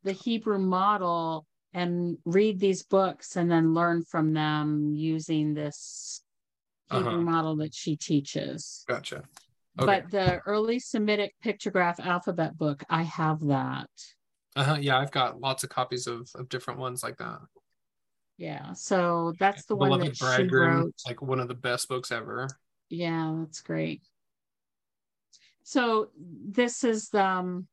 the 0.02 0.12
Hebrew 0.12 0.58
model 0.58 1.46
and 1.72 2.16
read 2.24 2.58
these 2.58 2.82
books 2.82 3.36
and 3.36 3.50
then 3.50 3.74
learn 3.74 4.02
from 4.02 4.32
them 4.32 4.94
using 4.94 5.54
this 5.54 6.22
Hebrew 6.90 7.12
Uh-huh. 7.12 7.20
model 7.20 7.56
that 7.56 7.74
she 7.74 7.96
teaches. 7.96 8.84
Gotcha. 8.88 9.16
Okay. 9.78 10.00
But 10.00 10.10
the 10.10 10.40
early 10.46 10.78
Semitic 10.78 11.34
pictograph 11.44 12.00
alphabet 12.00 12.56
book, 12.56 12.82
I 12.88 13.02
have 13.02 13.40
that. 13.46 13.90
Uh-huh. 14.54 14.78
Yeah, 14.80 14.98
I've 14.98 15.10
got 15.10 15.40
lots 15.40 15.64
of 15.64 15.70
copies 15.70 16.06
of, 16.06 16.30
of 16.34 16.48
different 16.48 16.80
ones 16.80 17.02
like 17.02 17.18
that. 17.18 17.40
Yeah, 18.38 18.72
so 18.72 19.34
that's 19.38 19.64
the 19.66 19.76
one 19.76 19.98
that 20.00 20.16
she 20.16 20.48
wrote. 20.48 20.94
like 21.06 21.20
one 21.20 21.40
of 21.40 21.48
the 21.48 21.54
best 21.54 21.88
books 21.88 22.10
ever. 22.10 22.48
Yeah, 22.88 23.34
that's 23.38 23.60
great. 23.60 24.02
So 25.62 26.10
this 26.16 26.84
is 26.84 27.12
um 27.14 27.66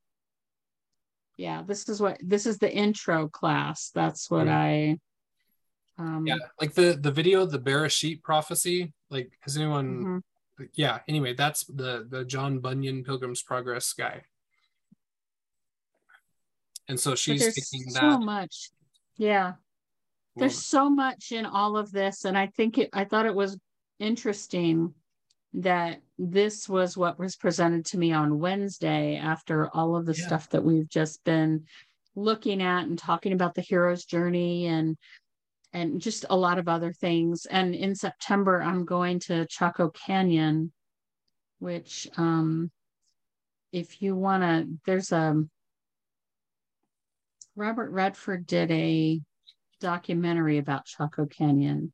yeah, 1.37 1.63
this 1.65 1.89
is 1.89 2.01
what 2.01 2.17
this 2.21 2.45
is 2.45 2.57
the 2.57 2.73
intro 2.73 3.27
class. 3.27 3.91
That's 3.93 4.29
what 4.29 4.47
I 4.47 4.97
um 5.97 6.25
Yeah, 6.25 6.37
like 6.59 6.73
the 6.73 6.97
the 6.99 7.11
video, 7.11 7.45
the 7.45 7.59
Bereshit 7.59 8.23
prophecy. 8.23 8.93
Like, 9.09 9.31
has 9.41 9.57
anyone? 9.57 10.05
mhm. 10.05 10.21
Yeah. 10.73 10.99
Anyway, 11.07 11.33
that's 11.33 11.65
the 11.65 12.07
the 12.09 12.25
John 12.25 12.59
Bunyan 12.59 13.03
Pilgrim's 13.03 13.41
Progress 13.41 13.93
guy. 13.93 14.23
And 16.87 16.99
so 16.99 17.15
she's 17.15 17.45
taking 17.45 17.89
so 17.89 17.99
that. 17.99 18.13
So 18.13 18.19
much. 18.19 18.71
Yeah. 19.17 19.53
There's 20.35 20.65
so 20.65 20.89
much 20.89 21.31
in 21.31 21.45
all 21.45 21.77
of 21.77 21.91
this 21.91 22.25
and 22.25 22.35
I 22.35 22.47
think 22.47 22.79
it 22.79 22.89
I 22.91 23.05
thought 23.05 23.27
it 23.27 23.35
was 23.35 23.59
interesting 23.99 24.93
that 25.53 26.01
this 26.17 26.67
was 26.67 26.97
what 26.97 27.19
was 27.19 27.35
presented 27.35 27.85
to 27.85 27.97
me 27.97 28.11
on 28.11 28.39
Wednesday 28.39 29.17
after 29.17 29.69
all 29.75 29.95
of 29.95 30.05
the 30.05 30.15
Yeah. 30.15 30.25
stuff 30.25 30.49
that 30.49 30.63
we've 30.63 30.89
just 30.89 31.23
been 31.23 31.67
looking 32.15 32.61
at 32.61 32.85
and 32.85 32.97
talking 32.97 33.33
about 33.33 33.53
the 33.55 33.61
hero's 33.61 34.05
journey 34.05 34.67
and 34.67 34.97
and 35.73 35.99
just 35.99 36.25
a 36.29 36.35
lot 36.35 36.59
of 36.59 36.67
other 36.67 36.93
things 36.93 37.47
and 37.47 37.73
in 37.73 37.95
September 37.95 38.61
I'm 38.61 38.85
going 38.85 39.19
to 39.21 39.47
Chaco 39.47 39.89
Canyon 39.89 40.71
which 41.59 42.07
um 42.17 42.71
if 43.71 44.01
you 44.01 44.15
want 44.15 44.43
to 44.43 44.67
there's 44.85 45.11
a 45.11 45.43
Robert 47.55 47.91
Redford 47.91 48.45
did 48.45 48.71
a 48.71 49.19
documentary 49.79 50.57
about 50.59 50.85
Chaco 50.85 51.25
Canyon 51.25 51.93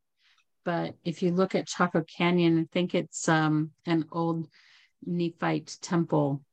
but 0.69 0.93
if 1.03 1.23
you 1.23 1.31
look 1.31 1.55
at 1.55 1.65
Chaco 1.65 2.03
Canyon, 2.03 2.59
I 2.59 2.65
think 2.71 2.93
it's 2.93 3.27
um, 3.27 3.71
an 3.87 4.05
old 4.11 4.47
Nephite 5.03 5.75
temple 5.81 6.43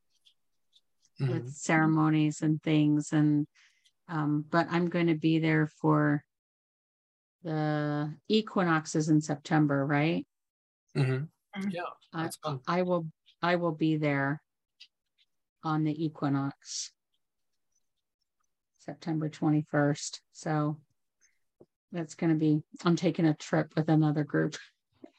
mhm. 1.20 1.28
with 1.28 1.52
ceremonies 1.52 2.40
and 2.40 2.62
things. 2.62 3.12
And 3.12 3.46
um, 4.08 4.42
but 4.50 4.68
I'm 4.70 4.88
going 4.88 5.08
to 5.08 5.16
be 5.16 5.38
there 5.38 5.66
for 5.66 6.24
the 7.44 8.10
equinoxes 8.26 9.10
in 9.10 9.20
September, 9.20 9.84
right? 9.84 10.26
Mhm. 10.96 11.28
Yeah, 11.68 11.82
I, 12.14 12.22
that's 12.22 12.36
fun. 12.36 12.60
I 12.66 12.84
will 12.84 13.04
I 13.42 13.56
will 13.56 13.72
be 13.72 13.98
there 13.98 14.40
on 15.62 15.84
the 15.84 16.06
equinox, 16.06 16.90
September 18.78 19.28
21st. 19.28 20.20
So 20.32 20.78
that's 21.92 22.14
going 22.14 22.30
to 22.30 22.36
be. 22.36 22.62
I'm 22.84 22.96
taking 22.96 23.26
a 23.26 23.34
trip 23.34 23.72
with 23.76 23.88
another 23.88 24.24
group. 24.24 24.56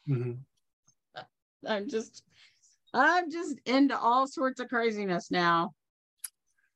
Mhm. 0.08 0.40
I'm 1.68 1.90
just 1.90 2.24
I'm 2.94 3.30
just 3.32 3.60
into 3.66 3.98
all 3.98 4.28
sorts 4.28 4.60
of 4.60 4.70
craziness 4.70 5.30
now. 5.32 5.74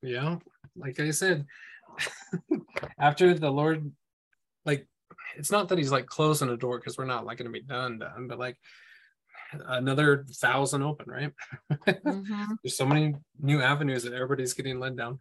Yeah, 0.02 0.38
like 0.76 1.00
I 1.00 1.12
said, 1.12 1.46
after 3.00 3.34
the 3.34 3.52
Lord, 3.52 3.92
like, 4.66 4.88
it's 5.38 5.52
not 5.52 5.70
that 5.70 5.78
He's 5.78 5.92
like 5.92 6.08
closing 6.08 6.50
a 6.50 6.58
door 6.58 6.80
because 6.80 6.98
we're 6.98 7.06
not 7.06 7.26
like 7.26 7.38
going 7.38 7.52
to 7.52 7.60
be 7.60 7.66
done, 7.66 8.00
done, 8.00 8.28
but 8.28 8.40
like 8.40 8.58
another 9.54 10.26
thousand 10.30 10.82
open, 10.84 11.10
right? 11.10 11.34
Mhm. 12.06 12.58
There's 12.64 12.78
so 12.78 12.86
many 12.86 13.16
new 13.40 13.62
avenues 13.62 14.04
that 14.04 14.14
everybody's 14.14 14.54
getting 14.54 14.80
led 14.80 14.98
down. 14.98 15.20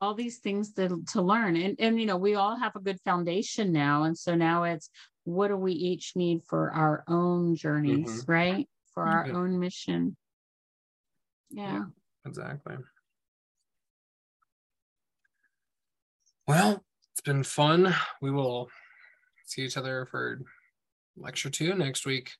All 0.00 0.14
these 0.14 0.38
things 0.38 0.72
to, 0.74 1.02
to 1.12 1.22
learn. 1.22 1.56
And 1.56 1.76
and 1.78 1.98
you 2.00 2.06
know, 2.06 2.16
we 2.16 2.34
all 2.34 2.56
have 2.56 2.76
a 2.76 2.80
good 2.80 3.00
foundation 3.00 3.72
now. 3.72 4.04
And 4.04 4.16
so 4.16 4.34
now 4.34 4.64
it's 4.64 4.90
what 5.24 5.48
do 5.48 5.56
we 5.56 5.72
each 5.72 6.12
need 6.14 6.42
for 6.44 6.70
our 6.70 7.02
own 7.08 7.56
journeys, 7.56 8.22
mm-hmm. 8.22 8.32
right? 8.32 8.68
For 8.94 9.04
our 9.04 9.26
Yeah. 9.26 9.34
own 9.34 9.58
mission. 9.58 10.16
Yeah. 11.50 11.72
Yeah. 11.72 11.84
Exactly. 12.26 12.76
Well, 16.46 16.84
it's 17.12 17.20
been 17.22 17.42
fun. 17.42 17.94
We 18.20 18.30
will 18.30 18.70
see 19.46 19.62
each 19.62 19.76
other 19.76 20.06
for 20.06 20.40
lecture 21.16 21.50
two 21.50 21.74
next 21.74 22.06
week. 22.06 22.32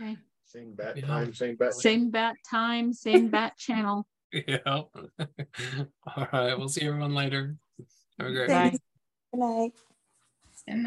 Okay. 0.00 0.16
Same 0.44 0.74
bat 0.74 0.96
Yeah. 0.96 1.06
time, 1.06 1.34
same 1.34 1.56
bat. 1.56 1.74
Same 1.74 2.10
bat 2.10 2.36
time, 2.48 2.92
same 2.92 3.28
bat 3.30 3.56
channel. 3.58 4.06
Yeah. 4.32 4.58
All 4.66 4.88
right. 6.32 6.58
We'll 6.58 6.68
see 6.68 6.86
everyone 6.86 7.14
later. 7.14 7.56
Have 8.18 8.28
a 8.28 8.32
great 8.32 8.48
night. 8.48 8.80
Good 9.32 9.40
night. 9.40 9.72
And 10.66 10.86